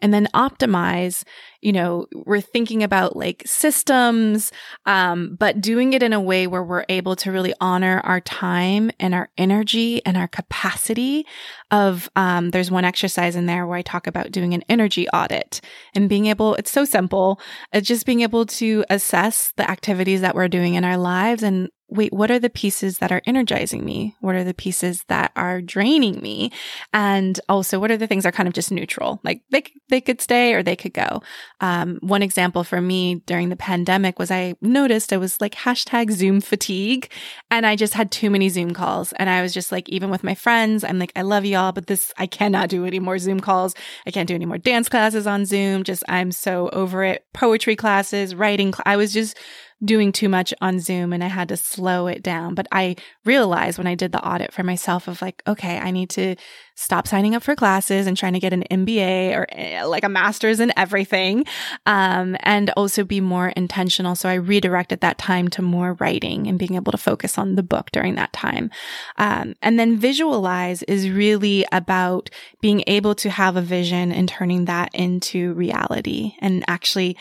And 0.00 0.14
then 0.14 0.28
optimize 0.34 1.24
you 1.60 1.72
know, 1.72 2.06
we're 2.14 2.40
thinking 2.40 2.82
about 2.82 3.16
like 3.16 3.42
systems, 3.44 4.50
um, 4.86 5.36
but 5.38 5.60
doing 5.60 5.92
it 5.92 6.02
in 6.02 6.12
a 6.12 6.20
way 6.20 6.46
where 6.46 6.64
we're 6.64 6.86
able 6.88 7.14
to 7.16 7.30
really 7.30 7.52
honor 7.60 8.00
our 8.04 8.20
time 8.20 8.90
and 8.98 9.14
our 9.14 9.28
energy 9.36 10.04
and 10.06 10.16
our 10.16 10.28
capacity 10.28 11.26
of, 11.70 12.08
um, 12.16 12.50
there's 12.50 12.70
one 12.70 12.84
exercise 12.84 13.36
in 13.36 13.46
there 13.46 13.66
where 13.66 13.76
I 13.76 13.82
talk 13.82 14.06
about 14.06 14.32
doing 14.32 14.54
an 14.54 14.64
energy 14.68 15.06
audit 15.10 15.60
and 15.94 16.08
being 16.08 16.26
able, 16.26 16.54
it's 16.54 16.70
so 16.70 16.84
simple, 16.84 17.40
it's 17.72 17.86
just 17.86 18.06
being 18.06 18.22
able 18.22 18.46
to 18.46 18.84
assess 18.88 19.52
the 19.56 19.70
activities 19.70 20.19
that 20.20 20.34
we're 20.34 20.48
doing 20.48 20.74
in 20.74 20.84
our 20.84 20.96
lives 20.96 21.42
and 21.42 21.68
wait, 21.90 22.12
what 22.12 22.30
are 22.30 22.38
the 22.38 22.48
pieces 22.48 22.98
that 22.98 23.10
are 23.10 23.20
energizing 23.26 23.84
me? 23.84 24.16
What 24.20 24.36
are 24.36 24.44
the 24.44 24.54
pieces 24.54 25.04
that 25.08 25.32
are 25.34 25.60
draining 25.60 26.20
me? 26.20 26.52
And 26.92 27.38
also, 27.48 27.80
what 27.80 27.90
are 27.90 27.96
the 27.96 28.06
things 28.06 28.22
that 28.22 28.28
are 28.28 28.32
kind 28.32 28.46
of 28.46 28.54
just 28.54 28.70
neutral? 28.70 29.20
Like 29.24 29.42
they, 29.50 29.64
they 29.88 30.00
could 30.00 30.20
stay 30.20 30.54
or 30.54 30.62
they 30.62 30.76
could 30.76 30.94
go. 30.94 31.22
Um, 31.60 31.98
one 32.00 32.22
example 32.22 32.62
for 32.62 32.80
me 32.80 33.16
during 33.26 33.48
the 33.48 33.56
pandemic 33.56 34.18
was 34.18 34.30
I 34.30 34.54
noticed 34.60 35.12
I 35.12 35.16
was 35.16 35.40
like 35.40 35.54
hashtag 35.56 36.12
Zoom 36.12 36.40
fatigue 36.40 37.10
and 37.50 37.66
I 37.66 37.74
just 37.74 37.94
had 37.94 38.12
too 38.12 38.30
many 38.30 38.48
Zoom 38.48 38.72
calls. 38.72 39.12
And 39.14 39.28
I 39.28 39.42
was 39.42 39.52
just 39.52 39.72
like, 39.72 39.88
even 39.88 40.10
with 40.10 40.22
my 40.22 40.36
friends, 40.36 40.84
I'm 40.84 40.98
like, 40.98 41.12
I 41.16 41.22
love 41.22 41.44
y'all, 41.44 41.72
but 41.72 41.88
this, 41.88 42.12
I 42.16 42.26
cannot 42.26 42.68
do 42.68 42.86
any 42.86 43.00
more 43.00 43.18
Zoom 43.18 43.40
calls. 43.40 43.74
I 44.06 44.12
can't 44.12 44.28
do 44.28 44.34
any 44.36 44.46
more 44.46 44.58
dance 44.58 44.88
classes 44.88 45.26
on 45.26 45.44
Zoom. 45.44 45.82
Just, 45.82 46.04
I'm 46.08 46.30
so 46.30 46.68
over 46.72 47.02
it. 47.02 47.24
Poetry 47.34 47.74
classes, 47.74 48.34
writing. 48.34 48.72
Cl- 48.72 48.84
I 48.86 48.96
was 48.96 49.12
just 49.12 49.36
doing 49.82 50.12
too 50.12 50.28
much 50.28 50.52
on 50.60 50.78
Zoom 50.78 51.12
and 51.12 51.24
I 51.24 51.28
had 51.28 51.48
to 51.48 51.56
slow 51.56 52.06
it 52.06 52.22
down. 52.22 52.54
But 52.54 52.66
I 52.70 52.96
realized 53.24 53.78
when 53.78 53.86
I 53.86 53.94
did 53.94 54.12
the 54.12 54.26
audit 54.26 54.52
for 54.52 54.62
myself 54.62 55.08
of 55.08 55.22
like, 55.22 55.42
okay, 55.46 55.78
I 55.78 55.90
need 55.90 56.10
to 56.10 56.36
stop 56.74 57.06
signing 57.06 57.34
up 57.34 57.42
for 57.42 57.54
classes 57.54 58.06
and 58.06 58.16
trying 58.16 58.34
to 58.34 58.40
get 58.40 58.52
an 58.52 58.64
MBA 58.70 59.34
or 59.34 59.46
eh, 59.52 59.82
like 59.84 60.04
a 60.04 60.08
master's 60.08 60.60
in 60.60 60.72
everything. 60.76 61.44
Um, 61.86 62.36
and 62.40 62.70
also 62.70 63.04
be 63.04 63.20
more 63.20 63.48
intentional. 63.50 64.14
So 64.14 64.28
I 64.28 64.34
redirected 64.34 65.00
that 65.00 65.18
time 65.18 65.48
to 65.48 65.62
more 65.62 65.94
writing 65.94 66.46
and 66.46 66.58
being 66.58 66.74
able 66.74 66.92
to 66.92 66.98
focus 66.98 67.38
on 67.38 67.54
the 67.54 67.62
book 67.62 67.90
during 67.90 68.16
that 68.16 68.32
time. 68.32 68.70
Um, 69.16 69.54
and 69.62 69.78
then 69.78 69.98
visualize 69.98 70.82
is 70.84 71.10
really 71.10 71.64
about 71.72 72.28
being 72.60 72.84
able 72.86 73.14
to 73.16 73.30
have 73.30 73.56
a 73.56 73.62
vision 73.62 74.12
and 74.12 74.28
turning 74.28 74.66
that 74.66 74.94
into 74.94 75.54
reality 75.54 76.34
and 76.40 76.64
actually 76.68 77.16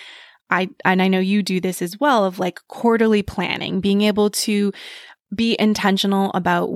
I, 0.50 0.70
and 0.84 1.02
I 1.02 1.08
know 1.08 1.20
you 1.20 1.44
do 1.44 1.60
this 1.60 1.82
as 1.82 2.00
well 2.00 2.26
of 2.26 2.40
like 2.40 2.60
quarterly 2.68 3.22
planning, 3.24 3.82
being 3.82 4.02
able 4.02 4.30
to 4.32 4.72
be 5.34 5.56
intentional 5.60 6.32
about 6.34 6.70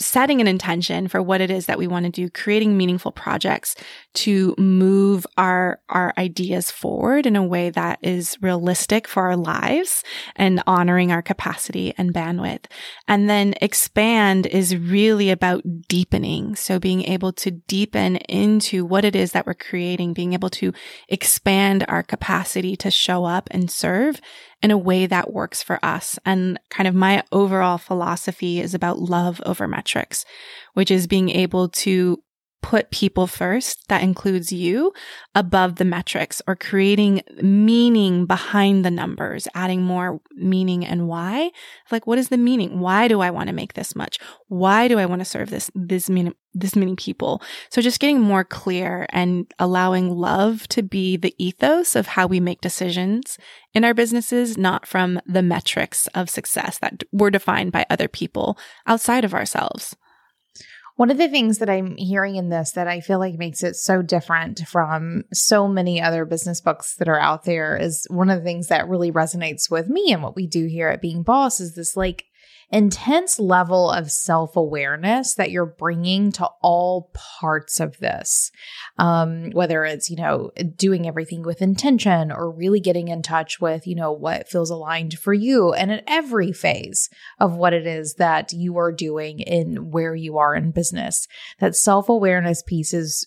setting 0.00 0.40
an 0.40 0.48
intention 0.48 1.06
for 1.06 1.22
what 1.22 1.40
it 1.40 1.50
is 1.50 1.66
that 1.66 1.78
we 1.78 1.86
want 1.86 2.06
to 2.06 2.10
do, 2.10 2.30
creating 2.30 2.76
meaningful 2.76 3.12
projects 3.12 3.76
to 4.14 4.54
move 4.58 5.26
our, 5.36 5.80
our 5.88 6.12
ideas 6.18 6.70
forward 6.70 7.26
in 7.26 7.36
a 7.36 7.42
way 7.42 7.70
that 7.70 7.98
is 8.02 8.36
realistic 8.40 9.06
for 9.06 9.24
our 9.24 9.36
lives 9.36 10.02
and 10.36 10.62
honoring 10.66 11.12
our 11.12 11.22
capacity 11.22 11.92
and 11.98 12.14
bandwidth. 12.14 12.64
And 13.06 13.28
then 13.28 13.54
expand 13.60 14.46
is 14.46 14.76
really 14.76 15.30
about 15.30 15.62
deepening. 15.86 16.56
So 16.56 16.78
being 16.78 17.04
able 17.04 17.32
to 17.34 17.50
deepen 17.50 18.16
into 18.16 18.84
what 18.84 19.04
it 19.04 19.14
is 19.14 19.32
that 19.32 19.46
we're 19.46 19.54
creating, 19.54 20.14
being 20.14 20.32
able 20.32 20.50
to 20.50 20.72
expand 21.08 21.84
our 21.88 22.02
capacity 22.02 22.74
to 22.76 22.90
show 22.90 23.24
up 23.24 23.48
and 23.50 23.70
serve 23.70 24.20
in 24.62 24.70
a 24.70 24.78
way 24.78 25.06
that 25.06 25.32
works 25.32 25.62
for 25.62 25.78
us. 25.84 26.18
And 26.24 26.58
kind 26.68 26.86
of 26.86 26.94
my 26.94 27.22
overall 27.32 27.78
philosophy 27.78 28.60
is 28.60 28.74
about 28.74 28.98
love 28.98 29.40
over 29.46 29.66
metrics, 29.66 30.24
which 30.74 30.90
is 30.90 31.06
being 31.06 31.30
able 31.30 31.68
to 31.68 32.22
put 32.62 32.90
people 32.90 33.26
first, 33.26 33.88
that 33.88 34.02
includes 34.02 34.52
you, 34.52 34.92
above 35.34 35.76
the 35.76 35.84
metrics 35.84 36.42
or 36.46 36.54
creating 36.54 37.22
meaning 37.40 38.26
behind 38.26 38.84
the 38.84 38.90
numbers, 38.90 39.48
adding 39.54 39.82
more 39.82 40.20
meaning 40.32 40.84
and 40.84 41.08
why. 41.08 41.50
Like, 41.90 42.06
what 42.06 42.18
is 42.18 42.28
the 42.28 42.36
meaning? 42.36 42.80
Why 42.80 43.08
do 43.08 43.20
I 43.20 43.30
want 43.30 43.48
to 43.48 43.54
make 43.54 43.74
this 43.74 43.96
much? 43.96 44.18
Why 44.48 44.88
do 44.88 44.98
I 44.98 45.06
want 45.06 45.20
to 45.20 45.24
serve 45.24 45.50
this, 45.50 45.70
this 45.74 46.10
many, 46.10 46.32
this 46.52 46.76
many 46.76 46.96
people? 46.96 47.42
So 47.70 47.80
just 47.80 48.00
getting 48.00 48.20
more 48.20 48.44
clear 48.44 49.06
and 49.10 49.52
allowing 49.58 50.10
love 50.10 50.68
to 50.68 50.82
be 50.82 51.16
the 51.16 51.34
ethos 51.38 51.96
of 51.96 52.08
how 52.08 52.26
we 52.26 52.40
make 52.40 52.60
decisions 52.60 53.38
in 53.72 53.84
our 53.84 53.94
businesses, 53.94 54.58
not 54.58 54.86
from 54.86 55.20
the 55.26 55.42
metrics 55.42 56.06
of 56.08 56.28
success 56.28 56.78
that 56.78 57.04
were 57.12 57.30
defined 57.30 57.72
by 57.72 57.86
other 57.88 58.08
people 58.08 58.58
outside 58.86 59.24
of 59.24 59.34
ourselves. 59.34 59.96
One 61.00 61.10
of 61.10 61.16
the 61.16 61.30
things 61.30 61.60
that 61.60 61.70
I'm 61.70 61.96
hearing 61.96 62.36
in 62.36 62.50
this 62.50 62.72
that 62.72 62.86
I 62.86 63.00
feel 63.00 63.18
like 63.18 63.38
makes 63.38 63.62
it 63.62 63.74
so 63.74 64.02
different 64.02 64.68
from 64.68 65.24
so 65.32 65.66
many 65.66 65.98
other 65.98 66.26
business 66.26 66.60
books 66.60 66.96
that 66.96 67.08
are 67.08 67.18
out 67.18 67.44
there 67.44 67.74
is 67.74 68.06
one 68.10 68.28
of 68.28 68.36
the 68.36 68.44
things 68.44 68.66
that 68.66 68.86
really 68.86 69.10
resonates 69.10 69.70
with 69.70 69.88
me 69.88 70.12
and 70.12 70.22
what 70.22 70.36
we 70.36 70.46
do 70.46 70.66
here 70.66 70.88
at 70.88 71.00
Being 71.00 71.22
Boss 71.22 71.58
is 71.58 71.74
this 71.74 71.96
like 71.96 72.26
intense 72.70 73.38
level 73.38 73.90
of 73.90 74.10
self 74.10 74.56
awareness 74.56 75.34
that 75.34 75.50
you're 75.50 75.66
bringing 75.66 76.32
to 76.32 76.48
all 76.62 77.10
parts 77.14 77.80
of 77.80 77.98
this. 77.98 78.50
Um, 78.98 79.50
whether 79.50 79.84
it's, 79.84 80.10
you 80.10 80.16
know, 80.16 80.50
doing 80.76 81.06
everything 81.06 81.42
with 81.42 81.62
intention 81.62 82.30
or 82.30 82.50
really 82.50 82.80
getting 82.80 83.08
in 83.08 83.22
touch 83.22 83.60
with, 83.60 83.86
you 83.86 83.94
know, 83.94 84.12
what 84.12 84.48
feels 84.48 84.70
aligned 84.70 85.18
for 85.18 85.34
you 85.34 85.72
and 85.72 85.90
at 85.90 86.04
every 86.06 86.52
phase 86.52 87.08
of 87.38 87.54
what 87.54 87.72
it 87.72 87.86
is 87.86 88.14
that 88.14 88.52
you 88.52 88.76
are 88.78 88.92
doing 88.92 89.40
in 89.40 89.90
where 89.90 90.14
you 90.14 90.38
are 90.38 90.54
in 90.54 90.70
business. 90.70 91.26
That 91.58 91.76
self 91.76 92.08
awareness 92.08 92.62
piece 92.62 92.94
is 92.94 93.26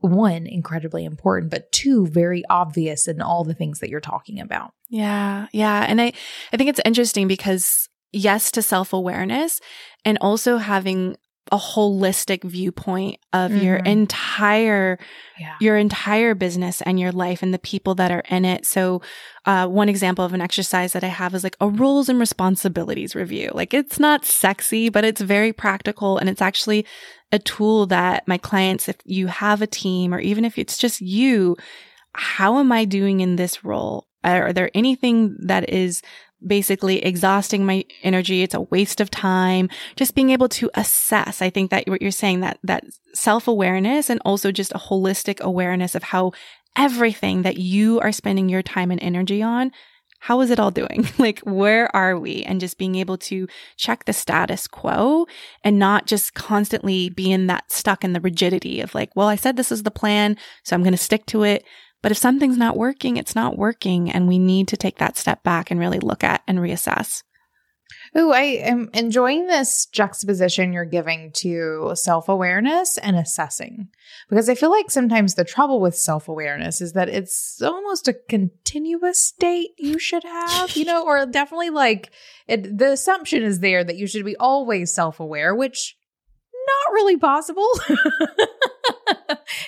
one 0.00 0.46
incredibly 0.46 1.02
important 1.02 1.50
but 1.50 1.72
two 1.72 2.06
very 2.06 2.42
obvious 2.50 3.08
in 3.08 3.22
all 3.22 3.42
the 3.42 3.54
things 3.54 3.80
that 3.80 3.88
you're 3.88 4.00
talking 4.00 4.38
about 4.38 4.74
yeah 4.90 5.46
yeah 5.50 5.86
and 5.88 5.98
i 5.98 6.12
i 6.52 6.58
think 6.58 6.68
it's 6.68 6.80
interesting 6.84 7.26
because 7.26 7.88
yes 8.14 8.50
to 8.52 8.62
self 8.62 8.92
awareness 8.92 9.60
and 10.04 10.18
also 10.20 10.58
having 10.58 11.16
a 11.52 11.58
holistic 11.58 12.42
viewpoint 12.42 13.18
of 13.34 13.50
mm-hmm. 13.50 13.62
your 13.62 13.76
entire 13.76 14.98
yeah. 15.38 15.56
your 15.60 15.76
entire 15.76 16.34
business 16.34 16.80
and 16.82 16.98
your 16.98 17.12
life 17.12 17.42
and 17.42 17.52
the 17.52 17.58
people 17.58 17.94
that 17.94 18.10
are 18.10 18.22
in 18.30 18.46
it 18.46 18.64
so 18.64 19.02
uh, 19.44 19.66
one 19.66 19.90
example 19.90 20.24
of 20.24 20.32
an 20.32 20.40
exercise 20.40 20.94
that 20.94 21.04
i 21.04 21.08
have 21.08 21.34
is 21.34 21.44
like 21.44 21.56
a 21.60 21.68
roles 21.68 22.08
and 22.08 22.18
responsibilities 22.18 23.14
review 23.14 23.50
like 23.52 23.74
it's 23.74 24.00
not 24.00 24.24
sexy 24.24 24.88
but 24.88 25.04
it's 25.04 25.20
very 25.20 25.52
practical 25.52 26.16
and 26.16 26.30
it's 26.30 26.42
actually 26.42 26.86
a 27.30 27.38
tool 27.38 27.84
that 27.84 28.26
my 28.26 28.38
clients 28.38 28.88
if 28.88 28.96
you 29.04 29.26
have 29.26 29.60
a 29.60 29.66
team 29.66 30.14
or 30.14 30.20
even 30.20 30.46
if 30.46 30.56
it's 30.56 30.78
just 30.78 31.02
you 31.02 31.56
how 32.14 32.58
am 32.58 32.72
i 32.72 32.86
doing 32.86 33.20
in 33.20 33.36
this 33.36 33.62
role 33.62 34.06
are 34.24 34.54
there 34.54 34.70
anything 34.72 35.36
that 35.40 35.68
is 35.68 36.00
basically 36.46 37.04
exhausting 37.04 37.64
my 37.64 37.84
energy. 38.02 38.42
It's 38.42 38.54
a 38.54 38.60
waste 38.60 39.00
of 39.00 39.10
time. 39.10 39.68
Just 39.96 40.14
being 40.14 40.30
able 40.30 40.48
to 40.50 40.70
assess. 40.74 41.42
I 41.42 41.50
think 41.50 41.70
that 41.70 41.88
what 41.88 42.02
you're 42.02 42.10
saying 42.10 42.40
that, 42.40 42.58
that 42.62 42.84
self 43.12 43.48
awareness 43.48 44.10
and 44.10 44.20
also 44.24 44.52
just 44.52 44.72
a 44.72 44.78
holistic 44.78 45.40
awareness 45.40 45.94
of 45.94 46.02
how 46.02 46.32
everything 46.76 47.42
that 47.42 47.56
you 47.56 48.00
are 48.00 48.12
spending 48.12 48.48
your 48.48 48.62
time 48.62 48.90
and 48.90 49.02
energy 49.02 49.42
on 49.42 49.70
how 50.24 50.40
is 50.40 50.50
it 50.50 50.58
all 50.58 50.70
doing? 50.70 51.06
like, 51.18 51.40
where 51.40 51.94
are 51.94 52.18
we? 52.18 52.42
And 52.44 52.58
just 52.58 52.78
being 52.78 52.94
able 52.94 53.18
to 53.18 53.46
check 53.76 54.06
the 54.06 54.14
status 54.14 54.66
quo 54.66 55.26
and 55.62 55.78
not 55.78 56.06
just 56.06 56.32
constantly 56.32 57.10
being 57.10 57.46
that 57.48 57.70
stuck 57.70 58.02
in 58.02 58.14
the 58.14 58.22
rigidity 58.22 58.80
of 58.80 58.94
like, 58.94 59.14
well, 59.14 59.28
I 59.28 59.36
said 59.36 59.56
this 59.56 59.70
is 59.70 59.82
the 59.82 59.90
plan, 59.90 60.38
so 60.62 60.74
I'm 60.74 60.82
going 60.82 60.94
to 60.94 60.98
stick 60.98 61.26
to 61.26 61.42
it. 61.42 61.62
But 62.04 62.12
if 62.12 62.18
something's 62.18 62.58
not 62.58 62.76
working, 62.76 63.16
it's 63.16 63.34
not 63.34 63.56
working. 63.56 64.10
And 64.10 64.28
we 64.28 64.38
need 64.38 64.68
to 64.68 64.76
take 64.76 64.98
that 64.98 65.16
step 65.16 65.42
back 65.42 65.70
and 65.70 65.80
really 65.80 65.98
look 65.98 66.22
at 66.22 66.42
and 66.46 66.58
reassess. 66.58 67.22
Ooh, 68.14 68.30
I 68.30 68.42
am 68.42 68.90
enjoying 68.92 69.46
this 69.46 69.86
juxtaposition 69.86 70.74
you're 70.74 70.84
giving 70.84 71.32
to 71.36 71.92
self 71.94 72.28
awareness 72.28 72.98
and 72.98 73.16
assessing. 73.16 73.88
Because 74.28 74.50
I 74.50 74.54
feel 74.54 74.70
like 74.70 74.90
sometimes 74.90 75.34
the 75.34 75.46
trouble 75.46 75.80
with 75.80 75.96
self 75.96 76.28
awareness 76.28 76.82
is 76.82 76.92
that 76.92 77.08
it's 77.08 77.62
almost 77.62 78.06
a 78.06 78.12
continuous 78.28 79.18
state 79.18 79.70
you 79.78 79.98
should 79.98 80.24
have, 80.24 80.76
you 80.76 80.84
know, 80.84 81.06
or 81.06 81.24
definitely 81.24 81.70
like 81.70 82.10
it, 82.46 82.76
the 82.76 82.92
assumption 82.92 83.42
is 83.42 83.60
there 83.60 83.82
that 83.82 83.96
you 83.96 84.06
should 84.06 84.26
be 84.26 84.36
always 84.36 84.92
self 84.92 85.20
aware, 85.20 85.54
which 85.54 85.96
not 86.66 86.92
really 86.92 87.16
possible. 87.16 87.68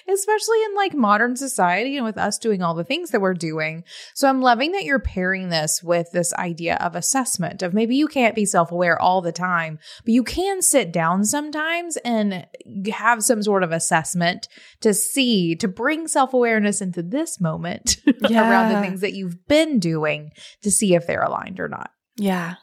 Especially 0.08 0.62
in 0.64 0.74
like 0.74 0.94
modern 0.94 1.36
society 1.36 1.96
and 1.96 2.04
with 2.04 2.18
us 2.18 2.38
doing 2.38 2.62
all 2.62 2.74
the 2.74 2.84
things 2.84 3.10
that 3.10 3.20
we're 3.20 3.34
doing. 3.34 3.84
So 4.14 4.28
I'm 4.28 4.40
loving 4.40 4.72
that 4.72 4.84
you're 4.84 4.98
pairing 4.98 5.48
this 5.48 5.82
with 5.82 6.10
this 6.12 6.32
idea 6.34 6.76
of 6.76 6.94
assessment 6.94 7.62
of 7.62 7.74
maybe 7.74 7.96
you 7.96 8.08
can't 8.08 8.34
be 8.34 8.44
self-aware 8.44 9.00
all 9.00 9.20
the 9.20 9.32
time, 9.32 9.78
but 10.04 10.12
you 10.12 10.22
can 10.22 10.62
sit 10.62 10.92
down 10.92 11.24
sometimes 11.24 11.96
and 11.98 12.46
have 12.92 13.22
some 13.22 13.42
sort 13.42 13.62
of 13.62 13.72
assessment 13.72 14.48
to 14.80 14.94
see, 14.94 15.54
to 15.56 15.68
bring 15.68 16.08
self-awareness 16.08 16.80
into 16.80 17.02
this 17.02 17.40
moment 17.40 17.98
yeah. 18.28 18.48
around 18.50 18.72
the 18.72 18.80
things 18.80 19.00
that 19.00 19.14
you've 19.14 19.46
been 19.46 19.78
doing 19.78 20.30
to 20.62 20.70
see 20.70 20.94
if 20.94 21.06
they're 21.06 21.22
aligned 21.22 21.60
or 21.60 21.68
not. 21.68 21.90
Yeah. 22.16 22.54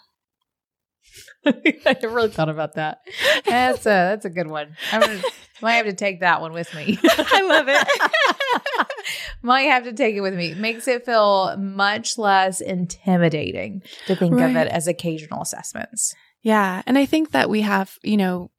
I 1.45 1.97
never 2.01 2.15
really 2.15 2.29
thought 2.29 2.49
about 2.49 2.75
that. 2.75 3.01
That's 3.45 3.85
a 3.85 4.15
that's 4.15 4.25
a 4.25 4.29
good 4.29 4.47
one. 4.47 4.75
I'm 4.91 5.01
gonna, 5.01 5.21
might 5.61 5.73
have 5.73 5.85
to 5.85 5.93
take 5.93 6.21
that 6.21 6.41
one 6.41 6.53
with 6.53 6.73
me. 6.73 6.99
I 7.03 7.41
love 7.41 7.65
it. 7.69 8.87
might 9.41 9.63
have 9.63 9.83
to 9.83 9.93
take 9.93 10.15
it 10.15 10.21
with 10.21 10.35
me. 10.35 10.53
Makes 10.53 10.87
it 10.87 11.05
feel 11.05 11.55
much 11.57 12.17
less 12.17 12.61
intimidating 12.61 13.83
to 14.07 14.15
think 14.15 14.35
right. 14.35 14.49
of 14.49 14.55
it 14.55 14.67
as 14.67 14.87
occasional 14.87 15.41
assessments. 15.41 16.13
Yeah, 16.41 16.81
and 16.85 16.97
I 16.97 17.05
think 17.05 17.31
that 17.31 17.49
we 17.49 17.61
have, 17.61 17.97
you 18.03 18.17
know, 18.17 18.51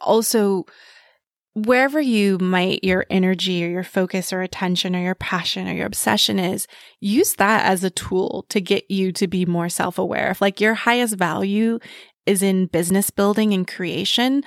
also 0.00 0.66
wherever 1.56 1.98
you 1.98 2.36
might 2.38 2.84
your 2.84 3.06
energy 3.08 3.64
or 3.64 3.68
your 3.68 3.82
focus 3.82 4.30
or 4.30 4.42
attention 4.42 4.94
or 4.94 5.00
your 5.00 5.14
passion 5.14 5.66
or 5.66 5.72
your 5.72 5.86
obsession 5.86 6.38
is, 6.38 6.66
use 7.00 7.34
that 7.36 7.64
as 7.64 7.82
a 7.82 7.88
tool 7.88 8.44
to 8.50 8.60
get 8.60 8.90
you 8.90 9.10
to 9.12 9.26
be 9.26 9.46
more 9.46 9.70
self 9.70 9.98
aware. 9.98 10.30
If 10.30 10.42
like 10.42 10.60
your 10.60 10.74
highest 10.74 11.16
value 11.16 11.78
is 12.26 12.42
in 12.42 12.66
business 12.66 13.08
building 13.08 13.54
and 13.54 13.66
creation, 13.66 14.42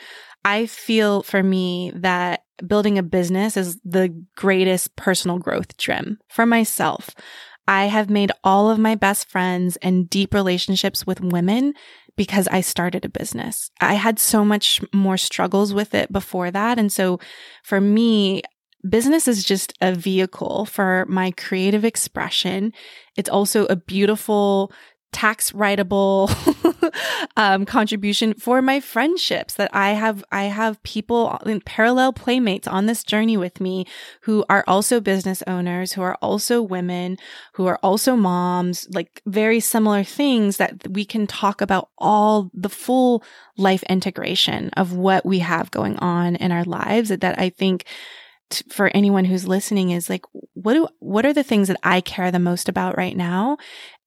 I 0.45 0.67
feel 0.67 1.23
for 1.23 1.41
me 1.41 1.91
that 1.95 2.41
building 2.65 2.99
a 2.99 3.03
business 3.03 3.57
is 3.57 3.79
the 3.83 4.15
greatest 4.35 4.95
personal 4.95 5.39
growth 5.39 5.77
trim 5.77 6.19
for 6.29 6.45
myself. 6.45 7.09
I 7.67 7.85
have 7.85 8.09
made 8.09 8.31
all 8.43 8.69
of 8.69 8.77
my 8.77 8.95
best 8.95 9.29
friends 9.29 9.77
and 9.77 10.09
deep 10.09 10.33
relationships 10.33 11.07
with 11.07 11.21
women 11.21 11.73
because 12.19 12.49
I 12.49 12.59
started 12.59 13.05
a 13.05 13.09
business. 13.09 13.71
I 13.79 13.93
had 13.93 14.19
so 14.19 14.43
much 14.43 14.81
more 14.93 15.15
struggles 15.15 15.73
with 15.73 15.95
it 15.95 16.11
before 16.11 16.51
that. 16.51 16.77
And 16.77 16.91
so 16.91 17.17
for 17.63 17.79
me, 17.79 18.41
business 18.89 19.25
is 19.25 19.41
just 19.41 19.71
a 19.79 19.95
vehicle 19.95 20.65
for 20.65 21.05
my 21.07 21.31
creative 21.31 21.85
expression. 21.85 22.73
It's 23.15 23.29
also 23.29 23.67
a 23.67 23.77
beautiful 23.77 24.73
tax 25.13 25.53
writable 25.53 26.27
um, 27.37 27.65
contribution 27.65 28.33
for 28.33 28.61
my 28.61 28.79
friendships 28.79 29.55
that 29.55 29.69
I 29.73 29.91
have. 29.91 30.23
I 30.31 30.45
have 30.45 30.81
people 30.83 31.37
in 31.45 31.61
parallel 31.61 32.13
playmates 32.13 32.67
on 32.67 32.85
this 32.85 33.03
journey 33.03 33.37
with 33.37 33.59
me 33.59 33.85
who 34.21 34.45
are 34.49 34.63
also 34.67 34.99
business 34.99 35.43
owners, 35.47 35.93
who 35.93 36.01
are 36.01 36.15
also 36.21 36.61
women, 36.61 37.17
who 37.53 37.67
are 37.67 37.79
also 37.83 38.15
moms, 38.15 38.87
like 38.93 39.21
very 39.25 39.59
similar 39.59 40.03
things 40.03 40.57
that 40.57 40.87
we 40.89 41.05
can 41.05 41.27
talk 41.27 41.61
about 41.61 41.89
all 41.97 42.49
the 42.53 42.69
full 42.69 43.23
life 43.57 43.83
integration 43.83 44.69
of 44.77 44.93
what 44.93 45.25
we 45.25 45.39
have 45.39 45.71
going 45.71 45.97
on 45.97 46.35
in 46.37 46.51
our 46.51 46.63
lives 46.63 47.09
that 47.09 47.39
I 47.39 47.49
think 47.49 47.85
t- 48.49 48.63
for 48.69 48.89
anyone 48.95 49.25
who's 49.25 49.47
listening 49.47 49.91
is 49.91 50.09
like, 50.09 50.25
what 50.53 50.73
do, 50.73 50.87
what 50.99 51.25
are 51.25 51.33
the 51.33 51.43
things 51.43 51.67
that 51.67 51.79
I 51.83 52.01
care 52.01 52.31
the 52.31 52.39
most 52.39 52.69
about 52.69 52.97
right 52.97 53.15
now? 53.15 53.57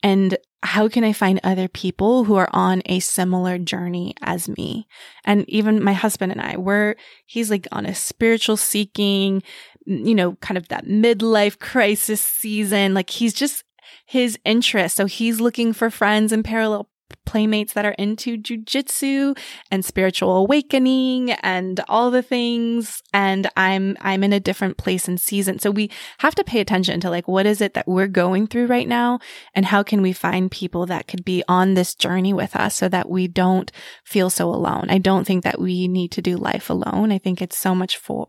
And 0.02 0.36
how 0.62 0.88
can 0.88 1.04
I 1.04 1.12
find 1.12 1.40
other 1.42 1.68
people 1.68 2.24
who 2.24 2.36
are 2.36 2.48
on 2.52 2.82
a 2.86 3.00
similar 3.00 3.58
journey 3.58 4.14
as 4.22 4.48
me? 4.48 4.86
And 5.24 5.48
even 5.48 5.82
my 5.82 5.92
husband 5.92 6.32
and 6.32 6.40
I, 6.40 6.56
we're, 6.56 6.94
he's 7.26 7.50
like 7.50 7.66
on 7.72 7.86
a 7.86 7.94
spiritual 7.94 8.56
seeking, 8.56 9.42
you 9.86 10.14
know, 10.14 10.36
kind 10.36 10.58
of 10.58 10.68
that 10.68 10.86
midlife 10.86 11.58
crisis 11.58 12.20
season. 12.20 12.94
Like 12.94 13.10
he's 13.10 13.34
just, 13.34 13.64
his 14.06 14.38
interest. 14.44 14.96
So 14.96 15.06
he's 15.06 15.40
looking 15.40 15.72
for 15.72 15.90
friends 15.90 16.32
and 16.32 16.44
parallel 16.44 16.88
playmates 17.24 17.72
that 17.72 17.84
are 17.84 17.94
into 17.98 18.36
jujitsu 18.36 19.36
and 19.70 19.84
spiritual 19.84 20.36
awakening 20.36 21.32
and 21.32 21.80
all 21.88 22.10
the 22.10 22.22
things. 22.22 23.02
And 23.12 23.48
I'm, 23.56 23.96
I'm 24.00 24.24
in 24.24 24.32
a 24.32 24.40
different 24.40 24.76
place 24.76 25.08
and 25.08 25.20
season. 25.20 25.58
So 25.58 25.70
we 25.70 25.90
have 26.18 26.34
to 26.36 26.44
pay 26.44 26.60
attention 26.60 27.00
to 27.00 27.10
like, 27.10 27.28
what 27.28 27.46
is 27.46 27.60
it 27.60 27.74
that 27.74 27.88
we're 27.88 28.06
going 28.06 28.46
through 28.46 28.66
right 28.66 28.88
now? 28.88 29.18
And 29.54 29.66
how 29.66 29.82
can 29.82 30.02
we 30.02 30.12
find 30.12 30.50
people 30.50 30.86
that 30.86 31.08
could 31.08 31.24
be 31.24 31.42
on 31.48 31.74
this 31.74 31.94
journey 31.94 32.32
with 32.32 32.56
us 32.56 32.74
so 32.74 32.88
that 32.88 33.08
we 33.08 33.28
don't 33.28 33.72
feel 34.04 34.30
so 34.30 34.48
alone? 34.48 34.86
I 34.88 34.98
don't 34.98 35.26
think 35.26 35.44
that 35.44 35.60
we 35.60 35.88
need 35.88 36.12
to 36.12 36.22
do 36.22 36.36
life 36.36 36.70
alone. 36.70 37.12
I 37.12 37.18
think 37.18 37.40
it's 37.40 37.58
so 37.58 37.74
much 37.74 37.96
for, 37.96 38.28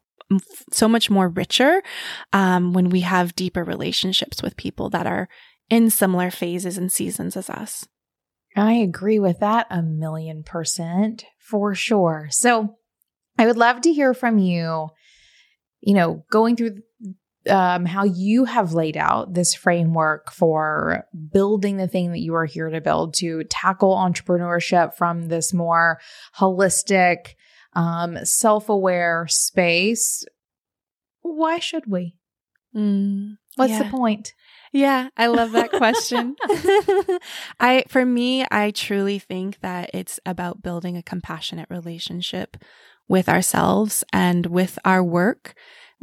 so 0.71 0.87
much 0.87 1.09
more 1.09 1.29
richer 1.29 1.83
um, 2.31 2.73
when 2.73 2.89
we 2.89 3.01
have 3.01 3.35
deeper 3.35 3.63
relationships 3.63 4.41
with 4.41 4.57
people 4.57 4.89
that 4.89 5.05
are 5.05 5.27
in 5.69 5.89
similar 5.89 6.31
phases 6.31 6.77
and 6.77 6.91
seasons 6.91 7.35
as 7.37 7.49
us. 7.49 7.85
I 8.55 8.73
agree 8.73 9.19
with 9.19 9.39
that 9.39 9.67
a 9.69 9.81
million 9.81 10.43
percent 10.43 11.25
for 11.39 11.73
sure. 11.73 12.27
So 12.31 12.77
I 13.37 13.45
would 13.47 13.57
love 13.57 13.81
to 13.81 13.93
hear 13.93 14.13
from 14.13 14.37
you, 14.37 14.89
you 15.81 15.93
know, 15.93 16.23
going 16.29 16.55
through 16.55 16.81
um, 17.49 17.85
how 17.85 18.03
you 18.03 18.45
have 18.45 18.73
laid 18.73 18.95
out 18.95 19.33
this 19.33 19.53
framework 19.53 20.31
for 20.31 21.05
building 21.31 21.77
the 21.77 21.87
thing 21.87 22.11
that 22.11 22.19
you 22.19 22.35
are 22.35 22.45
here 22.45 22.69
to 22.69 22.79
build 22.79 23.15
to 23.15 23.43
tackle 23.45 23.95
entrepreneurship 23.95 24.93
from 24.95 25.27
this 25.27 25.53
more 25.53 25.99
holistic, 26.37 27.35
um, 27.73 28.23
self 28.23 28.69
aware 28.69 29.27
space. 29.27 30.23
Why 31.21 31.59
should 31.59 31.87
we? 31.87 32.15
Mm, 32.75 33.37
What's 33.55 33.71
yeah. 33.71 33.83
the 33.83 33.89
point? 33.89 34.33
Yeah, 34.73 35.09
I 35.15 35.27
love 35.27 35.51
that 35.51 35.71
question. 35.71 36.35
I 37.59 37.83
for 37.87 38.05
me, 38.05 38.43
I 38.49 38.71
truly 38.71 39.19
think 39.19 39.59
that 39.59 39.91
it's 39.93 40.19
about 40.25 40.63
building 40.63 40.97
a 40.97 41.03
compassionate 41.03 41.69
relationship 41.69 42.57
with 43.07 43.29
ourselves 43.29 44.03
and 44.11 44.47
with 44.47 44.79
our 44.83 45.03
work. 45.03 45.53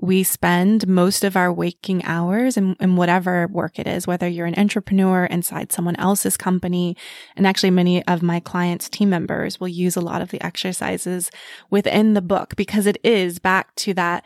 We 0.02 0.22
spend 0.22 0.86
most 0.86 1.24
of 1.24 1.36
our 1.36 1.52
waking 1.52 2.04
hours 2.04 2.56
in, 2.56 2.74
in 2.80 2.96
whatever 2.96 3.48
work 3.48 3.78
it 3.78 3.86
is, 3.86 4.06
whether 4.06 4.28
you're 4.28 4.46
an 4.46 4.58
entrepreneur 4.58 5.24
inside 5.24 5.72
someone 5.72 5.96
else's 5.96 6.38
company. 6.38 6.96
And 7.36 7.46
actually 7.46 7.70
many 7.70 8.06
of 8.06 8.22
my 8.22 8.40
clients' 8.40 8.88
team 8.88 9.10
members 9.10 9.60
will 9.60 9.68
use 9.68 9.96
a 9.96 10.00
lot 10.00 10.22
of 10.22 10.30
the 10.30 10.40
exercises 10.42 11.30
within 11.70 12.14
the 12.14 12.22
book 12.22 12.54
because 12.56 12.86
it 12.86 12.98
is 13.02 13.40
back 13.40 13.74
to 13.76 13.94
that 13.94 14.24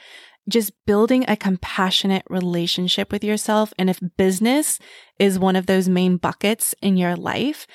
just 0.48 0.72
building 0.86 1.24
a 1.28 1.36
compassionate 1.36 2.24
relationship 2.28 3.10
with 3.10 3.24
yourself. 3.24 3.72
And 3.78 3.88
if 3.88 4.00
business 4.16 4.78
is 5.18 5.38
one 5.38 5.56
of 5.56 5.66
those 5.66 5.88
main 5.88 6.16
buckets 6.16 6.74
in 6.82 6.96
your 6.96 7.16
life, 7.16 7.66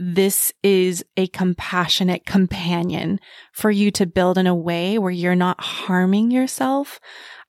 this 0.00 0.52
is 0.62 1.04
a 1.16 1.26
compassionate 1.28 2.24
companion 2.24 3.18
for 3.52 3.70
you 3.70 3.90
to 3.90 4.06
build 4.06 4.38
in 4.38 4.46
a 4.46 4.54
way 4.54 4.96
where 4.96 5.10
you're 5.10 5.34
not 5.34 5.60
harming 5.60 6.30
yourself. 6.30 7.00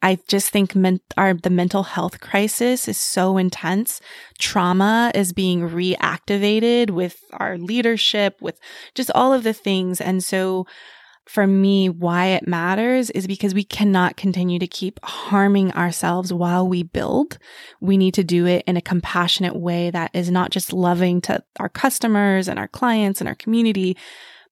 I 0.02 0.18
just 0.28 0.50
think 0.50 0.76
men- 0.76 1.02
our, 1.16 1.36
the 1.36 1.52
mental 1.52 1.84
health 1.84 2.20
crisis 2.22 2.88
is 2.88 2.98
so 2.98 3.38
intense. 3.38 4.02
Trauma 4.40 5.12
is 5.14 5.32
being 5.32 5.70
reactivated 5.70 6.90
with 6.90 7.20
our 7.34 7.60
leadership, 7.60 8.42
with 8.42 8.60
just 8.96 9.12
all 9.14 9.32
of 9.32 9.44
the 9.44 9.54
things. 9.54 10.02
And 10.02 10.24
so 10.24 10.66
for 11.30 11.46
me, 11.46 11.90
why 11.90 12.30
it 12.30 12.48
matters 12.48 13.12
is 13.12 13.28
because 13.28 13.54
we 13.54 13.64
cannot 13.64 14.18
continue 14.18 14.58
to 14.58 14.66
keep 14.66 15.00
harming 15.04 15.72
ourselves 15.74 16.34
while 16.34 16.68
we 16.68 16.82
build. 16.82 17.38
We 17.80 17.98
need 17.98 18.16
to 18.16 18.24
do 18.24 18.48
it 18.48 18.64
in 18.66 18.78
a 18.78 18.82
compassionate 18.82 19.56
way 19.56 19.92
that 19.92 20.10
is 20.16 20.32
not 20.32 20.50
just 20.50 20.74
loving 20.74 21.22
to 21.22 21.44
our 21.60 21.70
customers 21.70 22.48
and 22.48 22.58
our 22.58 22.68
clients 22.68 23.22
and 23.22 23.28
our 23.28 23.36
community, 23.36 23.96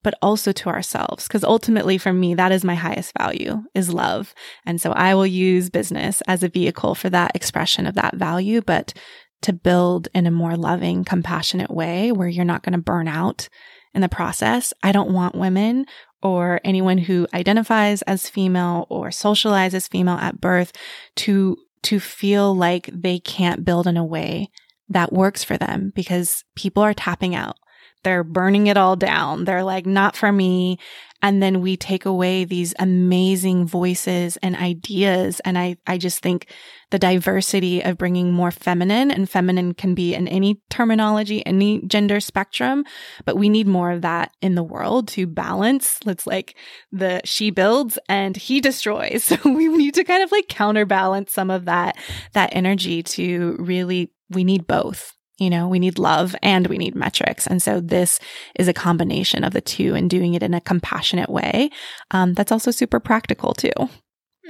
but 0.04 0.14
also 0.22 0.52
to 0.52 0.68
ourselves. 0.68 1.26
Cause 1.26 1.42
ultimately 1.42 1.98
for 1.98 2.12
me, 2.12 2.34
that 2.34 2.52
is 2.52 2.62
my 2.62 2.76
highest 2.76 3.12
value 3.18 3.64
is 3.74 3.92
love. 3.92 4.32
And 4.64 4.80
so 4.80 4.92
I 4.92 5.16
will 5.16 5.26
use 5.26 5.70
business 5.70 6.22
as 6.28 6.44
a 6.44 6.48
vehicle 6.48 6.94
for 6.94 7.10
that 7.10 7.32
expression 7.34 7.86
of 7.86 7.96
that 7.96 8.14
value, 8.14 8.62
but 8.62 8.94
to 9.42 9.52
build 9.52 10.06
in 10.14 10.28
a 10.28 10.30
more 10.30 10.56
loving, 10.56 11.02
compassionate 11.02 11.72
way 11.72 12.12
where 12.12 12.28
you're 12.28 12.44
not 12.44 12.62
going 12.62 12.74
to 12.74 12.78
burn 12.78 13.08
out 13.08 13.48
in 13.94 14.00
the 14.00 14.08
process. 14.08 14.72
I 14.82 14.92
don't 14.92 15.12
want 15.12 15.34
women 15.34 15.86
or 16.22 16.60
anyone 16.64 16.98
who 16.98 17.26
identifies 17.32 18.02
as 18.02 18.28
female 18.28 18.86
or 18.88 19.08
socializes 19.08 19.88
female 19.88 20.16
at 20.16 20.40
birth 20.40 20.72
to 21.16 21.56
to 21.82 22.00
feel 22.00 22.54
like 22.54 22.90
they 22.92 23.20
can't 23.20 23.64
build 23.64 23.86
in 23.86 23.96
a 23.96 24.04
way 24.04 24.50
that 24.88 25.12
works 25.12 25.44
for 25.44 25.56
them 25.56 25.92
because 25.94 26.44
people 26.56 26.82
are 26.82 26.94
tapping 26.94 27.34
out. 27.34 27.56
They're 28.04 28.24
burning 28.24 28.68
it 28.68 28.76
all 28.76 28.96
down. 28.96 29.44
They're 29.44 29.64
like, 29.64 29.86
not 29.86 30.16
for 30.16 30.32
me. 30.32 30.78
And 31.20 31.42
then 31.42 31.60
we 31.60 31.76
take 31.76 32.06
away 32.06 32.44
these 32.44 32.74
amazing 32.78 33.66
voices 33.66 34.36
and 34.38 34.54
ideas. 34.54 35.40
And 35.40 35.58
I, 35.58 35.76
I 35.86 35.98
just 35.98 36.20
think 36.20 36.46
the 36.90 36.98
diversity 36.98 37.82
of 37.82 37.98
bringing 37.98 38.32
more 38.32 38.50
feminine 38.50 39.10
and 39.10 39.28
feminine 39.28 39.74
can 39.74 39.94
be 39.94 40.14
in 40.14 40.28
any 40.28 40.60
terminology, 40.70 41.44
any 41.44 41.82
gender 41.82 42.20
spectrum, 42.20 42.84
but 43.24 43.36
we 43.36 43.48
need 43.48 43.66
more 43.66 43.90
of 43.90 44.02
that 44.02 44.32
in 44.40 44.54
the 44.54 44.62
world 44.62 45.08
to 45.08 45.26
balance. 45.26 45.98
Let's 46.04 46.26
like 46.26 46.56
the 46.92 47.20
she 47.24 47.50
builds 47.50 47.98
and 48.08 48.36
he 48.36 48.60
destroys. 48.60 49.24
So 49.28 49.36
we 49.44 49.68
need 49.68 49.94
to 49.94 50.04
kind 50.04 50.22
of 50.22 50.32
like 50.32 50.48
counterbalance 50.48 51.34
some 51.34 51.50
of 51.50 51.66
that, 51.66 51.98
that 52.32 52.50
energy 52.52 53.02
to 53.02 53.56
really, 53.58 54.10
we 54.30 54.42
need 54.42 54.66
both. 54.66 55.17
You 55.38 55.50
know, 55.50 55.68
we 55.68 55.78
need 55.78 55.98
love 55.98 56.34
and 56.42 56.66
we 56.66 56.78
need 56.78 56.96
metrics. 56.96 57.46
And 57.46 57.62
so 57.62 57.80
this 57.80 58.18
is 58.56 58.66
a 58.66 58.72
combination 58.72 59.44
of 59.44 59.52
the 59.52 59.60
two 59.60 59.94
and 59.94 60.10
doing 60.10 60.34
it 60.34 60.42
in 60.42 60.52
a 60.52 60.60
compassionate 60.60 61.30
way. 61.30 61.70
Um, 62.10 62.34
that's 62.34 62.50
also 62.50 62.72
super 62.72 62.98
practical 62.98 63.54
too. 63.54 63.70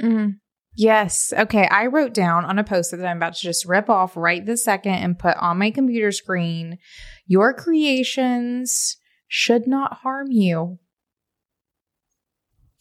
Mm. 0.03 0.37
Yes. 0.75 1.33
Okay. 1.37 1.67
I 1.67 1.87
wrote 1.87 2.15
down 2.15 2.47
on 2.47 2.59
a 2.59 2.65
poster 2.65 2.97
that 2.97 3.07
I'm 3.07 3.19
about 3.19 3.35
to 3.35 3.43
just 3.43 3.67
rip 3.67 3.91
off 3.91 4.17
right 4.17 4.45
this 4.45 4.65
second 4.65 4.95
and 4.95 5.19
put 5.19 5.37
on 5.37 5.59
my 5.59 5.71
computer 5.71 6.13
screen 6.13 6.79
your 7.27 7.53
creations 7.53 8.97
should 9.27 9.67
not 9.67 9.99
harm 9.99 10.29
you. 10.31 10.79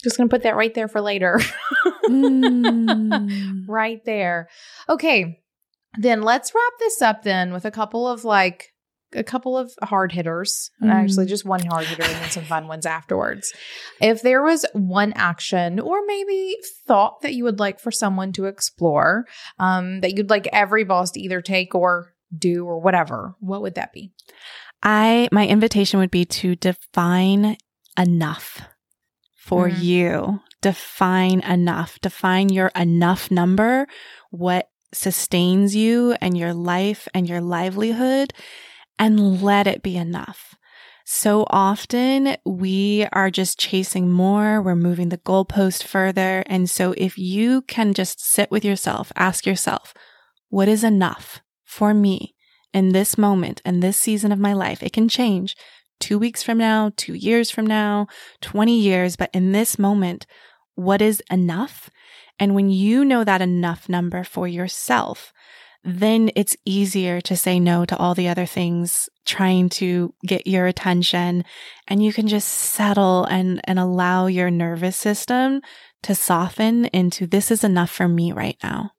Just 0.02 0.16
going 0.16 0.30
to 0.30 0.34
put 0.34 0.44
that 0.44 0.56
right 0.56 0.74
there 0.74 0.88
for 0.88 1.02
later. 1.02 1.42
mm. 2.06 3.66
Right 3.68 4.06
there. 4.06 4.48
Okay 4.88 5.42
then 5.98 6.22
let's 6.22 6.54
wrap 6.54 6.74
this 6.80 7.02
up 7.02 7.24
then 7.24 7.52
with 7.52 7.66
a 7.66 7.72
couple 7.72 8.08
of 8.08 8.24
like 8.24 8.74
a 9.14 9.24
couple 9.24 9.58
of 9.58 9.72
hard 9.82 10.12
hitters, 10.12 10.70
mm. 10.82 10.92
actually 10.92 11.26
just 11.26 11.46
one 11.46 11.66
hard 11.66 11.86
hitter 11.86 12.04
and 12.04 12.16
then 12.16 12.30
some 12.30 12.44
fun 12.44 12.68
ones 12.68 12.86
afterwards. 12.86 13.54
If 14.02 14.22
there 14.22 14.44
was 14.44 14.66
one 14.74 15.14
action 15.14 15.80
or 15.80 16.06
maybe 16.06 16.58
thought 16.86 17.22
that 17.22 17.34
you 17.34 17.44
would 17.46 17.60
like 17.60 17.80
for 17.80 17.92
someone 17.92 18.34
to 18.34 18.46
explore, 18.46 19.26
um, 19.60 20.02
that 20.02 20.18
you'd 20.18 20.30
like 20.30 20.48
every 20.52 20.84
boss 20.84 21.12
to 21.12 21.22
either 21.22 21.42
take 21.42 21.74
or 21.74 22.14
do 22.38 22.66
or 22.66 22.80
whatever, 22.80 23.36
what 23.40 23.62
would 23.62 23.76
that 23.76 23.94
be? 23.94 24.12
I, 24.84 25.30
my 25.32 25.48
invitation 25.48 26.00
would 26.00 26.12
be 26.12 26.26
to 26.26 26.56
define 26.56 27.58
enough 27.98 28.62
for 29.36 29.70
mm. 29.70 29.82
you. 29.82 30.40
Define 30.62 31.40
enough. 31.42 32.00
Define 32.02 32.50
your 32.50 32.68
enough 32.76 33.32
number. 33.32 33.88
What 34.32 34.70
sustains 34.98 35.76
you 35.76 36.16
and 36.22 36.38
your 36.38 36.54
life 36.54 37.08
and 37.14 37.30
your 37.30 37.42
livelihood 37.42 38.34
and 39.00 39.42
let 39.42 39.68
it 39.68 39.84
be 39.84 39.96
enough. 39.96 40.56
So 41.06 41.46
often 41.50 42.36
we 42.46 43.08
are 43.14 43.32
just 43.32 43.58
chasing 43.58 44.12
more. 44.12 44.62
We're 44.62 44.76
moving 44.76 45.08
the 45.08 45.18
goalpost 45.18 45.84
further. 45.84 46.44
And 46.48 46.70
so 46.70 46.94
if 46.98 47.18
you 47.18 47.62
can 47.62 47.94
just 47.94 48.20
sit 48.20 48.52
with 48.52 48.66
yourself, 48.66 49.14
ask 49.16 49.46
yourself, 49.46 49.94
what 50.50 50.68
is 50.68 50.84
enough 50.84 51.42
for 51.64 51.94
me 51.94 52.36
in 52.74 52.92
this 52.92 53.18
moment 53.18 53.62
and 53.64 53.82
this 53.82 53.98
season 53.98 54.34
of 54.34 54.40
my 54.40 54.52
life? 54.52 54.84
It 54.84 54.92
can 54.92 55.08
change 55.08 55.56
two 56.02 56.20
weeks 56.20 56.44
from 56.44 56.58
now, 56.58 56.92
two 56.98 57.14
years 57.14 57.50
from 57.50 57.66
now, 57.66 58.08
20 58.42 58.78
years. 58.78 59.16
But 59.16 59.30
in 59.34 59.54
this 59.54 59.80
moment, 59.80 60.26
what 60.76 61.02
is 61.02 61.24
enough? 61.32 61.90
And 62.40 62.56
when 62.56 62.70
you 62.70 63.04
know 63.04 63.24
that 63.24 63.42
enough 63.42 63.90
number 63.90 64.24
for 64.24 64.48
yourself, 64.48 65.34
then 65.84 66.30
it's 66.36 66.58
easier 66.66 67.22
to 67.22 67.36
say 67.36 67.60
no 67.60 67.86
to 67.86 67.96
all 67.98 68.14
the 68.14 68.28
other 68.28 68.46
things 68.46 69.10
trying 69.26 69.70
to 69.70 70.14
get 70.26 70.46
your 70.46 70.68
attention 70.68 71.46
and 71.88 72.04
you 72.04 72.12
can 72.12 72.28
just 72.28 72.48
settle 72.50 73.26
and, 73.26 73.62
and 73.64 73.80
allow 73.80 74.28
your 74.28 74.52
nervous 74.52 74.98
system 74.98 75.62
to 76.04 76.14
soften 76.14 76.86
into 76.86 77.26
this 77.26 77.52
is 77.52 77.64
enough 77.64 77.90
for 77.90 78.08
me 78.08 78.32
right 78.32 78.58
now. 78.64 78.92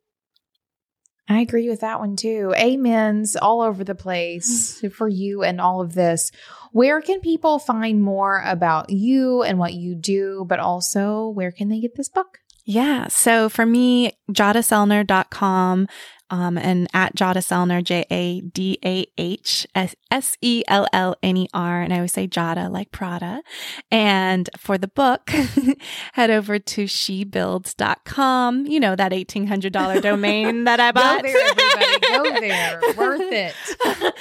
I 1.28 1.40
agree 1.40 1.68
with 1.68 1.80
that 1.80 2.00
one 2.00 2.16
too. 2.16 2.54
Amens 2.56 3.36
all 3.36 3.60
over 3.60 3.84
the 3.84 3.94
place 3.94 4.82
for 4.94 5.08
you 5.08 5.42
and 5.42 5.60
all 5.60 5.82
of 5.82 5.94
this. 5.94 6.30
Where 6.72 7.02
can 7.02 7.20
people 7.20 7.58
find 7.58 8.02
more 8.02 8.42
about 8.46 8.88
you 8.88 9.42
and 9.42 9.58
what 9.58 9.74
you 9.74 9.94
do, 9.94 10.46
but 10.48 10.58
also 10.58 11.28
where 11.28 11.52
can 11.52 11.68
they 11.68 11.80
get 11.80 11.96
this 11.96 12.08
book? 12.08 12.38
Yeah. 12.68 13.08
So 13.08 13.48
for 13.48 13.64
me, 13.64 14.12
jadahsellner.com 14.30 15.88
um, 16.30 16.58
and 16.58 16.86
at 16.92 17.14
Jadah 17.14 17.40
Sellner, 17.40 17.82
J 17.82 18.04
A 18.10 18.42
D 18.42 18.78
A 18.84 19.06
H 19.16 19.66
S 19.74 20.36
E 20.42 20.62
L 20.68 20.86
L 20.92 21.16
N 21.22 21.38
E 21.38 21.48
R. 21.54 21.80
And 21.80 21.94
I 21.94 21.96
always 21.96 22.12
say 22.12 22.26
Jadah 22.26 22.68
like 22.68 22.92
Prada. 22.92 23.42
And 23.90 24.50
for 24.58 24.76
the 24.76 24.88
book, 24.88 25.30
head 26.12 26.30
over 26.30 26.58
to 26.58 26.84
shebuilds.com. 26.84 28.66
You 28.66 28.80
know, 28.80 28.94
that 28.94 29.12
$1,800 29.12 30.02
domain 30.02 30.64
that 30.64 30.78
I 30.78 30.92
bought. 30.92 31.22
Go 31.22 31.32
there, 31.32 31.50
everybody. 31.50 31.97
Go 32.12 32.40
there. 32.40 32.80
Worth 32.96 33.20
it. 33.32 33.54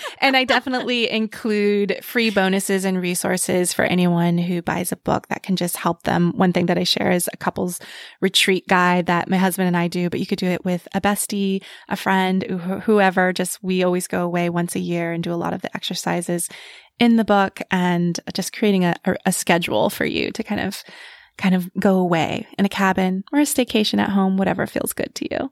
and 0.20 0.36
I 0.36 0.44
definitely 0.44 1.10
include 1.10 2.00
free 2.04 2.30
bonuses 2.30 2.86
and 2.86 3.02
resources 3.02 3.74
for 3.74 3.86
anyone 3.86 4.38
who 4.38 4.62
buys 4.62 4.92
a 4.92 4.98
book 4.98 5.28
that 5.28 5.44
can 5.44 5.56
just 5.56 5.78
help 5.78 6.04
them. 6.04 6.34
One 6.36 6.54
thing 6.54 6.68
that 6.68 6.78
I 6.78 6.84
share 6.84 7.12
is 7.12 7.30
a 7.34 7.38
couple's 7.38 7.80
retreat 8.22 8.68
guide 8.68 9.08
that 9.08 9.30
my 9.30 9.38
husband 9.38 9.68
and 9.68 9.78
I 9.78 9.88
do, 9.88 10.10
but 10.10 10.20
you 10.20 10.26
could 10.26 10.40
do 10.40 10.48
it 10.48 10.66
with 10.66 10.88
a 10.94 11.02
bestie, 11.02 11.64
a 11.90 11.96
friend, 11.96 12.44
whoever. 12.84 13.34
Just 13.34 13.64
we 13.64 13.84
always 13.84 14.08
go 14.08 14.24
away 14.24 14.50
once 14.50 14.76
a 14.76 14.80
year 14.80 15.12
and 15.12 15.24
do 15.24 15.34
a 15.34 15.36
lot 15.36 15.54
of 15.54 15.62
the 15.62 15.76
exercises 15.76 16.50
in 17.00 17.16
the 17.16 17.26
book 17.26 17.62
and 17.70 18.20
just 18.34 18.54
creating 18.54 18.84
a, 18.86 18.96
a 19.26 19.32
schedule 19.32 19.90
for 19.90 20.06
you 20.06 20.32
to 20.32 20.44
kind 20.44 20.62
of 20.62 20.84
kind 21.38 21.54
of 21.54 21.70
go 21.80 21.98
away 21.98 22.48
in 22.58 22.66
a 22.66 22.70
cabin 22.70 23.24
or 23.32 23.40
a 23.40 23.44
staycation 23.44 24.00
at 24.00 24.10
home, 24.10 24.38
whatever 24.38 24.66
feels 24.66 24.94
good 24.94 25.14
to 25.16 25.28
you. 25.32 25.52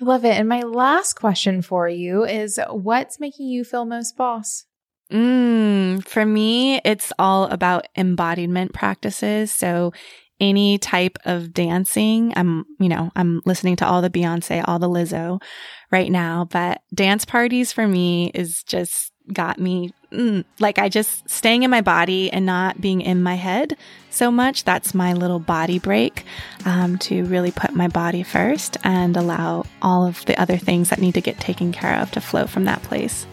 Love 0.00 0.24
it. 0.24 0.36
And 0.36 0.48
my 0.48 0.62
last 0.62 1.14
question 1.14 1.62
for 1.62 1.88
you 1.88 2.24
is 2.24 2.60
what's 2.70 3.18
making 3.18 3.48
you 3.48 3.64
feel 3.64 3.84
most 3.84 4.16
boss? 4.16 4.64
Mm, 5.12 6.06
for 6.06 6.24
me, 6.24 6.80
it's 6.84 7.12
all 7.18 7.44
about 7.44 7.88
embodiment 7.96 8.74
practices. 8.74 9.50
So 9.50 9.92
any 10.40 10.78
type 10.78 11.18
of 11.24 11.52
dancing. 11.52 12.32
I'm, 12.36 12.64
you 12.78 12.88
know, 12.88 13.10
I'm 13.16 13.42
listening 13.44 13.76
to 13.76 13.86
all 13.86 14.02
the 14.02 14.10
Beyonce, 14.10 14.64
all 14.66 14.78
the 14.78 14.88
Lizzo 14.88 15.42
right 15.90 16.10
now, 16.10 16.46
but 16.50 16.82
dance 16.94 17.24
parties 17.24 17.72
for 17.72 17.86
me 17.86 18.30
is 18.34 18.62
just 18.62 19.12
got 19.32 19.58
me 19.58 19.92
mm, 20.12 20.44
like 20.58 20.78
I 20.78 20.88
just 20.88 21.28
staying 21.28 21.62
in 21.62 21.70
my 21.70 21.80
body 21.80 22.32
and 22.32 22.46
not 22.46 22.80
being 22.80 23.00
in 23.00 23.22
my 23.22 23.34
head 23.34 23.76
so 24.10 24.30
much. 24.30 24.64
That's 24.64 24.94
my 24.94 25.12
little 25.12 25.38
body 25.38 25.78
break 25.78 26.24
um, 26.64 26.98
to 26.98 27.24
really 27.24 27.50
put 27.50 27.74
my 27.74 27.88
body 27.88 28.22
first 28.22 28.76
and 28.84 29.16
allow 29.16 29.64
all 29.82 30.06
of 30.06 30.24
the 30.26 30.40
other 30.40 30.56
things 30.56 30.90
that 30.90 31.00
need 31.00 31.14
to 31.14 31.20
get 31.20 31.38
taken 31.38 31.72
care 31.72 32.00
of 32.00 32.10
to 32.12 32.20
flow 32.20 32.46
from 32.46 32.64
that 32.64 32.82
place. 32.82 33.26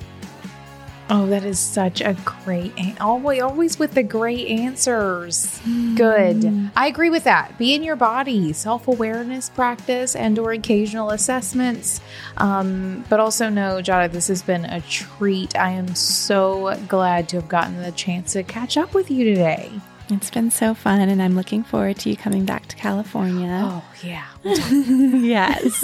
Oh, 1.09 1.27
that 1.27 1.45
is 1.45 1.59
such 1.59 2.01
a 2.01 2.15
great 2.25 2.73
always 2.99 3.41
always 3.41 3.77
with 3.77 3.93
the 3.93 4.01
great 4.01 4.47
answers. 4.47 5.59
Good. 5.95 6.43
Hmm. 6.43 6.67
I 6.75 6.87
agree 6.87 7.09
with 7.11 7.25
that. 7.25 7.57
Be 7.57 7.75
in 7.75 7.83
your 7.83 7.95
body, 7.95 8.53
self-awareness 8.53 9.49
practice 9.49 10.15
and 10.15 10.39
or 10.39 10.51
occasional 10.51 11.11
assessments. 11.11 12.01
Um, 12.37 13.05
but 13.07 13.19
also 13.19 13.49
know, 13.49 13.81
Jadah, 13.81 14.11
this 14.11 14.27
has 14.29 14.41
been 14.41 14.65
a 14.65 14.81
treat. 14.81 15.55
I 15.55 15.71
am 15.71 15.93
so 15.93 16.75
glad 16.87 17.29
to 17.29 17.37
have 17.37 17.49
gotten 17.49 17.81
the 17.81 17.91
chance 17.91 18.33
to 18.33 18.43
catch 18.43 18.75
up 18.75 18.93
with 18.93 19.11
you 19.11 19.25
today. 19.25 19.71
It's 20.09 20.29
been 20.29 20.51
so 20.51 20.75
fun, 20.75 21.09
and 21.09 21.19
I'm 21.19 21.35
looking 21.35 21.63
forward 21.63 21.97
to 21.99 22.09
you 22.09 22.17
coming 22.17 22.45
back 22.45 22.67
to 22.67 22.75
California. 22.75 23.61
Oh, 23.63 23.83
yeah. 24.03 24.25
yes. 24.43 25.83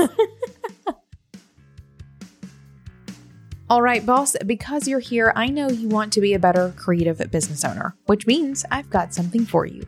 All 3.72 3.82
right, 3.82 4.06
boss, 4.06 4.36
because 4.46 4.86
you're 4.86 5.00
here, 5.00 5.32
I 5.34 5.48
know 5.48 5.70
you 5.70 5.88
want 5.88 6.12
to 6.12 6.20
be 6.20 6.34
a 6.34 6.40
better 6.40 6.74
creative 6.76 7.20
business 7.32 7.64
owner, 7.64 7.96
which 8.06 8.28
means 8.28 8.66
I've 8.70 8.90
got 8.90 9.14
something 9.14 9.46
for 9.46 9.66
you. 9.66 9.84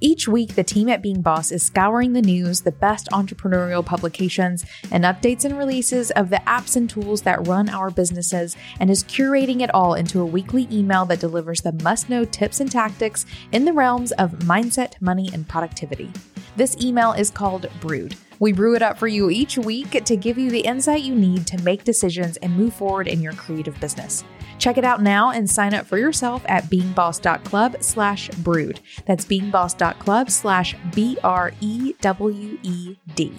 Each 0.00 0.26
week, 0.26 0.56
the 0.56 0.64
team 0.64 0.88
at 0.88 1.00
Being 1.00 1.22
Boss 1.22 1.52
is 1.52 1.62
scouring 1.62 2.12
the 2.12 2.22
news, 2.22 2.62
the 2.62 2.72
best 2.72 3.08
entrepreneurial 3.12 3.86
publications, 3.86 4.66
and 4.90 5.04
updates 5.04 5.44
and 5.44 5.56
releases 5.56 6.10
of 6.10 6.30
the 6.30 6.42
apps 6.44 6.74
and 6.74 6.90
tools 6.90 7.22
that 7.22 7.46
run 7.46 7.68
our 7.68 7.88
businesses 7.88 8.56
and 8.80 8.90
is 8.90 9.04
curating 9.04 9.60
it 9.60 9.72
all 9.72 9.94
into 9.94 10.20
a 10.20 10.26
weekly 10.26 10.66
email 10.72 11.04
that 11.04 11.20
delivers 11.20 11.60
the 11.60 11.70
must 11.84 12.10
know 12.10 12.24
tips 12.24 12.58
and 12.58 12.72
tactics 12.72 13.26
in 13.52 13.64
the 13.64 13.72
realms 13.72 14.10
of 14.10 14.32
mindset, 14.40 15.00
money, 15.00 15.30
and 15.32 15.46
productivity. 15.46 16.10
This 16.56 16.76
email 16.82 17.12
is 17.12 17.30
called 17.30 17.70
Brewed. 17.80 18.16
We 18.40 18.52
brew 18.52 18.74
it 18.74 18.82
up 18.82 18.98
for 18.98 19.06
you 19.06 19.30
each 19.30 19.58
week 19.58 19.90
to 20.04 20.16
give 20.16 20.38
you 20.38 20.50
the 20.50 20.60
insight 20.60 21.02
you 21.02 21.14
need 21.14 21.46
to 21.46 21.62
make 21.62 21.84
decisions 21.84 22.38
and 22.38 22.56
move 22.56 22.74
forward 22.74 23.06
in 23.06 23.20
your 23.20 23.34
creative 23.34 23.78
business. 23.80 24.24
Check 24.58 24.78
it 24.78 24.84
out 24.84 25.02
now 25.02 25.30
and 25.30 25.48
sign 25.48 25.74
up 25.74 25.86
for 25.86 25.98
yourself 25.98 26.42
at 26.48 26.64
beingboss.club 26.64 27.76
slash 27.80 28.28
brewed. 28.30 28.80
That's 29.06 29.24
beingboss.club 29.26 30.30
slash 30.30 30.74
B 30.94 31.18
R 31.22 31.52
E 31.60 31.94
W 32.00 32.58
E 32.62 32.96
D. 33.14 33.32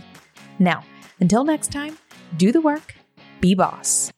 Now, 0.60 0.84
until 1.20 1.44
next 1.44 1.72
time, 1.72 1.98
do 2.38 2.52
the 2.52 2.62
work, 2.62 2.96
be 3.40 3.56
boss. 3.56 4.12